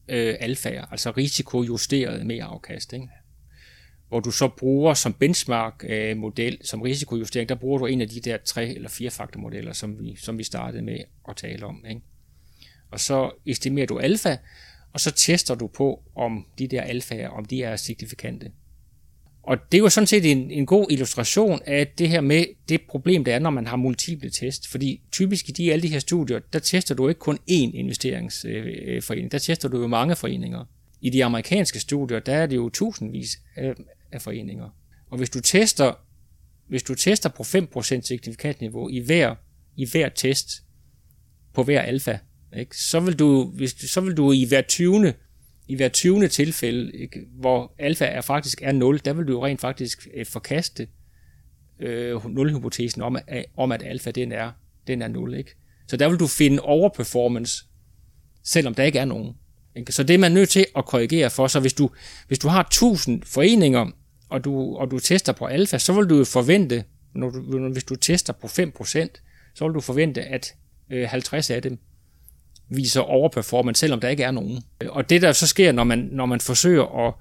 øh, 0.10 0.36
alfaer, 0.40 0.86
altså 0.92 1.12
risikojusteret 1.12 2.26
mere 2.26 2.44
afkast. 2.44 2.94
Ikke? 2.94 3.08
Hvor 4.08 4.20
du 4.20 4.32
så 4.32 4.48
bruger 4.48 4.94
som 4.94 5.14
benchmark-model, 5.14 6.54
øh, 6.54 6.60
som 6.64 6.82
risikojustering, 6.82 7.50
der 7.50 7.56
bruger 7.56 7.80
du 7.80 7.86
en 7.86 8.02
af 8.02 8.10
de 8.10 8.20
der 8.20 8.38
tre 8.46 8.76
eller 8.76 8.90
fire 8.90 9.10
faktormodeller, 9.10 9.74
som 9.74 10.00
vi, 10.00 10.16
som 10.16 10.38
vi 10.38 10.44
startede 10.44 10.82
med 10.82 11.00
at 11.30 11.36
tale 11.36 11.66
om. 11.66 11.86
Ikke? 11.90 12.02
Og 12.92 13.00
så 13.00 13.32
estimerer 13.46 13.88
du 13.88 14.00
alfa, 14.00 14.36
og 14.94 15.00
så 15.00 15.12
tester 15.12 15.56
du 15.56 15.68
på, 15.68 16.04
om 16.16 16.46
de 16.60 16.68
der 16.68 16.82
alfaer, 16.82 17.30
om 17.30 17.46
de 17.46 17.64
er 17.64 17.76
signifikante. 17.76 18.52
Og 19.44 19.58
det 19.72 19.78
er 19.78 19.82
jo 19.82 19.90
sådan 19.90 20.08
set 20.08 20.32
en, 20.32 20.52
en 20.52 20.66
god 20.66 20.88
illustration 20.90 21.60
af 21.66 21.88
det 21.88 22.10
her 22.10 22.22
med 22.22 22.46
det 22.70 22.82
problem, 22.82 23.24
der 23.24 23.36
er, 23.36 23.40
når 23.40 23.50
man 23.50 23.68
har 23.68 23.76
multiple 23.76 24.30
test. 24.30 24.68
Fordi 24.68 25.02
typisk 25.12 25.50
i 25.50 25.52
de, 25.52 25.72
alle 25.74 25.84
de 25.84 25.88
her 25.88 26.00
studier, 26.00 26.40
der 26.54 26.60
tester 26.60 26.96
du 26.96 27.08
ikke 27.08 27.20
kun 27.20 27.36
én 27.36 27.72
investeringsforening, 27.76 29.32
der 29.32 29.38
tester 29.38 29.70
du 29.70 29.82
jo 29.82 29.88
mange 29.88 30.16
foreninger. 30.16 30.66
I 31.02 31.10
de 31.10 31.26
amerikanske 31.26 31.80
studier, 31.80 32.20
der 32.20 32.34
er 32.34 32.46
det 32.46 32.56
jo 32.56 32.70
tusindvis 32.70 33.40
af, 33.56 33.74
af 34.12 34.22
foreninger. 34.22 34.70
Og 35.10 35.18
hvis 35.18 35.30
du 35.30 35.42
tester, 35.42 35.94
hvis 36.68 36.84
du 36.84 36.96
tester 36.96 37.30
på 37.30 37.44
5% 37.44 38.02
signifikant 38.02 38.62
niveau 38.62 38.90
i 38.90 39.00
hver, 39.00 39.36
i 39.76 39.86
hver 39.86 40.10
test, 40.10 40.64
på 41.54 41.64
hver 41.64 41.82
alfa, 41.82 42.18
ikke? 42.58 42.78
Så, 42.78 43.00
vil 43.00 43.20
du, 43.20 43.52
hvis, 43.56 43.72
så 43.72 44.02
vil 44.02 44.18
du 44.18 44.32
i 44.32 44.46
hver 44.46 44.62
20. 44.62 45.14
I 45.68 45.76
hver 45.76 45.90
20. 45.90 46.28
tilfælde, 46.28 46.92
ikke? 46.98 47.20
hvor 47.40 47.76
alfa 47.80 48.06
er 48.06 48.22
faktisk 48.22 48.62
er 48.62 48.72
0, 48.72 49.00
der 49.06 49.14
vil 49.14 49.28
du 49.28 49.32
jo 49.32 49.46
rent 49.46 49.62
faktisk 49.62 50.08
øh, 50.14 50.26
forkaste 50.26 50.88
øh, 51.80 52.26
nulhypotesen 52.26 53.02
om, 53.02 53.18
at, 53.28 53.46
om, 53.58 53.72
at 53.72 53.84
alfa 53.84 54.12
den 54.12 54.32
er, 54.32 54.52
den 54.88 55.02
er 55.02 55.08
0. 55.08 55.34
Ikke? 55.34 55.56
Så 55.88 55.98
der 55.98 56.10
vil 56.10 56.20
du 56.20 56.28
finde 56.28 56.62
overperformance, 56.62 57.66
selvom 58.44 58.74
der 58.74 58.84
ikke 58.84 59.00
er 59.00 59.06
nogen. 59.06 59.36
Ikke? 59.76 59.92
Så 59.92 60.04
det 60.04 60.14
er 60.14 60.18
man 60.18 60.32
nødt 60.32 60.50
til 60.50 60.66
at 60.76 60.86
korrigere 60.86 61.30
for. 61.30 61.48
Så 61.48 61.60
hvis 61.60 61.74
du, 61.74 61.90
hvis 62.28 62.40
du 62.40 62.48
har 62.48 62.62
1000 62.62 63.24
foreninger, 63.24 63.92
og 64.30 64.44
du, 64.44 64.76
og 64.76 64.92
du 64.92 65.00
tester 65.00 65.34
på 65.34 65.46
alfa, 65.46 65.78
så 65.78 65.94
vil 65.94 66.10
du 66.10 66.18
jo 66.18 66.24
forvente, 66.24 66.84
når 67.16 67.30
du, 67.30 67.70
hvis 67.72 67.84
du 67.84 67.96
tester 67.96 68.34
på 68.34 68.48
5%, 68.48 69.54
så 69.56 69.66
vil 69.66 69.74
du 69.74 69.82
forvente, 69.82 70.22
at 70.22 70.56
øh, 70.92 71.08
50 71.10 71.50
af 71.50 71.62
dem 71.62 71.80
viser 72.70 73.02
overperformance, 73.02 73.80
selvom 73.80 74.00
der 74.00 74.10
ikke 74.10 74.24
er 74.24 74.32
nogen. 74.32 74.64
Og 74.90 75.10
det 75.10 75.22
der 75.22 75.32
så 75.32 75.48
sker, 75.48 75.72
når 75.72 75.84
man, 75.84 76.10
når 76.12 76.26
man 76.26 76.40
forsøger 76.40 77.08
at, 77.08 77.14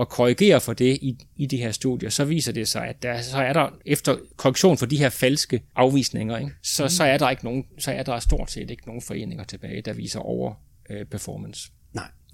at 0.00 0.08
korrigere 0.08 0.60
for 0.60 0.72
det 0.72 0.98
i, 1.02 1.26
i 1.36 1.46
de 1.46 1.56
her 1.56 1.72
studier, 1.72 2.10
så 2.10 2.24
viser 2.24 2.52
det 2.52 2.68
sig, 2.68 2.86
at 2.86 3.02
der, 3.02 3.20
så 3.20 3.38
er 3.38 3.52
der 3.52 3.68
efter 3.86 4.16
korrektion 4.36 4.78
for 4.78 4.86
de 4.86 4.96
her 4.96 5.08
falske 5.08 5.62
afvisninger, 5.76 6.38
ikke? 6.38 6.52
Så, 6.62 6.82
mm. 6.82 6.88
så, 6.88 7.04
er 7.04 7.18
der 7.18 7.30
ikke 7.30 7.44
nogen, 7.44 7.64
så 7.78 7.92
er 7.92 8.02
der 8.02 8.18
stort 8.18 8.50
set 8.50 8.70
ikke 8.70 8.86
nogen 8.86 9.02
foreninger 9.02 9.44
tilbage, 9.44 9.82
der 9.82 9.92
viser 9.92 10.20
over 10.20 10.54
øh, 10.90 11.04
performance 11.04 11.70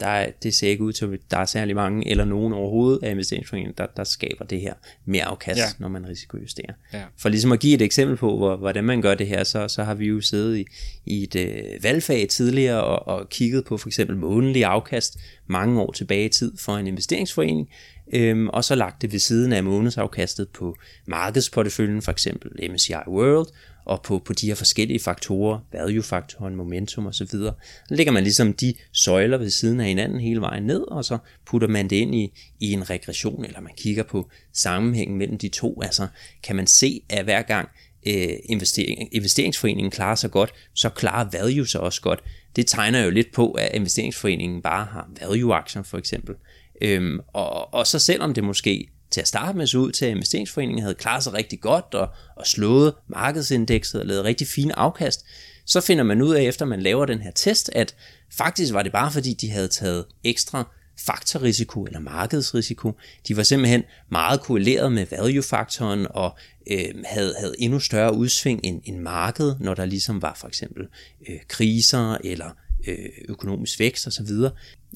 der 0.01 0.07
er, 0.07 0.30
det 0.42 0.55
ser 0.55 0.68
ikke 0.68 0.84
ud 0.84 0.92
til, 0.92 1.05
at 1.05 1.20
der 1.30 1.38
er 1.38 1.44
særlig 1.44 1.74
mange, 1.74 2.11
eller 2.11 2.24
nogen 2.24 2.53
overhovedet 2.53 3.03
af 3.03 3.11
investeringsforeningen, 3.11 3.74
der, 3.78 3.86
der 3.96 4.05
skaber 4.05 4.44
det 4.44 4.61
her 4.61 4.74
mere 5.05 5.24
afkast, 5.24 5.59
ja. 5.59 5.64
når 5.78 5.88
man 5.88 6.09
risikojusterer. 6.09 6.72
Ja. 6.92 7.03
For 7.18 7.28
ligesom 7.28 7.53
at 7.53 7.61
give 7.61 7.74
et 7.74 7.82
eksempel 7.82 8.16
på, 8.16 8.36
hvor, 8.36 8.57
hvordan 8.57 8.84
man 8.84 9.03
gør 9.03 9.14
det 9.14 9.26
her, 9.26 9.44
så, 9.44 9.68
så 9.68 9.84
har 9.84 9.94
vi 9.94 10.07
jo 10.07 10.20
siddet 10.20 10.59
i, 10.59 10.66
i 11.07 11.22
et 11.22 11.36
øh, 11.36 11.82
valgfag 11.82 12.28
tidligere 12.28 12.84
og, 12.84 13.09
og 13.09 13.28
kigget 13.28 13.64
på 13.64 13.76
for 13.76 13.88
eksempel 13.88 14.16
månedlig 14.16 14.64
afkast 14.64 15.18
mange 15.46 15.80
år 15.80 15.92
tilbage 15.92 16.24
i 16.24 16.28
tid 16.28 16.53
for 16.59 16.76
en 16.76 16.86
investeringsforening, 16.86 17.68
øhm, 18.12 18.48
og 18.48 18.64
så 18.64 18.74
lagt 18.74 19.03
det 19.03 19.12
ved 19.12 19.18
siden 19.18 19.53
af 19.53 19.64
månedsafkastet 19.64 20.48
på 20.48 20.76
markedsporteføljen, 21.07 22.03
for 22.03 22.12
eksempel 22.12 22.70
MSCI 22.72 22.92
World, 23.09 23.46
og 23.84 24.02
på, 24.02 24.18
på 24.18 24.32
de 24.32 24.46
her 24.46 24.54
forskellige 24.54 25.00
faktorer, 25.00 25.58
value-faktoren, 25.72 26.56
momentum 26.56 27.06
osv. 27.06 27.26
Så 27.26 27.52
lægger 27.88 28.12
man 28.12 28.22
ligesom 28.22 28.52
de 28.52 28.74
søjler 28.92 29.38
ved 29.38 29.50
siden 29.50 29.80
af 29.80 29.86
hinanden 29.86 30.20
hele 30.20 30.40
vejen 30.40 30.62
ned, 30.62 30.80
og 30.80 31.04
så 31.04 31.18
putter 31.46 31.68
man 31.68 31.90
det 31.90 31.96
ind 31.96 32.14
i, 32.14 32.32
i 32.60 32.72
en 32.72 32.90
regression, 32.90 33.44
eller 33.44 33.60
man 33.60 33.72
kigger 33.76 34.02
på 34.02 34.28
sammenhængen 34.52 35.18
mellem 35.18 35.38
de 35.38 35.48
to. 35.48 35.82
Altså 35.82 36.06
kan 36.42 36.56
man 36.56 36.66
se, 36.66 37.02
at 37.08 37.24
hver 37.24 37.42
gang 37.42 37.68
øh, 38.06 38.32
investering, 38.44 39.14
investeringsforeningen 39.14 39.90
klarer 39.90 40.14
sig 40.14 40.30
godt, 40.30 40.52
så 40.74 40.88
klarer 40.88 41.28
value 41.32 41.66
sig 41.66 41.80
også 41.80 42.00
godt. 42.00 42.22
Det 42.56 42.66
tegner 42.66 43.04
jo 43.04 43.10
lidt 43.10 43.32
på, 43.32 43.50
at 43.50 43.70
investeringsforeningen 43.74 44.62
bare 44.62 44.84
har 44.84 45.10
value-aktier 45.20 45.82
for 45.82 45.98
eksempel. 45.98 46.34
Øhm, 46.82 47.20
og, 47.32 47.74
og 47.74 47.86
så 47.86 47.98
selvom 47.98 48.34
det 48.34 48.44
måske 48.44 48.88
til 49.11 49.20
at 49.20 49.28
starte 49.28 49.58
med 49.58 49.66
så 49.66 49.78
ud 49.78 49.92
til, 49.92 50.04
at 50.04 50.11
investeringsforeningen 50.11 50.82
havde 50.82 50.94
klaret 50.94 51.22
sig 51.22 51.32
rigtig 51.32 51.61
godt 51.61 51.94
og, 51.94 52.08
og 52.36 52.46
slået 52.46 52.94
markedsindekset 53.08 54.00
og 54.00 54.06
lavet 54.06 54.24
rigtig 54.24 54.46
fine 54.46 54.78
afkast, 54.78 55.24
så 55.66 55.80
finder 55.80 56.04
man 56.04 56.22
ud 56.22 56.34
af, 56.34 56.42
efter 56.42 56.64
man 56.64 56.80
laver 56.80 57.06
den 57.06 57.20
her 57.20 57.30
test, 57.30 57.70
at 57.72 57.94
faktisk 58.32 58.72
var 58.72 58.82
det 58.82 58.92
bare 58.92 59.12
fordi, 59.12 59.34
de 59.34 59.50
havde 59.50 59.68
taget 59.68 60.04
ekstra 60.24 60.64
faktorrisiko 61.06 61.84
eller 61.84 62.00
markedsrisiko. 62.00 62.92
De 63.28 63.36
var 63.36 63.42
simpelthen 63.42 63.82
meget 64.11 64.40
korreleret 64.40 64.92
med 64.92 65.06
value-faktoren 65.11 66.06
og 66.11 66.36
øh, 66.70 66.94
havde, 67.04 67.34
havde 67.38 67.54
endnu 67.58 67.80
større 67.80 68.14
udsving 68.14 68.61
end, 68.64 68.80
end 68.84 68.98
markedet, 68.98 69.56
når 69.61 69.74
der 69.74 69.84
ligesom 69.84 70.22
var 70.22 70.34
for 70.34 70.48
eksempel 70.48 70.86
øh, 71.28 71.36
kriser 71.48 72.16
eller 72.24 72.50
øh, 72.88 73.08
økonomisk 73.28 73.78
vækst 73.78 74.06
osv. 74.06 74.34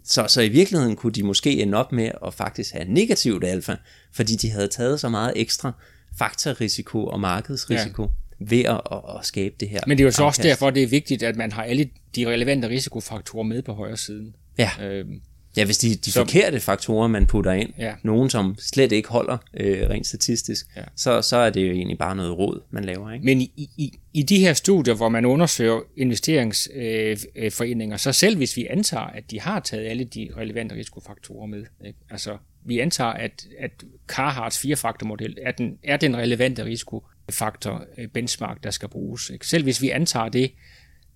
Så, 0.04 0.26
så, 0.28 0.40
i 0.40 0.48
virkeligheden 0.48 0.96
kunne 0.96 1.12
de 1.12 1.22
måske 1.22 1.62
ende 1.62 1.78
op 1.78 1.92
med 1.92 2.10
at 2.26 2.34
faktisk 2.34 2.72
have 2.72 2.84
negativt 2.88 3.44
alfa, 3.44 3.76
fordi 4.12 4.36
de 4.36 4.50
havde 4.50 4.68
taget 4.68 5.00
så 5.00 5.08
meget 5.08 5.32
ekstra 5.36 5.72
faktorrisiko 6.18 7.06
og 7.06 7.20
markedsrisiko. 7.20 8.02
Ja 8.02 8.08
ved 8.38 8.64
at, 8.64 8.80
at, 8.92 8.98
at 9.18 9.26
skabe 9.26 9.54
det 9.60 9.68
her. 9.68 9.80
Men 9.86 9.98
det 9.98 10.04
er 10.04 10.06
jo 10.06 10.10
så 10.10 10.24
også 10.24 10.42
derfor, 10.42 10.70
det 10.70 10.82
er 10.82 10.86
vigtigt, 10.86 11.22
at 11.22 11.36
man 11.36 11.52
har 11.52 11.62
alle 11.62 11.90
de 12.16 12.26
relevante 12.26 12.68
risikofaktorer 12.68 13.42
med 13.42 13.62
på 13.62 13.72
højre 13.72 13.96
siden. 13.96 14.34
Ja. 14.58 14.70
Øhm, 14.82 15.20
Ja, 15.56 15.64
hvis 15.64 15.78
de, 15.78 15.94
de 15.94 16.12
så, 16.12 16.20
forkerte 16.20 16.60
faktorer, 16.60 17.08
man 17.08 17.26
putter 17.26 17.52
ind, 17.52 17.72
ja. 17.78 17.94
nogen 18.02 18.30
som 18.30 18.56
slet 18.58 18.92
ikke 18.92 19.08
holder 19.08 19.38
øh, 19.54 19.88
rent 19.90 20.06
statistisk, 20.06 20.66
ja. 20.76 20.82
så, 20.96 21.22
så 21.22 21.36
er 21.36 21.50
det 21.50 21.68
jo 21.68 21.72
egentlig 21.72 21.98
bare 21.98 22.16
noget 22.16 22.38
råd, 22.38 22.60
man 22.70 22.84
laver. 22.84 23.12
Ikke? 23.12 23.24
Men 23.24 23.40
i, 23.40 23.70
i, 23.76 23.98
i 24.12 24.22
de 24.22 24.38
her 24.38 24.52
studier, 24.52 24.94
hvor 24.94 25.08
man 25.08 25.24
undersøger 25.24 25.80
investeringsforeninger, 25.96 27.94
øh, 27.94 27.98
så 27.98 28.12
selv 28.12 28.36
hvis 28.36 28.56
vi 28.56 28.66
antager, 28.70 29.06
at 29.06 29.30
de 29.30 29.40
har 29.40 29.60
taget 29.60 29.86
alle 29.86 30.04
de 30.04 30.28
relevante 30.36 30.74
risikofaktorer 30.74 31.46
med, 31.46 31.64
ikke? 31.84 31.98
altså 32.10 32.36
vi 32.64 32.78
antager, 32.78 33.10
at, 33.10 33.46
at 33.58 33.70
Carhartts 34.08 34.58
firefaktormodel 34.58 35.38
er 35.42 35.52
den, 35.52 35.78
er 35.82 35.96
den 35.96 36.16
relevante 36.16 36.64
risikofaktor 36.64 37.84
øh, 37.98 38.08
benchmark, 38.08 38.64
der 38.64 38.70
skal 38.70 38.88
bruges. 38.88 39.30
Ikke? 39.30 39.46
Selv 39.46 39.64
hvis 39.64 39.82
vi 39.82 39.90
antager 39.90 40.28
det, 40.28 40.52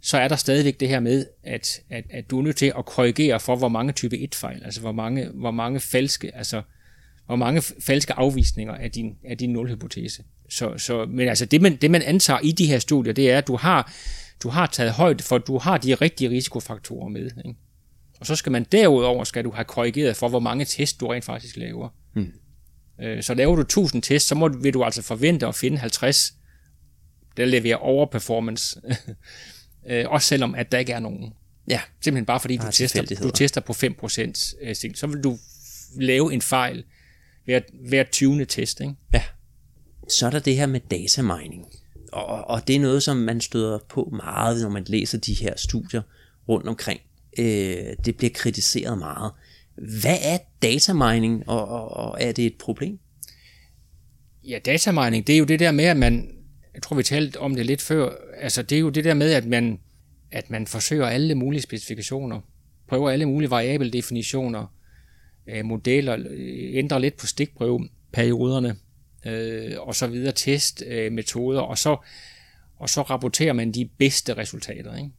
så 0.01 0.19
er 0.19 0.29
der 0.29 0.37
stadigvæk 0.37 0.81
det 0.81 0.89
her 0.89 1.01
med, 1.01 1.27
at, 1.45 1.81
at, 1.91 2.05
at 2.11 2.31
du 2.31 2.39
er 2.39 2.43
nødt 2.43 2.57
til 2.57 2.73
at 2.79 2.87
korrigere 2.87 3.41
for, 3.41 3.57
hvor 3.57 3.69
mange 3.69 3.93
type 3.93 4.17
1-fejl, 4.17 4.63
altså 4.65 4.81
hvor 4.81 4.93
mange, 4.93 5.29
hvor 5.35 5.51
mange 5.51 5.81
falske, 5.81 6.37
altså 6.37 6.63
hvor 7.27 7.37
mange 7.37 7.63
falske 7.63 8.13
afvisninger 8.13 8.75
af 8.75 8.91
din, 8.91 9.17
af 9.25 9.39
din 9.39 9.53
nulhypotese. 9.53 10.23
Så, 10.49 10.79
så, 10.79 11.07
men 11.07 11.29
altså 11.29 11.47
det 11.47 11.63
man, 11.63 11.77
det, 11.77 11.91
man 11.91 12.03
antager 12.03 12.41
i 12.41 12.53
de 12.53 12.67
her 12.67 12.79
studier, 12.79 13.13
det 13.13 13.31
er, 13.31 13.39
at 13.39 13.47
du 13.47 13.57
har, 13.57 13.93
du 14.43 14.49
har 14.49 14.67
taget 14.67 14.93
højde 14.93 15.25
for, 15.25 15.39
du 15.39 15.59
har 15.59 15.79
de 15.79 15.95
rigtige 15.95 16.31
risikofaktorer 16.31 17.09
med. 17.09 17.31
Ikke? 17.47 17.59
Og 18.21 18.27
så 18.27 18.37
skal 18.37 18.53
man 18.53 18.65
derudover, 18.73 19.25
skal 19.25 19.45
du 19.45 19.51
have 19.51 19.65
korrigeret 19.65 20.17
for, 20.17 20.29
hvor 20.29 20.41
mange 20.41 20.65
tests 20.65 20.99
du 20.99 21.07
rent 21.07 21.25
faktisk 21.25 21.57
laver. 21.57 21.89
Øh, 23.01 23.23
så 23.23 23.35
laver 23.35 23.57
du 23.57 23.63
1000 23.63 24.03
tests, 24.03 24.29
så 24.29 24.35
må, 24.35 24.49
vil 24.49 24.75
du 24.75 24.85
altså 24.85 25.03
forvente 25.03 25.47
at 25.47 25.55
finde 25.55 25.79
50, 25.79 26.35
der 27.37 27.45
leverer 27.45 27.77
overperformance 27.77 28.81
Øh, 29.89 30.05
også 30.09 30.29
selvom, 30.29 30.55
at 30.55 30.73
der 30.73 30.79
ikke 30.79 30.93
er 30.93 31.01
nogen. 31.01 31.33
Ja. 31.69 31.81
Simpelthen 32.01 32.27
bare 32.27 32.41
fordi 32.41 32.57
du 32.57 32.71
tester, 32.73 33.03
du 33.23 33.31
tester 33.31 33.61
på 33.61 33.73
5% 33.73 34.57
øh, 34.63 34.75
så 34.95 35.07
vil 35.07 35.25
du 35.25 35.39
lave 35.97 36.33
en 36.33 36.43
fejl 36.43 36.85
hver, 37.45 37.61
hver 37.89 38.05
20. 38.05 38.45
test. 38.45 38.81
Ikke? 38.81 38.95
Ja. 39.15 39.23
Så 40.09 40.27
er 40.27 40.31
der 40.31 40.39
det 40.39 40.57
her 40.57 40.67
med 40.67 40.81
data 40.81 41.23
mining. 41.23 41.67
Og, 42.13 42.51
og 42.51 42.69
det 42.69 42.77
er 42.77 42.81
noget, 42.81 43.03
som 43.03 43.17
man 43.17 43.41
støder 43.41 43.79
på 43.89 44.13
meget, 44.13 44.63
når 44.63 44.69
man 44.69 44.85
læser 44.87 45.19
de 45.19 45.35
her 45.35 45.55
studier 45.57 46.03
rundt 46.49 46.69
omkring. 46.69 47.01
Øh, 47.39 47.97
det 48.05 48.17
bliver 48.17 48.31
kritiseret 48.35 48.99
meget. 48.99 49.33
Hvad 50.01 50.19
er 50.23 50.39
data 50.63 50.93
mining, 50.93 51.49
og, 51.49 51.69
og, 51.69 51.91
og 51.91 52.17
er 52.21 52.33
det 52.33 52.47
et 52.47 52.55
problem? 52.59 52.99
Ja, 54.45 54.59
data 54.65 54.93
mining, 54.93 55.27
det 55.27 55.35
er 55.35 55.39
jo 55.39 55.45
det 55.45 55.61
der 55.61 55.73
med, 55.73 55.85
at 55.85 55.97
man, 55.97 56.38
jeg 56.79 56.83
tror 56.83 56.97
vi 56.97 57.03
talte 57.03 57.41
om 57.41 57.55
det 57.55 57.67
lidt 57.67 57.83
før, 57.83 58.11
altså 58.41 58.63
det 58.63 58.77
er 58.77 58.81
jo 58.81 58.89
det 58.89 59.05
der 59.05 59.15
med, 59.15 59.33
at 59.33 59.47
man, 59.47 59.81
at 60.31 60.51
man 60.51 60.67
forsøger 60.67 61.07
alle 61.07 61.35
mulige 61.35 61.63
specifikationer, 61.63 62.41
prøver 62.89 63.11
alle 63.11 63.27
mulige 63.27 63.51
variable 63.51 63.91
definitioner, 63.91 64.67
øh, 65.47 65.65
modeller, 65.65 66.17
øh, 66.31 66.77
ændrer 66.77 66.99
lidt 66.99 67.17
på 67.17 67.27
stikprøveperioderne, 67.27 68.77
øh, 69.27 69.73
og 69.79 69.95
så 69.95 70.07
videre 70.07 70.33
testmetoder, 70.33 71.63
øh, 71.63 71.71
og 71.71 71.79
så 71.79 71.97
og 72.77 72.91
så 72.91 73.03
rapporterer 73.03 73.53
man 73.53 73.73
de 73.73 73.91
bedste 73.99 74.35
resultater. 74.35 74.97
Ikke? 74.97 75.11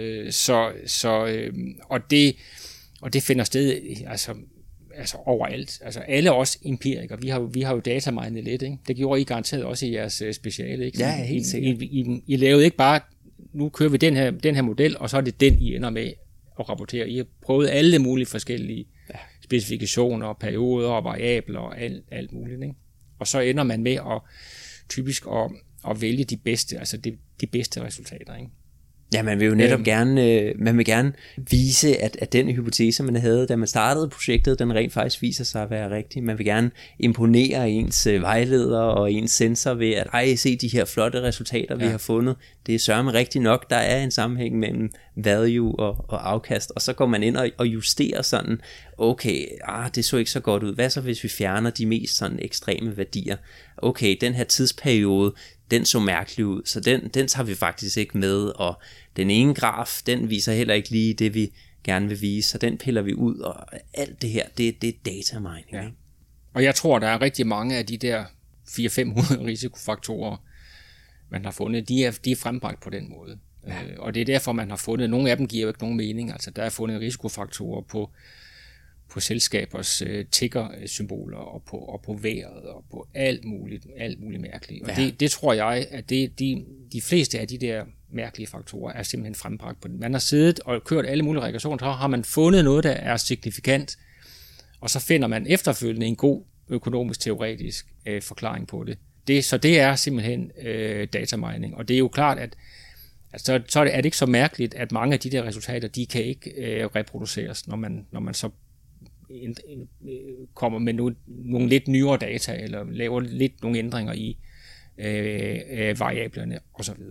Øh, 0.00 0.32
så, 0.32 0.72
så, 0.86 1.26
øh, 1.26 1.54
og, 1.82 2.10
det, 2.10 2.36
og 3.00 3.12
det 3.12 3.22
finder 3.22 3.44
sted 3.44 3.80
altså, 4.06 4.34
altså 4.98 5.16
overalt. 5.16 5.80
Altså 5.84 6.00
alle 6.00 6.32
os 6.32 6.58
empirikere, 6.64 7.20
vi 7.20 7.28
har, 7.28 7.40
vi 7.40 7.60
har 7.60 7.74
jo 7.74 7.80
dataminet 7.80 8.44
lidt. 8.44 8.62
Ikke? 8.62 8.78
Det 8.88 8.96
gjorde 8.96 9.20
I 9.20 9.24
garanteret 9.24 9.64
også 9.64 9.86
i 9.86 9.94
jeres 9.94 10.22
uh, 10.22 10.32
speciale. 10.32 10.86
Ikke? 10.86 10.98
Ja, 10.98 11.24
helt 11.24 11.46
sikkert. 11.46 11.82
I, 11.82 11.86
I, 11.86 12.00
I, 12.00 12.22
I 12.26 12.36
lavede 12.36 12.64
ikke 12.64 12.76
bare, 12.76 13.00
nu 13.52 13.68
kører 13.68 13.90
vi 13.90 13.96
den 13.96 14.16
her, 14.16 14.30
den 14.30 14.54
her 14.54 14.62
model, 14.62 14.98
og 14.98 15.10
så 15.10 15.16
er 15.16 15.20
det 15.20 15.40
den, 15.40 15.58
I 15.62 15.76
ender 15.76 15.90
med 15.90 16.12
at 16.60 16.68
rapportere. 16.68 17.08
I 17.08 17.16
har 17.16 17.26
prøvet 17.42 17.68
alle 17.68 17.98
mulige 17.98 18.26
forskellige 18.26 18.86
ja. 19.10 19.18
specifikationer, 19.44 20.32
perioder 20.32 20.88
og 20.88 21.04
variabler 21.04 21.60
og 21.60 21.80
alt, 21.80 22.04
alt 22.10 22.32
muligt. 22.32 22.62
Ikke? 22.62 22.74
Og 23.18 23.26
så 23.26 23.40
ender 23.40 23.62
man 23.62 23.82
med 23.82 23.94
at 23.94 24.20
typisk 24.88 25.26
at, 25.26 25.50
at 25.90 26.00
vælge 26.00 26.24
de 26.24 26.36
bedste, 26.36 26.78
altså 26.78 26.96
de, 26.96 27.16
de 27.40 27.46
bedste 27.46 27.84
resultater. 27.84 28.36
Ikke? 28.36 28.50
Ja, 29.14 29.22
man 29.22 29.40
vil 29.40 29.46
jo 29.46 29.54
netop 29.54 29.78
øhm. 29.78 29.84
gerne, 29.84 30.24
øh, 30.32 30.54
man 30.58 30.78
vil 30.78 30.84
gerne 30.84 31.12
vise, 31.50 31.96
at, 31.96 32.16
at 32.20 32.32
den 32.32 32.50
hypotese, 32.50 33.02
man 33.02 33.16
havde, 33.16 33.46
da 33.46 33.56
man 33.56 33.68
startede 33.68 34.08
projektet, 34.08 34.58
den 34.58 34.74
rent 34.74 34.92
faktisk 34.92 35.22
viser 35.22 35.44
sig 35.44 35.62
at 35.62 35.70
være 35.70 35.90
rigtig. 35.90 36.22
Man 36.22 36.38
vil 36.38 36.46
gerne 36.46 36.70
imponere 36.98 37.70
ens 37.70 38.06
øh, 38.06 38.22
vejleder 38.22 38.80
og 38.80 39.12
ens 39.12 39.30
sensor 39.30 39.74
ved, 39.74 39.92
at 39.92 40.06
ej, 40.12 40.34
se 40.34 40.56
de 40.56 40.68
her 40.68 40.84
flotte 40.84 41.22
resultater, 41.22 41.76
ja. 41.78 41.84
vi 41.84 41.90
har 41.90 41.98
fundet. 41.98 42.36
Det 42.66 42.74
er 42.74 42.78
sørme 42.78 43.12
rigtigt 43.12 43.42
nok, 43.42 43.70
der 43.70 43.76
er 43.76 44.02
en 44.02 44.10
sammenhæng 44.10 44.58
mellem 44.58 44.90
value 45.16 45.78
og, 45.78 46.04
og 46.08 46.30
afkast, 46.30 46.72
og 46.76 46.82
så 46.82 46.92
går 46.92 47.06
man 47.06 47.22
ind 47.22 47.36
og, 47.36 47.50
og 47.58 47.66
justerer 47.66 48.22
sådan, 48.22 48.60
okay, 48.98 49.46
ah, 49.64 49.90
det 49.94 50.04
så 50.04 50.16
ikke 50.16 50.30
så 50.30 50.40
godt 50.40 50.62
ud. 50.62 50.74
Hvad 50.74 50.90
så, 50.90 51.00
hvis 51.00 51.24
vi 51.24 51.28
fjerner 51.28 51.70
de 51.70 51.86
mest 51.86 52.16
sådan 52.16 52.38
ekstreme 52.42 52.96
værdier? 52.96 53.36
Okay, 53.76 54.16
den 54.20 54.34
her 54.34 54.44
tidsperiode, 54.44 55.34
den 55.70 55.84
så 55.84 56.00
mærkelig 56.00 56.46
ud, 56.46 56.62
så 56.64 56.80
den, 56.80 57.08
den 57.08 57.28
tager 57.28 57.44
vi 57.44 57.54
faktisk 57.54 57.96
ikke 57.96 58.18
med, 58.18 58.44
og 58.44 58.80
den 59.16 59.30
ene 59.30 59.54
graf, 59.54 60.00
den 60.06 60.30
viser 60.30 60.52
heller 60.52 60.74
ikke 60.74 60.90
lige 60.90 61.14
det, 61.14 61.34
vi 61.34 61.52
gerne 61.84 62.08
vil 62.08 62.20
vise, 62.20 62.48
så 62.48 62.58
den 62.58 62.78
piller 62.78 63.02
vi 63.02 63.14
ud, 63.14 63.38
og 63.38 63.66
alt 63.94 64.22
det 64.22 64.30
her, 64.30 64.48
det, 64.58 64.82
det 64.82 64.88
er 64.88 64.98
data 65.04 65.38
mining. 65.38 65.66
Ja. 65.72 65.88
Og 66.54 66.64
jeg 66.64 66.74
tror, 66.74 66.98
der 66.98 67.08
er 67.08 67.22
rigtig 67.22 67.46
mange 67.46 67.76
af 67.76 67.86
de 67.86 67.96
der 67.96 68.24
400-500 68.68 69.44
risikofaktorer, 69.50 70.36
man 71.30 71.44
har 71.44 71.52
fundet, 71.52 71.88
de 71.88 72.04
er, 72.04 72.18
de 72.24 72.32
er 72.32 72.36
frembragt 72.36 72.82
på 72.82 72.90
den 72.90 73.10
måde. 73.10 73.38
Ja. 73.66 73.82
Øh, 73.82 73.96
og 73.98 74.14
det 74.14 74.20
er 74.20 74.24
derfor, 74.24 74.52
man 74.52 74.70
har 74.70 74.76
fundet, 74.76 75.10
nogle 75.10 75.30
af 75.30 75.36
dem 75.36 75.48
giver 75.48 75.62
jo 75.62 75.68
ikke 75.68 75.80
nogen 75.80 75.96
mening, 75.96 76.32
altså 76.32 76.50
der 76.50 76.62
er 76.62 76.70
fundet 76.70 77.00
risikofaktorer 77.00 77.82
på 77.82 78.10
på 79.10 79.20
selskabers 79.20 80.02
øh, 80.02 80.24
tigger-symboler 80.32 81.36
og 81.36 81.62
på, 81.62 81.76
og 81.76 82.02
på 82.02 82.12
vejret 82.14 82.62
og 82.62 82.84
på 82.90 83.08
alt 83.14 83.44
muligt, 83.44 83.86
alt 83.96 84.20
muligt 84.20 84.42
mærkeligt. 84.42 84.82
Og 84.82 84.88
ja. 84.88 85.04
det, 85.04 85.20
det 85.20 85.30
tror 85.30 85.52
jeg, 85.52 85.86
at 85.90 86.10
det, 86.10 86.38
de, 86.38 86.64
de 86.92 87.00
fleste 87.00 87.38
af 87.38 87.48
de 87.48 87.58
der 87.58 87.84
mærkelige 88.10 88.46
faktorer 88.46 88.92
er 88.92 89.02
simpelthen 89.02 89.34
frembragt 89.34 89.80
på 89.80 89.88
den. 89.88 90.00
Man 90.00 90.12
har 90.12 90.20
siddet 90.20 90.60
og 90.60 90.84
kørt 90.84 91.06
alle 91.06 91.24
mulige 91.24 91.42
regressioner, 91.42 91.78
så 91.78 91.90
har 91.90 92.06
man 92.06 92.24
fundet 92.24 92.64
noget, 92.64 92.84
der 92.84 92.90
er 92.90 93.16
signifikant, 93.16 93.98
og 94.80 94.90
så 94.90 95.00
finder 95.00 95.28
man 95.28 95.46
efterfølgende 95.46 96.06
en 96.06 96.16
god 96.16 96.42
økonomisk 96.68 97.20
teoretisk 97.20 97.86
øh, 98.06 98.22
forklaring 98.22 98.68
på 98.68 98.84
det. 98.84 98.98
det. 99.26 99.44
Så 99.44 99.58
det 99.58 99.80
er 99.80 99.94
simpelthen 99.94 100.50
øh, 100.62 101.08
datamining, 101.12 101.74
og 101.74 101.88
det 101.88 101.94
er 101.94 101.98
jo 101.98 102.08
klart, 102.08 102.38
at 102.38 102.56
altså, 103.32 103.60
så 103.68 103.80
er 103.80 103.84
det, 103.84 103.92
er 103.92 103.96
det 103.96 104.04
ikke 104.04 104.16
så 104.16 104.26
mærkeligt, 104.26 104.74
at 104.74 104.92
mange 104.92 105.14
af 105.14 105.20
de 105.20 105.30
der 105.30 105.42
resultater, 105.44 105.88
de 105.88 106.06
kan 106.06 106.24
ikke 106.24 106.50
øh, 106.50 106.86
reproduceres, 106.86 107.68
når 107.68 107.76
man, 107.76 108.06
når 108.10 108.20
man 108.20 108.34
så 108.34 108.50
Øh, 109.30 110.46
kommer 110.54 110.78
med 110.78 110.92
nogle, 110.92 111.16
nogle 111.26 111.68
lidt 111.68 111.88
nyere 111.88 112.16
data, 112.16 112.56
eller 112.62 112.84
laver 112.90 113.20
lidt 113.20 113.62
nogle 113.62 113.78
ændringer 113.78 114.12
i 114.12 114.38
øh, 114.98 115.58
øh, 115.70 116.00
variablerne 116.00 116.58
osv. 116.74 117.02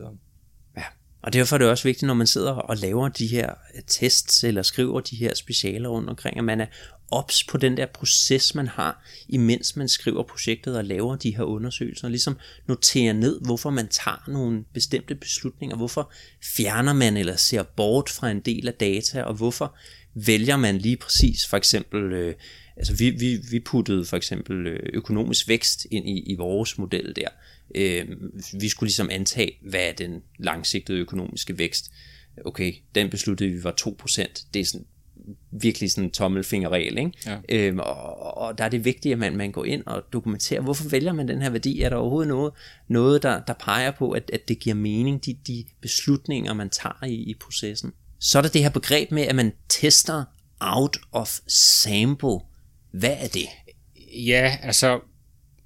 Ja, 0.78 0.84
og 1.22 1.34
derfor 1.34 1.56
er 1.56 1.58
det 1.58 1.70
også 1.70 1.84
vigtigt, 1.84 2.08
når 2.08 2.14
man 2.14 2.28
sidder 2.28 2.52
og 2.52 2.78
laver 2.78 3.10
de 3.10 3.28
her 3.28 3.50
øh, 3.76 3.82
tests, 3.88 4.44
eller 4.44 4.62
skriver 4.62 5.00
de 5.00 5.16
her 5.16 5.34
specialer 5.34 5.90
rundt 5.90 6.10
omkring, 6.10 6.38
at 6.38 6.44
man 6.44 6.62
er 6.62 6.66
ops 7.12 7.44
på 7.44 7.58
den 7.58 7.78
der 7.78 7.86
proces, 7.86 8.56
man 8.56 8.68
har, 8.68 9.04
imens 9.28 9.76
man 9.76 9.90
skriver 9.90 10.24
projektet 10.24 10.78
og 10.78 10.86
laver 10.86 11.16
de 11.16 11.36
her 11.36 11.44
undersøgelser, 11.44 12.08
og 12.08 12.12
ligesom 12.12 12.38
noterer 12.68 13.14
ned, 13.14 13.42
hvorfor 13.42 13.70
man 13.70 13.88
tager 13.88 14.24
nogle 14.28 14.64
bestemte 14.74 15.16
beslutninger, 15.16 15.78
hvorfor 15.78 16.12
fjerner 16.44 16.94
man 16.94 17.18
eller 17.18 17.36
ser 17.36 17.64
bort 17.64 18.10
fra 18.10 18.32
en 18.32 18.40
del 18.40 18.68
af 18.68 18.74
data, 18.74 19.24
og 19.24 19.34
hvorfor 19.34 19.76
vælger 20.26 20.58
man 20.58 20.78
lige 20.78 20.98
præcis 20.98 21.48
for 21.48 21.58
eksempel, 21.58 22.14
øh, 22.14 22.36
altså 22.78 22.96
vi, 22.96 23.10
vi, 23.10 23.40
vi 23.52 23.60
puttede 23.60 24.06
for 24.06 24.18
eksempel 24.18 24.68
øh, 24.68 24.80
økonomisk 24.94 25.48
vækst 25.48 25.88
ind 25.92 26.10
i, 26.10 26.20
i 26.20 26.36
vores 26.36 26.78
model 26.78 27.16
der. 27.16 27.28
Øh, 27.76 28.06
vi 28.54 28.70
skulle 28.70 28.88
ligesom 28.88 29.10
antage, 29.12 29.52
hvad 29.62 29.80
er 29.80 29.94
den 29.94 30.22
langsigtede 30.40 30.98
økonomiske 30.98 31.58
vækst. 31.58 31.92
Okay, 32.46 32.74
den 32.96 33.10
besluttede 33.10 33.50
vi 33.50 33.64
var 33.64 33.76
2%. 33.82 34.48
Det 34.54 34.60
er 34.60 34.66
sådan 34.66 34.86
virkelig 35.52 35.92
sådan 35.92 36.04
en 36.04 36.12
tommelfingerregel. 36.12 36.98
Ikke? 36.98 37.12
Ja. 37.26 37.38
Øhm, 37.50 37.80
og, 37.80 38.38
og 38.38 38.58
der 38.58 38.64
er 38.64 38.70
det 38.70 38.86
vigtigt, 38.86 39.14
at 39.14 39.20
man, 39.20 39.38
man 39.38 39.52
går 39.52 39.66
ind 39.66 39.84
og 39.86 40.04
dokumenterer, 40.14 40.62
hvorfor 40.62 40.90
vælger 40.90 41.14
man 41.14 41.28
den 41.28 41.42
her 41.42 41.50
værdi? 41.50 41.82
Er 41.82 41.90
der 41.90 41.96
overhovedet 41.96 42.28
noget, 42.28 42.54
noget 42.88 43.24
der, 43.24 43.42
der 43.48 43.54
peger 43.54 43.92
på, 43.92 44.12
at, 44.12 44.32
at 44.34 44.48
det 44.48 44.60
giver 44.60 44.76
mening, 44.76 45.26
de, 45.26 45.38
de 45.48 45.66
beslutninger, 45.82 46.54
man 46.54 46.70
tager 46.70 47.06
i, 47.06 47.16
i 47.16 47.34
processen? 47.34 47.94
Så 48.20 48.38
er 48.38 48.42
der 48.42 48.50
det 48.50 48.64
her 48.64 48.70
begreb 48.70 49.12
med, 49.12 49.24
at 49.24 49.36
man 49.36 49.54
tester 49.70 50.24
out 50.60 50.98
of 51.12 51.40
sample. 51.48 52.40
Hvad 52.92 53.16
er 53.20 53.28
det? 53.28 53.48
Ja, 54.14 54.58
altså, 54.64 55.00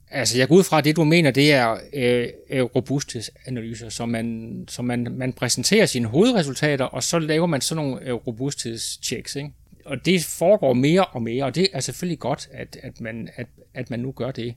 altså 0.10 0.38
jeg 0.38 0.48
går 0.48 0.56
ud 0.56 0.64
fra, 0.64 0.78
at 0.78 0.84
det 0.84 0.96
du 0.96 1.04
mener, 1.04 1.32
det 1.32 1.52
er 1.52 1.78
øh, 1.94 2.28
øh 2.50 2.64
robusthedsanalyser, 2.64 3.90
så 3.90 4.06
man, 4.06 4.54
så 4.68 4.82
man, 4.82 5.08
man 5.12 5.34
præsenterer 5.34 5.86
sine 5.86 6.08
hovedresultater, 6.08 6.86
og 6.86 7.04
så 7.04 7.20
laver 7.20 7.48
man 7.48 7.62
sådan 7.62 7.86
nogle 7.86 8.02
øh, 8.06 8.14
robusthedschecks, 8.14 9.36
ikke? 9.36 9.52
Og 9.86 10.06
det 10.06 10.24
foregår 10.24 10.74
mere 10.74 11.06
og 11.06 11.22
mere, 11.22 11.46
og 11.46 11.56
det 11.56 11.68
er 11.74 11.80
selvfølgelig 11.80 12.20
godt, 12.20 12.50
at, 12.52 12.78
at, 12.84 13.02
man, 13.02 13.30
at, 13.36 13.48
at 13.74 13.90
man 13.90 14.00
nu 14.00 14.12
gør 14.12 14.32
det. 14.32 14.56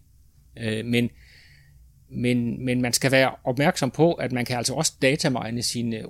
Øh, 0.56 0.84
men, 0.84 1.10
men, 2.10 2.64
men 2.64 2.82
man 2.82 2.92
skal 2.92 3.10
være 3.10 3.34
opmærksom 3.44 3.90
på, 3.90 4.12
at 4.12 4.32
man 4.32 4.44
kan 4.44 4.56
altså 4.56 4.74
også 4.74 4.92
datamine 5.02 5.62
sine 5.62 6.02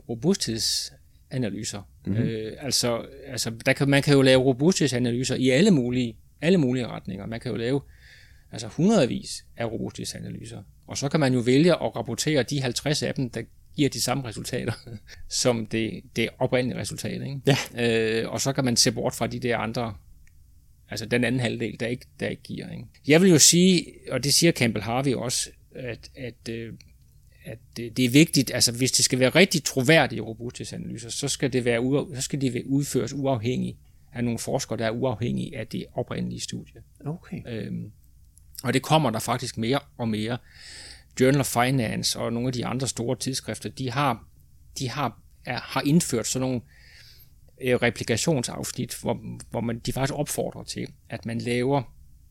robusthedsanalyser. 1.34 1.82
Mm-hmm. 2.06 2.22
Øh, 2.22 2.52
altså, 2.60 3.06
altså 3.26 3.50
der 3.66 3.72
kan, 3.72 3.88
man 3.88 4.02
kan 4.02 4.14
jo 4.14 4.22
lave 4.22 4.42
robusthedsanalyser 4.42 5.34
i 5.34 5.50
alle 5.50 5.70
mulige, 5.70 6.16
alle 6.40 6.58
mulige 6.58 6.86
retninger. 6.86 7.26
Man 7.26 7.40
kan 7.40 7.50
jo 7.50 7.56
lave 7.56 7.80
altså 8.52 8.68
hundredvis 8.68 9.44
af 9.56 9.66
robusthedsanalyser. 9.66 10.62
Og 10.86 10.98
så 10.98 11.08
kan 11.08 11.20
man 11.20 11.34
jo 11.34 11.40
vælge 11.40 11.72
at 11.72 11.96
rapportere 11.96 12.42
de 12.42 12.60
50 12.60 13.02
af 13.02 13.14
dem, 13.14 13.30
der 13.30 13.42
giver 13.76 13.88
de 13.88 14.02
samme 14.02 14.24
resultater, 14.24 14.72
som 15.42 15.66
det, 15.66 16.02
det 16.16 16.28
oprindelige 16.38 16.80
resultat. 16.80 17.22
Ikke? 17.22 17.40
Ja. 17.46 18.22
Øh, 18.22 18.30
og 18.32 18.40
så 18.40 18.52
kan 18.52 18.64
man 18.64 18.76
se 18.76 18.92
bort 18.92 19.14
fra 19.14 19.26
de 19.26 19.38
der 19.38 19.58
andre, 19.58 19.94
altså 20.90 21.06
den 21.06 21.24
anden 21.24 21.40
halvdel, 21.40 21.80
der 21.80 21.86
ikke, 21.86 22.06
der 22.20 22.28
ikke 22.28 22.42
giver. 22.42 22.70
Ikke? 22.70 22.84
Jeg 23.06 23.20
vil 23.20 23.30
jo 23.30 23.38
sige, 23.38 23.86
og 24.10 24.24
det 24.24 24.34
siger 24.34 24.52
Campbell 24.52 24.84
Harvey 24.84 25.14
også, 25.14 25.50
at, 25.74 26.10
at, 26.16 26.48
øh, 26.50 26.72
at 27.44 27.58
det, 27.76 27.96
det 27.96 28.04
er 28.04 28.10
vigtigt, 28.10 28.50
altså 28.54 28.72
hvis 28.72 28.92
det 28.92 29.04
skal 29.04 29.18
være 29.18 29.30
rigtig 29.30 29.64
troværdige 29.64 30.20
robusthedsanalyser, 30.20 31.10
så 31.10 31.28
skal, 31.28 31.52
det 31.52 31.64
være, 31.64 32.06
så 32.14 32.20
skal 32.20 32.40
de 32.40 32.66
udføres 32.66 33.12
uafhængigt 33.12 33.78
af 34.12 34.24
nogle 34.24 34.38
forskere, 34.38 34.78
der 34.78 34.86
er 34.86 34.90
uafhængige 34.90 35.58
af 35.58 35.66
det 35.66 35.86
oprindelige 35.94 36.40
studie. 36.40 36.82
Okay. 37.06 37.42
Øhm, 37.48 37.92
og 38.64 38.74
det 38.74 38.82
kommer 38.82 39.10
der 39.10 39.18
faktisk 39.18 39.58
mere 39.58 39.80
og 39.98 40.08
mere. 40.08 40.38
Journal 41.20 41.40
of 41.40 41.46
Finance 41.46 42.18
og 42.18 42.32
nogle 42.32 42.46
af 42.46 42.52
de 42.52 42.66
andre 42.66 42.88
store 42.88 43.16
tidsskrifter, 43.16 43.68
de 43.68 43.90
har, 43.90 44.26
de 44.78 44.90
har, 44.90 45.18
er, 45.44 45.60
har 45.60 45.80
indført 45.80 46.26
sådan 46.26 46.48
nogle 46.48 46.60
øh, 47.60 47.74
replikationsafsnit, 47.74 49.00
hvor, 49.00 49.38
hvor 49.50 49.60
man, 49.60 49.78
de 49.78 49.92
faktisk 49.92 50.14
opfordrer 50.14 50.64
til, 50.64 50.88
at 51.08 51.26
man 51.26 51.38
laver, 51.38 51.82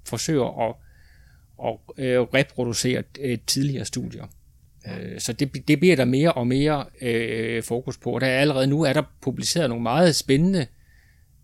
forsøger 0.06 0.70
at, 0.70 0.76
at 1.66 2.04
øh, 2.06 2.22
reproducere 2.22 3.04
øh, 3.20 3.38
tidligere 3.48 3.86
studier. 3.86 4.28
Øh, 4.88 5.20
så 5.20 5.34
det, 5.34 5.68
det 5.68 5.80
bliver 5.80 5.96
der 5.96 6.06
mere 6.06 6.32
og 6.32 6.48
mere 6.48 6.86
øh, 7.02 7.64
fokus 7.64 7.98
på. 7.98 8.12
Og 8.12 8.22
der 8.22 8.28
er 8.28 8.40
allerede 8.40 8.68
nu 8.68 8.82
er 8.82 8.94
der 8.94 9.04
publiceret 9.22 9.70
nogle 9.70 9.84
meget 9.84 10.16
spændende 10.16 10.68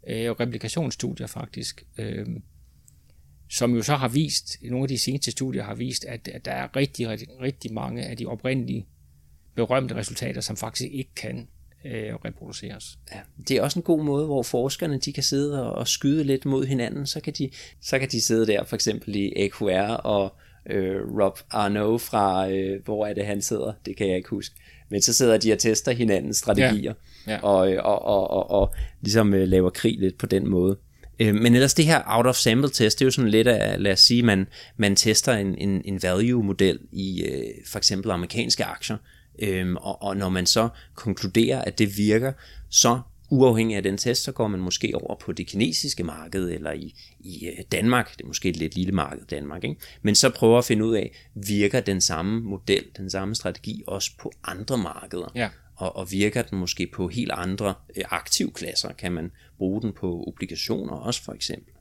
øh, 0.08 0.32
replikationsstudier 0.32 1.28
faktisk. 1.28 1.84
Øh, 1.98 2.28
som 3.50 3.76
jo 3.76 3.82
så 3.82 3.96
har 3.96 4.08
vist, 4.08 4.58
nogle 4.62 4.84
af 4.84 4.88
de 4.88 4.98
seneste 4.98 5.32
studier 5.32 5.64
har 5.64 5.76
vist, 5.76 6.06
at, 6.06 6.28
at 6.28 6.46
der 6.46 6.52
er 6.52 6.76
rigtig, 6.76 7.10
rigtig, 7.10 7.28
rigtig 7.42 7.74
mange 7.74 8.04
af 8.04 8.18
de 8.18 8.26
oprindelige 8.26 8.86
berømte 9.56 9.96
resultater, 9.96 10.42
som 10.42 10.58
faktisk 10.58 10.90
ikke 10.92 11.12
kan 11.16 11.48
øh, 11.86 12.16
reproduceres. 12.26 13.00
Ja, 13.14 13.20
det 13.48 13.58
er 13.58 13.62
også 13.62 13.80
en 13.80 13.84
god 13.84 14.04
måde, 14.04 14.26
hvor 14.26 14.44
forskerne 14.44 15.00
de 15.00 15.14
kan 15.14 15.24
sidde 15.24 15.66
og, 15.66 15.76
og 15.76 15.88
skyde 15.88 16.24
lidt 16.24 16.46
mod 16.46 16.66
hinanden. 16.66 17.06
Så 17.06 17.22
kan, 17.22 17.34
de, 17.34 17.50
så 17.82 18.00
kan 18.00 18.10
de 18.10 18.22
sidde 18.22 18.48
der 18.48 18.64
for 18.64 18.76
eksempel 18.76 19.16
i 19.16 19.34
AQR 19.36 19.94
og 19.94 20.36
øh, 20.70 21.02
Rob 21.22 21.40
Arnaud 21.52 22.00
fra, 22.00 22.50
øh, 22.50 22.84
hvor 22.86 23.06
er 23.06 23.14
det 23.14 23.26
han 23.26 23.42
sidder, 23.42 23.74
det 23.86 23.98
kan 23.98 24.08
jeg 24.08 24.18
ikke 24.18 24.30
huske. 24.30 24.56
Men 24.90 25.02
så 25.02 25.14
sidder 25.14 25.38
de 25.38 25.54
og 25.54 25.60
tester 25.60 25.92
hinandens 25.92 26.38
strategier 26.38 26.94
ja. 27.28 27.32
Ja. 27.32 27.40
Og, 27.44 27.58
og, 27.58 28.06
og, 28.06 28.30
og, 28.30 28.52
og 28.52 28.74
ligesom 29.02 29.34
øh, 29.34 29.48
laver 29.48 29.70
krig 29.70 30.00
lidt 30.00 30.18
på 30.18 30.26
den 30.26 30.50
måde. 30.50 30.78
Øh, 31.20 31.36
men 31.36 31.56
ellers 31.56 31.74
det 31.74 31.86
her 31.86 32.02
out 32.06 32.26
of 32.26 32.36
sample 32.36 32.70
test, 32.70 33.00
det 33.00 33.06
er 33.06 33.08
jo 33.08 33.12
sådan 33.12 33.32
lidt 33.32 33.48
at, 33.48 33.82
lad 33.82 33.92
os 33.92 34.00
sige, 34.00 34.24
man, 34.24 34.48
man 34.78 34.96
tester 34.96 35.34
en, 35.34 35.56
en, 35.58 35.82
en 35.86 36.04
value 36.04 36.44
model 36.44 36.80
i 36.92 37.24
øh, 37.24 37.44
for 37.68 37.78
eksempel 37.78 38.12
amerikanske 38.12 38.66
aktier, 38.66 38.98
øhm, 39.42 39.76
og, 39.76 40.04
og 40.04 40.18
når 40.18 40.30
man 40.30 40.46
så 40.46 40.70
konkluderer, 40.96 41.62
at 41.62 41.80
det 41.80 41.98
virker, 41.98 42.32
så 42.70 43.00
uafhængig 43.30 43.78
af 43.78 43.84
den 43.84 43.98
test, 43.98 44.24
så 44.24 44.32
går 44.32 44.48
man 44.48 44.60
måske 44.60 44.92
over 44.96 45.16
på 45.16 45.32
det 45.32 45.48
kinesiske 45.48 46.04
marked, 46.04 46.50
eller 46.50 46.72
i, 46.72 46.96
i 47.20 47.48
øh, 47.48 47.64
Danmark, 47.72 48.18
det 48.18 48.24
er 48.24 48.28
måske 48.28 48.50
et 48.50 48.58
lidt 48.58 48.76
lille 48.76 48.92
marked 48.92 49.26
Danmark, 49.26 49.64
ikke? 49.64 49.76
men 50.02 50.16
så 50.16 50.30
prøver 50.30 50.58
at 50.58 50.66
finde 50.66 50.86
ud 50.86 50.96
af, 50.96 51.12
virker 51.34 51.80
den 51.80 52.02
samme 52.02 52.42
model, 52.42 52.84
den 52.98 53.10
samme 53.10 53.36
strategi 53.36 53.84
også 53.88 54.12
på 54.20 54.32
andre 54.44 54.78
markeder? 54.78 55.32
Ja 55.36 55.50
og, 55.80 55.96
og 55.96 56.12
virker 56.12 56.42
den 56.42 56.60
måske 56.60 56.88
på 56.88 57.08
helt 57.08 57.32
andre 57.34 57.74
øh, 57.96 58.04
aktivklasser, 58.10 58.94
kan 58.94 59.12
man 59.12 59.32
bruge 59.58 59.82
den 59.82 59.94
på 59.94 60.24
obligationer 60.28 60.94
også 60.94 61.24
for 61.24 61.34
eksempel. 61.34 61.74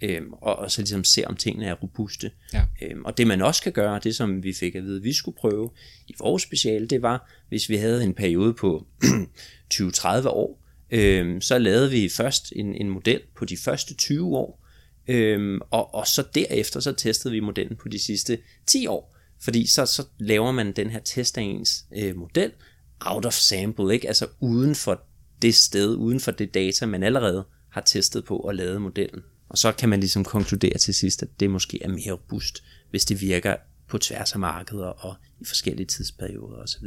Øhm, 0.00 0.32
og, 0.32 0.56
og 0.56 0.70
så 0.70 0.80
ligesom 0.80 1.04
se 1.04 1.26
om 1.26 1.36
tingene 1.36 1.66
er 1.66 1.74
robuste. 1.74 2.30
Ja. 2.52 2.64
Øhm, 2.82 3.04
og 3.04 3.18
det 3.18 3.26
man 3.26 3.42
også 3.42 3.62
kan 3.62 3.72
gøre, 3.72 4.00
det 4.04 4.16
som 4.16 4.42
vi 4.42 4.52
fik 4.52 4.74
at 4.74 4.82
vide, 4.82 5.02
vi 5.02 5.12
skulle 5.12 5.36
prøve 5.36 5.70
i 6.06 6.14
vores 6.18 6.42
speciale, 6.42 6.86
det 6.86 7.02
var, 7.02 7.30
hvis 7.48 7.68
vi 7.68 7.76
havde 7.76 8.04
en 8.04 8.14
periode 8.14 8.54
på 8.54 8.86
20-30 9.74 10.28
år, 10.28 10.62
øhm, 10.90 11.40
så 11.40 11.58
lavede 11.58 11.90
vi 11.90 12.08
først 12.08 12.52
en, 12.56 12.74
en 12.74 12.90
model 12.90 13.20
på 13.36 13.44
de 13.44 13.56
første 13.56 13.94
20 13.94 14.36
år, 14.36 14.66
øh, 15.08 15.60
og, 15.70 15.94
og 15.94 16.06
så 16.06 16.24
derefter 16.34 16.80
så 16.80 16.92
testede 16.92 17.32
vi 17.32 17.40
modellen 17.40 17.76
på 17.76 17.88
de 17.88 17.98
sidste 17.98 18.38
10 18.66 18.86
år. 18.86 19.16
Fordi 19.40 19.66
så, 19.66 19.86
så 19.86 20.06
laver 20.18 20.52
man 20.52 20.72
den 20.72 20.90
her 20.90 21.00
test 21.00 21.38
af 21.38 21.42
ens 21.42 21.84
øh, 21.96 22.16
model, 22.16 22.52
out 23.00 23.24
of 23.24 23.32
sample, 23.32 23.94
ikke? 23.94 24.08
altså 24.08 24.26
uden 24.40 24.74
for 24.74 25.02
det 25.42 25.54
sted, 25.54 25.94
uden 25.94 26.20
for 26.20 26.30
det 26.30 26.54
data, 26.54 26.86
man 26.86 27.02
allerede 27.02 27.46
har 27.68 27.80
testet 27.80 28.24
på 28.24 28.36
og 28.36 28.54
lavet 28.54 28.82
modellen. 28.82 29.22
Og 29.48 29.58
så 29.58 29.72
kan 29.72 29.88
man 29.88 30.00
ligesom 30.00 30.24
konkludere 30.24 30.78
til 30.78 30.94
sidst, 30.94 31.22
at 31.22 31.40
det 31.40 31.50
måske 31.50 31.82
er 31.82 31.88
mere 31.88 32.12
robust, 32.12 32.64
hvis 32.90 33.04
det 33.04 33.20
virker 33.20 33.56
på 33.88 33.98
tværs 33.98 34.32
af 34.32 34.38
markeder 34.38 34.86
og 34.86 35.14
i 35.40 35.44
forskellige 35.44 35.86
tidsperioder 35.86 36.56
osv. 36.56 36.86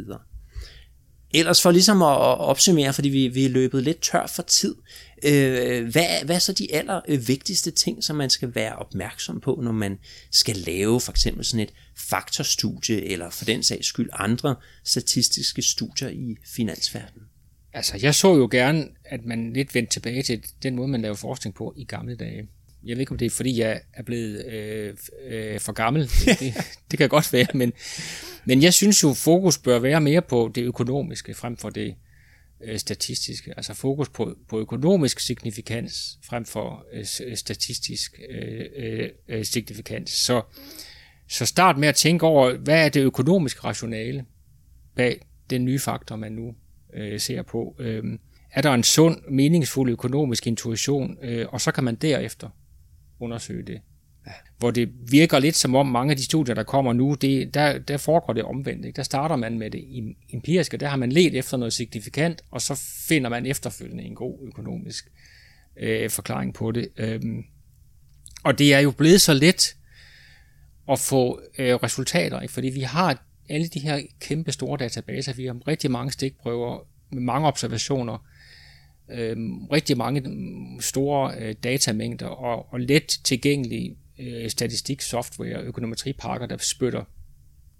Ellers 1.34 1.62
for 1.62 1.72
ligesom 1.72 2.02
at 2.02 2.18
opsummere, 2.40 2.94
fordi 2.94 3.10
vi, 3.10 3.28
vi 3.28 3.46
er 3.46 3.50
løbet 3.50 3.84
lidt 3.84 4.02
tør 4.02 4.28
for 4.28 4.42
tid, 4.42 4.76
øh, 5.24 5.88
hvad, 5.92 6.26
hvad 6.26 6.36
er 6.36 6.40
så 6.40 6.54
de 6.54 6.74
aller 6.74 7.02
vigtigste 7.28 7.72
ting, 7.72 8.04
som 8.04 8.16
man 8.16 8.30
skal 8.30 8.56
være 8.56 8.76
opmærksom 8.76 9.42
på, 9.42 9.60
når 9.64 9.72
man 9.72 9.98
skal 10.32 10.56
lave 10.56 11.02
for 11.02 11.12
eksempel 11.12 11.46
sådan 11.46 11.60
et 11.60 11.74
faktorstudie, 12.10 13.06
eller 13.06 13.30
for 13.30 13.46
den 13.46 13.64
sags 13.64 13.88
skyld 13.88 14.10
andre 14.14 14.56
statistiske 14.84 15.62
studier 15.62 16.10
i 16.10 16.36
finansverdenen? 16.56 17.24
Altså, 17.74 17.98
jeg 18.02 18.16
så 18.16 18.36
jo 18.36 18.48
gerne, 18.52 18.88
at 19.06 19.26
man 19.26 19.54
lidt 19.54 19.76
vendte 19.76 19.94
tilbage 19.94 20.24
til 20.24 20.44
den 20.64 20.76
måde, 20.76 20.88
man 20.88 21.02
lavede 21.02 21.18
forskning 21.18 21.56
på 21.56 21.74
i 21.78 21.84
gamle 21.84 22.16
dage. 22.16 22.48
Jeg 22.84 22.96
ved 22.96 23.00
ikke, 23.00 23.12
om 23.12 23.18
det 23.18 23.26
er, 23.26 23.30
fordi 23.30 23.60
jeg 23.60 23.82
er 23.94 24.04
blevet 24.04 24.46
øh, 24.46 24.96
øh, 25.28 25.60
for 25.60 25.72
gammel. 25.72 26.04
Det, 26.26 26.54
det 26.92 27.00
kan 27.00 27.10
godt 27.10 27.34
være, 27.34 27.48
men, 27.54 27.74
men 28.46 28.64
jeg 28.64 28.74
synes 28.74 29.04
jo, 29.04 29.14
fokus 29.14 29.58
bør 29.58 29.80
være 29.80 30.02
mere 30.02 30.22
på 30.22 30.52
det 30.56 30.62
økonomiske, 30.62 31.34
frem 31.34 31.58
for 31.58 31.70
det 31.70 31.96
øh, 32.62 32.80
statistiske. 32.80 33.54
Altså 33.58 33.74
fokus 33.74 34.10
på, 34.10 34.36
på 34.48 34.60
økonomisk 34.60 35.20
signifikans, 35.20 36.20
frem 36.24 36.46
for 36.46 36.86
øh, 36.94 37.06
øh 37.26 37.38
statistisk 37.38 38.20
øh, 38.30 38.66
øh, 38.76 39.10
øh, 39.28 39.46
signifikans. 39.46 40.12
Så, 40.12 40.42
så 41.30 41.46
start 41.46 41.78
med 41.78 41.88
at 41.88 41.96
tænke 41.96 42.26
over, 42.26 42.58
hvad 42.58 42.86
er 42.86 42.90
det 42.90 43.02
økonomiske 43.02 43.64
rationale 43.64 44.26
bag 44.96 45.22
den 45.50 45.66
nye 45.66 45.80
faktor, 45.80 46.16
man 46.16 46.32
nu 46.32 46.56
øh, 46.94 47.20
ser 47.20 47.42
på. 47.42 47.76
Øh, 47.80 48.04
er 48.52 48.62
der 48.62 48.74
en 48.74 48.84
sund, 48.84 49.18
meningsfuld 49.30 49.92
økonomisk 49.92 50.48
intuition, 50.48 51.18
øh, 51.22 51.46
og 51.50 51.62
så 51.62 51.72
kan 51.72 51.84
man 51.84 51.96
derefter 51.96 52.50
undersøge 53.20 53.64
det. 53.64 53.82
Ja. 54.28 54.32
Hvor 54.58 54.72
det 54.72 54.90
virker 55.12 55.40
lidt 55.40 55.56
som 55.56 55.76
om 55.76 55.88
mange 55.88 56.12
af 56.12 56.18
de 56.18 56.26
studier, 56.26 56.56
der 56.56 56.64
kommer 56.64 56.94
nu, 56.94 57.14
det, 57.14 57.54
der, 57.54 57.80
der 57.80 57.98
foregår 57.98 58.34
det 58.34 58.44
omvendt. 58.44 58.86
Ikke? 58.86 58.96
Der 58.96 59.04
starter 59.04 59.36
man 59.36 59.60
med 59.60 59.72
det 59.72 60.16
empiriske, 60.34 60.78
der 60.78 60.88
har 60.88 60.98
man 60.98 61.12
let 61.12 61.36
efter 61.36 61.58
noget 61.58 61.74
signifikant, 61.74 62.42
og 62.52 62.62
så 62.62 63.04
finder 63.08 63.30
man 63.30 63.46
efterfølgende 63.46 64.04
en 64.04 64.16
god 64.16 64.48
økonomisk 64.48 65.08
øh, 65.80 66.10
forklaring 66.10 66.54
på 66.54 66.72
det. 66.72 66.90
Øhm, 66.98 67.44
og 68.44 68.60
det 68.60 68.74
er 68.74 68.80
jo 68.80 68.92
blevet 68.92 69.22
så 69.22 69.34
let 69.34 69.76
at 70.92 71.00
få 71.00 71.42
øh, 71.58 71.76
resultater, 71.76 72.42
ikke? 72.42 72.54
fordi 72.54 72.70
vi 72.70 72.82
har 72.82 73.26
alle 73.50 73.68
de 73.68 73.80
her 73.80 74.02
kæmpe 74.20 74.52
store 74.52 74.78
databaser, 74.78 75.34
vi 75.34 75.46
har 75.46 75.68
rigtig 75.68 75.92
mange 75.92 76.12
stikprøver 76.12 76.88
med 77.12 77.22
mange 77.22 77.48
observationer, 77.48 78.28
øh, 79.12 79.38
rigtig 79.72 79.98
mange 79.98 80.22
mm, 80.22 80.82
store 80.82 81.34
øh, 81.40 81.56
datamængder 81.64 82.28
og, 82.28 82.74
og 82.74 82.80
let 82.80 83.20
tilgængelige 83.24 83.98
øh, 84.20 84.50
statistiksoftware, 84.50 85.62
økonometripakker, 85.62 86.48
der 86.48 86.58
spytter 86.58 87.04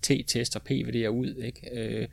t-test 0.02 0.56
og 0.56 0.62
PVD'er 0.70 1.08
ud. 1.08 1.36
Ikke? 1.44 1.70
Øh, 1.74 2.08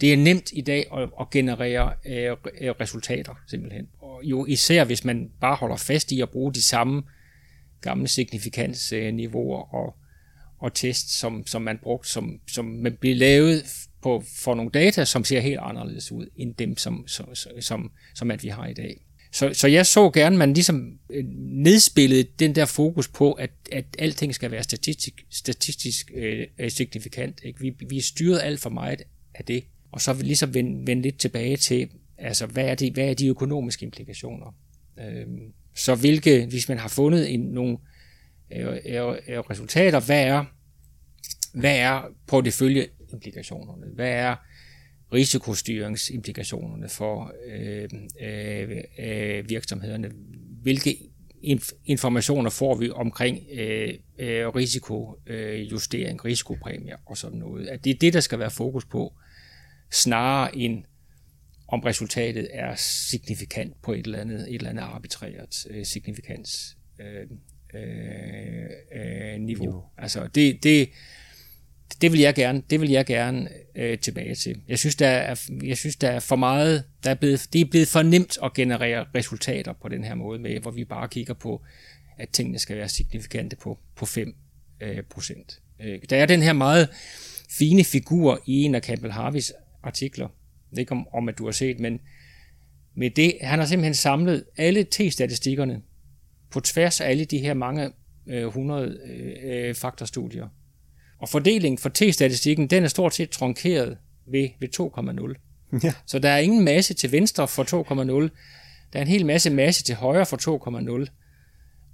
det 0.00 0.12
er 0.12 0.16
nemt 0.16 0.50
i 0.52 0.60
dag 0.60 0.86
at, 0.96 1.08
at 1.20 1.30
generere 1.30 1.92
øh, 2.06 2.36
øh, 2.60 2.70
resultater, 2.70 3.34
simpelthen. 3.46 3.88
Og 3.98 4.20
jo 4.24 4.46
især 4.46 4.84
hvis 4.84 5.04
man 5.04 5.30
bare 5.40 5.56
holder 5.56 5.76
fast 5.76 6.12
i 6.12 6.20
at 6.20 6.30
bruge 6.30 6.54
de 6.54 6.62
samme 6.62 7.02
gamle 7.80 8.08
signifikansniveauer 8.08 9.74
og, 9.74 9.94
og 10.58 10.74
test, 10.74 11.20
som, 11.20 11.46
som 11.46 11.62
man 11.62 11.78
brugte, 11.82 12.10
som, 12.10 12.40
som 12.48 12.64
man 12.64 12.96
blev 13.00 13.16
lavet 13.16 13.62
på, 14.02 14.22
for 14.36 14.54
nogle 14.54 14.70
data, 14.70 15.04
som 15.04 15.24
ser 15.24 15.40
helt 15.40 15.58
anderledes 15.62 16.12
ud, 16.12 16.26
end 16.36 16.54
dem, 16.54 16.76
som, 16.76 17.04
som, 17.06 17.28
som, 17.60 17.90
som 18.14 18.30
at 18.30 18.42
vi 18.42 18.48
har 18.48 18.66
i 18.66 18.74
dag. 18.74 19.00
Så, 19.32 19.50
så 19.54 19.68
jeg 19.68 19.86
så 19.86 20.10
gerne, 20.10 20.34
at 20.34 20.38
man 20.38 20.54
ligesom 20.54 20.98
øh, 21.10 21.24
nedspillede 21.38 22.22
den 22.38 22.54
der 22.54 22.64
fokus 22.64 23.08
på, 23.08 23.32
at, 23.32 23.50
at 23.72 23.84
alting 23.98 24.34
skal 24.34 24.50
være 24.50 24.62
statistisk, 24.62 25.26
statistisk 25.30 26.10
øh, 26.14 26.70
signifikant. 26.70 27.40
Ikke? 27.44 27.60
Vi, 27.60 27.74
vi 27.88 28.00
styret 28.00 28.40
alt 28.42 28.60
for 28.60 28.70
meget 28.70 29.02
af 29.34 29.44
det, 29.44 29.64
og 29.92 30.00
så 30.00 30.12
ligesom 30.12 30.54
vende, 30.54 30.86
vende 30.86 31.02
lidt 31.02 31.18
tilbage 31.18 31.56
til, 31.56 31.88
altså 32.18 32.46
hvad 32.46 32.64
er, 32.64 32.74
det, 32.74 32.92
hvad 32.92 33.04
er 33.04 33.14
de 33.14 33.26
økonomiske 33.26 33.84
implikationer? 33.84 34.54
Øh, 35.00 35.26
så 35.74 35.94
hvilke, 35.94 36.46
hvis 36.46 36.68
man 36.68 36.78
har 36.78 36.88
fundet 36.88 37.34
en, 37.34 37.40
nogle 37.40 37.78
øh, 38.56 38.66
øh, 38.66 39.16
øh 39.28 39.38
resultater, 39.38 40.00
hvad 40.00 40.24
er, 40.24 40.44
hvad 41.54 41.76
er 41.76 42.02
porteføljeimplikationerne? 43.10 43.86
Hvad 43.94 44.10
er 44.10 44.36
risikostyringsimplikationerne 45.12 46.88
for 46.88 47.34
øh, 47.46 47.88
øh, 48.20 48.76
øh, 48.98 49.48
virksomhederne? 49.48 50.10
Hvilke 50.62 50.96
inf- 51.44 51.80
informationer 51.84 52.50
får 52.50 52.74
vi 52.74 52.90
omkring 52.90 53.38
øh, 53.52 53.94
øh, 54.18 54.48
risikojustering, 54.48 56.20
øh, 56.20 56.24
risikopræmier 56.24 56.96
og 57.06 57.16
sådan 57.16 57.38
noget? 57.38 57.68
At 57.68 57.84
det 57.84 57.90
er 57.90 57.98
det, 58.00 58.12
der 58.12 58.20
skal 58.20 58.38
være 58.38 58.50
fokus 58.50 58.84
på, 58.84 59.12
snarere 59.90 60.56
end 60.56 60.84
om 61.68 61.80
resultatet 61.80 62.48
er 62.52 62.74
signifikant 62.76 63.82
på 63.82 63.92
et 63.92 64.04
eller 64.04 64.18
andet, 64.18 64.40
et 64.48 64.54
eller 64.54 64.70
andet 64.70 64.82
arbitrært 64.82 65.66
øh, 65.70 65.84
signifikans 65.86 66.76
øh, 67.00 67.26
øh, 67.74 68.70
øh, 68.94 69.40
niveau. 69.40 69.64
Jo. 69.64 69.84
Altså 69.98 70.26
det, 70.26 70.62
det, 70.62 70.88
det 72.00 72.12
vil 72.12 72.20
jeg 72.20 72.34
gerne, 72.34 72.62
det 72.70 72.80
vil 72.80 72.90
jeg 72.90 73.06
gerne 73.06 73.48
øh, 73.76 73.98
tilbage 73.98 74.34
til. 74.34 74.60
Jeg 74.68 74.78
synes, 74.78 74.96
der 74.96 75.08
er, 75.08 75.50
jeg 75.62 75.76
synes, 75.76 75.96
der 75.96 76.08
er 76.08 76.20
for 76.20 76.36
meget, 76.36 76.84
der 77.04 77.10
er 77.10 77.14
blevet, 77.14 77.48
det 77.52 77.60
er 77.60 77.64
blevet 77.70 77.88
for 77.88 78.02
nemt 78.02 78.38
at 78.42 78.54
generere 78.54 79.06
resultater 79.14 79.72
på 79.82 79.88
den 79.88 80.04
her 80.04 80.14
måde, 80.14 80.38
med, 80.38 80.60
hvor 80.60 80.70
vi 80.70 80.84
bare 80.84 81.08
kigger 81.08 81.34
på, 81.34 81.62
at 82.18 82.28
tingene 82.28 82.58
skal 82.58 82.76
være 82.76 82.88
signifikante 82.88 83.56
på, 83.56 83.78
på 83.96 84.06
5 84.06 84.34
øh, 84.80 85.02
procent. 85.10 85.60
Øh, 85.80 85.98
der 86.10 86.16
er 86.16 86.26
den 86.26 86.42
her 86.42 86.52
meget 86.52 86.88
fine 87.50 87.84
figur 87.84 88.42
i 88.46 88.62
en 88.62 88.74
af 88.74 88.82
Campbell 88.82 89.12
Harveys 89.12 89.52
artikler, 89.82 90.28
det 90.70 90.76
er 90.76 90.80
ikke 90.80 90.92
om, 90.92 91.08
om, 91.12 91.28
at 91.28 91.38
du 91.38 91.44
har 91.44 91.52
set, 91.52 91.80
men 91.80 92.00
med 92.94 93.10
det, 93.10 93.34
han 93.40 93.58
har 93.58 93.66
simpelthen 93.66 93.94
samlet 93.94 94.44
alle 94.56 94.86
T-statistikkerne 94.94 95.82
på 96.50 96.60
tværs 96.60 97.00
af 97.00 97.10
alle 97.10 97.24
de 97.24 97.38
her 97.38 97.54
mange 97.54 97.90
øh, 98.26 98.46
100 98.46 98.98
øh, 99.06 99.36
øh, 99.42 99.74
faktorstudier. 99.74 100.48
Og 101.20 101.28
fordelingen 101.28 101.78
for 101.78 101.88
T-statistikken, 101.88 102.66
den 102.66 102.84
er 102.84 102.88
stort 102.88 103.14
set 103.14 103.30
trunkeret 103.30 103.98
ved, 104.26 104.48
ved 104.60 104.68
2,0. 104.80 105.80
Ja. 105.82 105.92
Så 106.06 106.18
der 106.18 106.28
er 106.28 106.38
ingen 106.38 106.64
masse 106.64 106.94
til 106.94 107.12
venstre 107.12 107.48
for 107.48 107.62
2,0. 107.62 108.28
Der 108.92 108.98
er 108.98 109.02
en 109.02 109.08
hel 109.08 109.26
masse 109.26 109.50
masse 109.50 109.82
til 109.82 109.94
højre 109.94 110.26
for 110.26 111.00
2,0. 111.04 111.06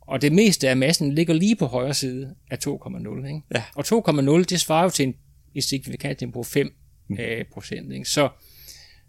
Og 0.01 0.23
det 0.23 0.33
meste 0.33 0.69
af 0.69 0.77
massen 0.77 1.15
ligger 1.15 1.35
lige 1.35 1.57
på 1.57 1.67
højre 1.67 1.95
side 1.95 2.35
af 2.51 2.59
2,0. 2.67 3.27
Ikke? 3.27 3.43
Ja. 3.55 3.63
Og 3.75 3.85
2,0, 3.87 4.45
det 4.45 4.61
svarer 4.61 4.83
jo 4.83 4.91
til 4.91 5.07
en, 5.07 5.15
en 5.55 5.63
signifikant 5.63 6.33
på 6.33 6.43
5 6.43 6.73
mm. 7.09 7.17
øh, 7.21 7.45
procent. 7.53 7.93
Ikke? 7.93 8.09
Så, 8.09 8.29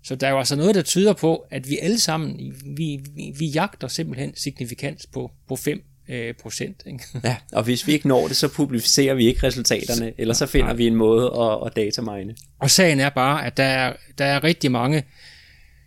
så 0.03 0.15
der 0.15 0.27
er 0.27 0.31
jo 0.31 0.37
altså 0.37 0.55
noget, 0.55 0.75
der 0.75 0.81
tyder 0.81 1.13
på, 1.13 1.45
at 1.51 1.69
vi 1.69 1.77
alle 1.77 1.99
sammen, 1.99 2.53
vi, 2.77 2.99
vi, 3.15 3.33
vi 3.39 3.45
jagter 3.45 3.87
simpelthen 3.87 4.35
signifikans 4.35 5.07
på, 5.07 5.31
på 5.47 5.55
5 5.55 5.83
øh, 6.09 6.33
procent. 6.41 6.83
Ikke? 6.85 7.03
Ja, 7.23 7.37
og 7.51 7.63
hvis 7.63 7.87
vi 7.87 7.91
ikke 7.91 8.07
når 8.07 8.27
det, 8.27 8.37
så 8.37 8.47
publicerer 8.47 9.13
vi 9.13 9.27
ikke 9.27 9.47
resultaterne, 9.47 10.13
eller 10.17 10.33
så 10.33 10.45
finder 10.45 10.73
vi 10.73 10.87
en 10.87 10.95
måde 10.95 11.25
at, 11.25 11.65
at 11.65 11.75
datamine. 11.75 12.35
Og 12.59 12.71
sagen 12.71 12.99
er 12.99 13.09
bare, 13.09 13.45
at 13.45 13.57
der 13.57 13.63
er, 13.63 13.93
der 14.17 14.25
er 14.25 14.43
rigtig 14.43 14.71
mange 14.71 15.03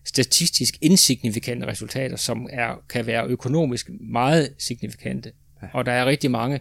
statistisk 0.05 0.79
insignifikante 0.81 1.66
resultater, 1.66 2.16
som 2.16 2.49
er, 2.51 2.83
kan 2.89 3.07
være 3.07 3.27
økonomisk 3.27 3.91
meget 4.01 4.55
signifikante. 4.59 5.33
Ja. 5.62 5.68
Og 5.73 5.87
der 5.87 5.93
er 5.93 6.07
rigtig 6.07 6.31
mange 6.31 6.61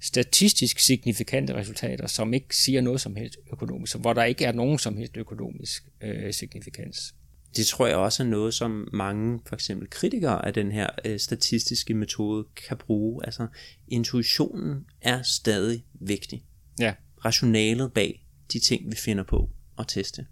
statistisk 0.00 0.78
signifikante 0.78 1.54
resultater, 1.54 2.06
som 2.06 2.34
ikke 2.34 2.56
siger 2.56 2.80
noget 2.80 3.00
som 3.00 3.16
helst 3.16 3.38
økonomisk, 3.52 3.96
hvor 3.96 4.12
der 4.12 4.24
ikke 4.24 4.44
er 4.44 4.52
nogen 4.52 4.78
som 4.78 4.96
helst 4.96 5.16
økonomisk 5.16 5.84
øh, 6.02 6.32
signifikans. 6.32 7.14
Det 7.56 7.66
tror 7.66 7.86
jeg 7.86 7.96
også 7.96 8.22
er 8.22 8.26
noget, 8.26 8.54
som 8.54 8.88
mange 8.92 9.40
for 9.46 9.54
eksempel 9.54 9.90
kritikere 9.90 10.46
af 10.46 10.54
den 10.54 10.72
her 10.72 10.86
øh, 11.04 11.20
statistiske 11.20 11.94
metode 11.94 12.44
kan 12.68 12.76
bruge. 12.76 13.26
Altså 13.26 13.46
intuitionen 13.88 14.84
er 15.00 15.22
stadig 15.22 15.84
vigtig. 16.00 16.44
Ja. 16.78 16.94
Rationalet 17.24 17.92
bag 17.92 18.26
de 18.52 18.58
ting, 18.58 18.90
vi 18.90 18.96
finder 18.96 19.24
på 19.24 19.50
at 19.78 19.84
teste. 19.88 20.26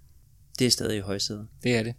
Det 0.59 0.67
er 0.67 0.71
stadig 0.71 0.97
i 0.97 1.01
højsædet. 1.01 1.47
Det 1.63 1.77
er 1.77 1.83
det. 1.83 1.95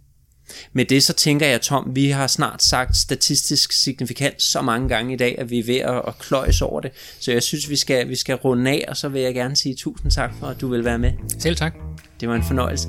Med 0.72 0.84
det 0.84 1.02
så 1.02 1.12
tænker 1.12 1.46
jeg, 1.46 1.60
Tom, 1.60 1.96
vi 1.96 2.10
har 2.10 2.26
snart 2.26 2.62
sagt 2.62 2.96
statistisk 2.96 3.72
signifikant 3.72 4.42
så 4.42 4.62
mange 4.62 4.88
gange 4.88 5.14
i 5.14 5.16
dag, 5.16 5.38
at 5.38 5.50
vi 5.50 5.58
er 5.58 5.64
ved 5.64 5.76
at, 5.76 6.02
at 6.06 6.18
kløjse 6.18 6.64
over 6.64 6.80
det. 6.80 6.90
Så 7.20 7.32
jeg 7.32 7.42
synes, 7.42 7.70
vi 7.70 7.76
skal, 7.76 8.08
vi 8.08 8.16
skal 8.16 8.34
runde 8.34 8.70
af, 8.70 8.84
og 8.88 8.96
så 8.96 9.08
vil 9.08 9.22
jeg 9.22 9.34
gerne 9.34 9.56
sige 9.56 9.74
tusind 9.74 10.10
tak 10.10 10.34
for, 10.40 10.46
at 10.46 10.60
du 10.60 10.68
vil 10.68 10.84
være 10.84 10.98
med. 10.98 11.12
Selv 11.38 11.56
tak. 11.56 11.74
Det 12.20 12.28
var 12.28 12.34
en 12.34 12.44
fornøjelse. 12.44 12.88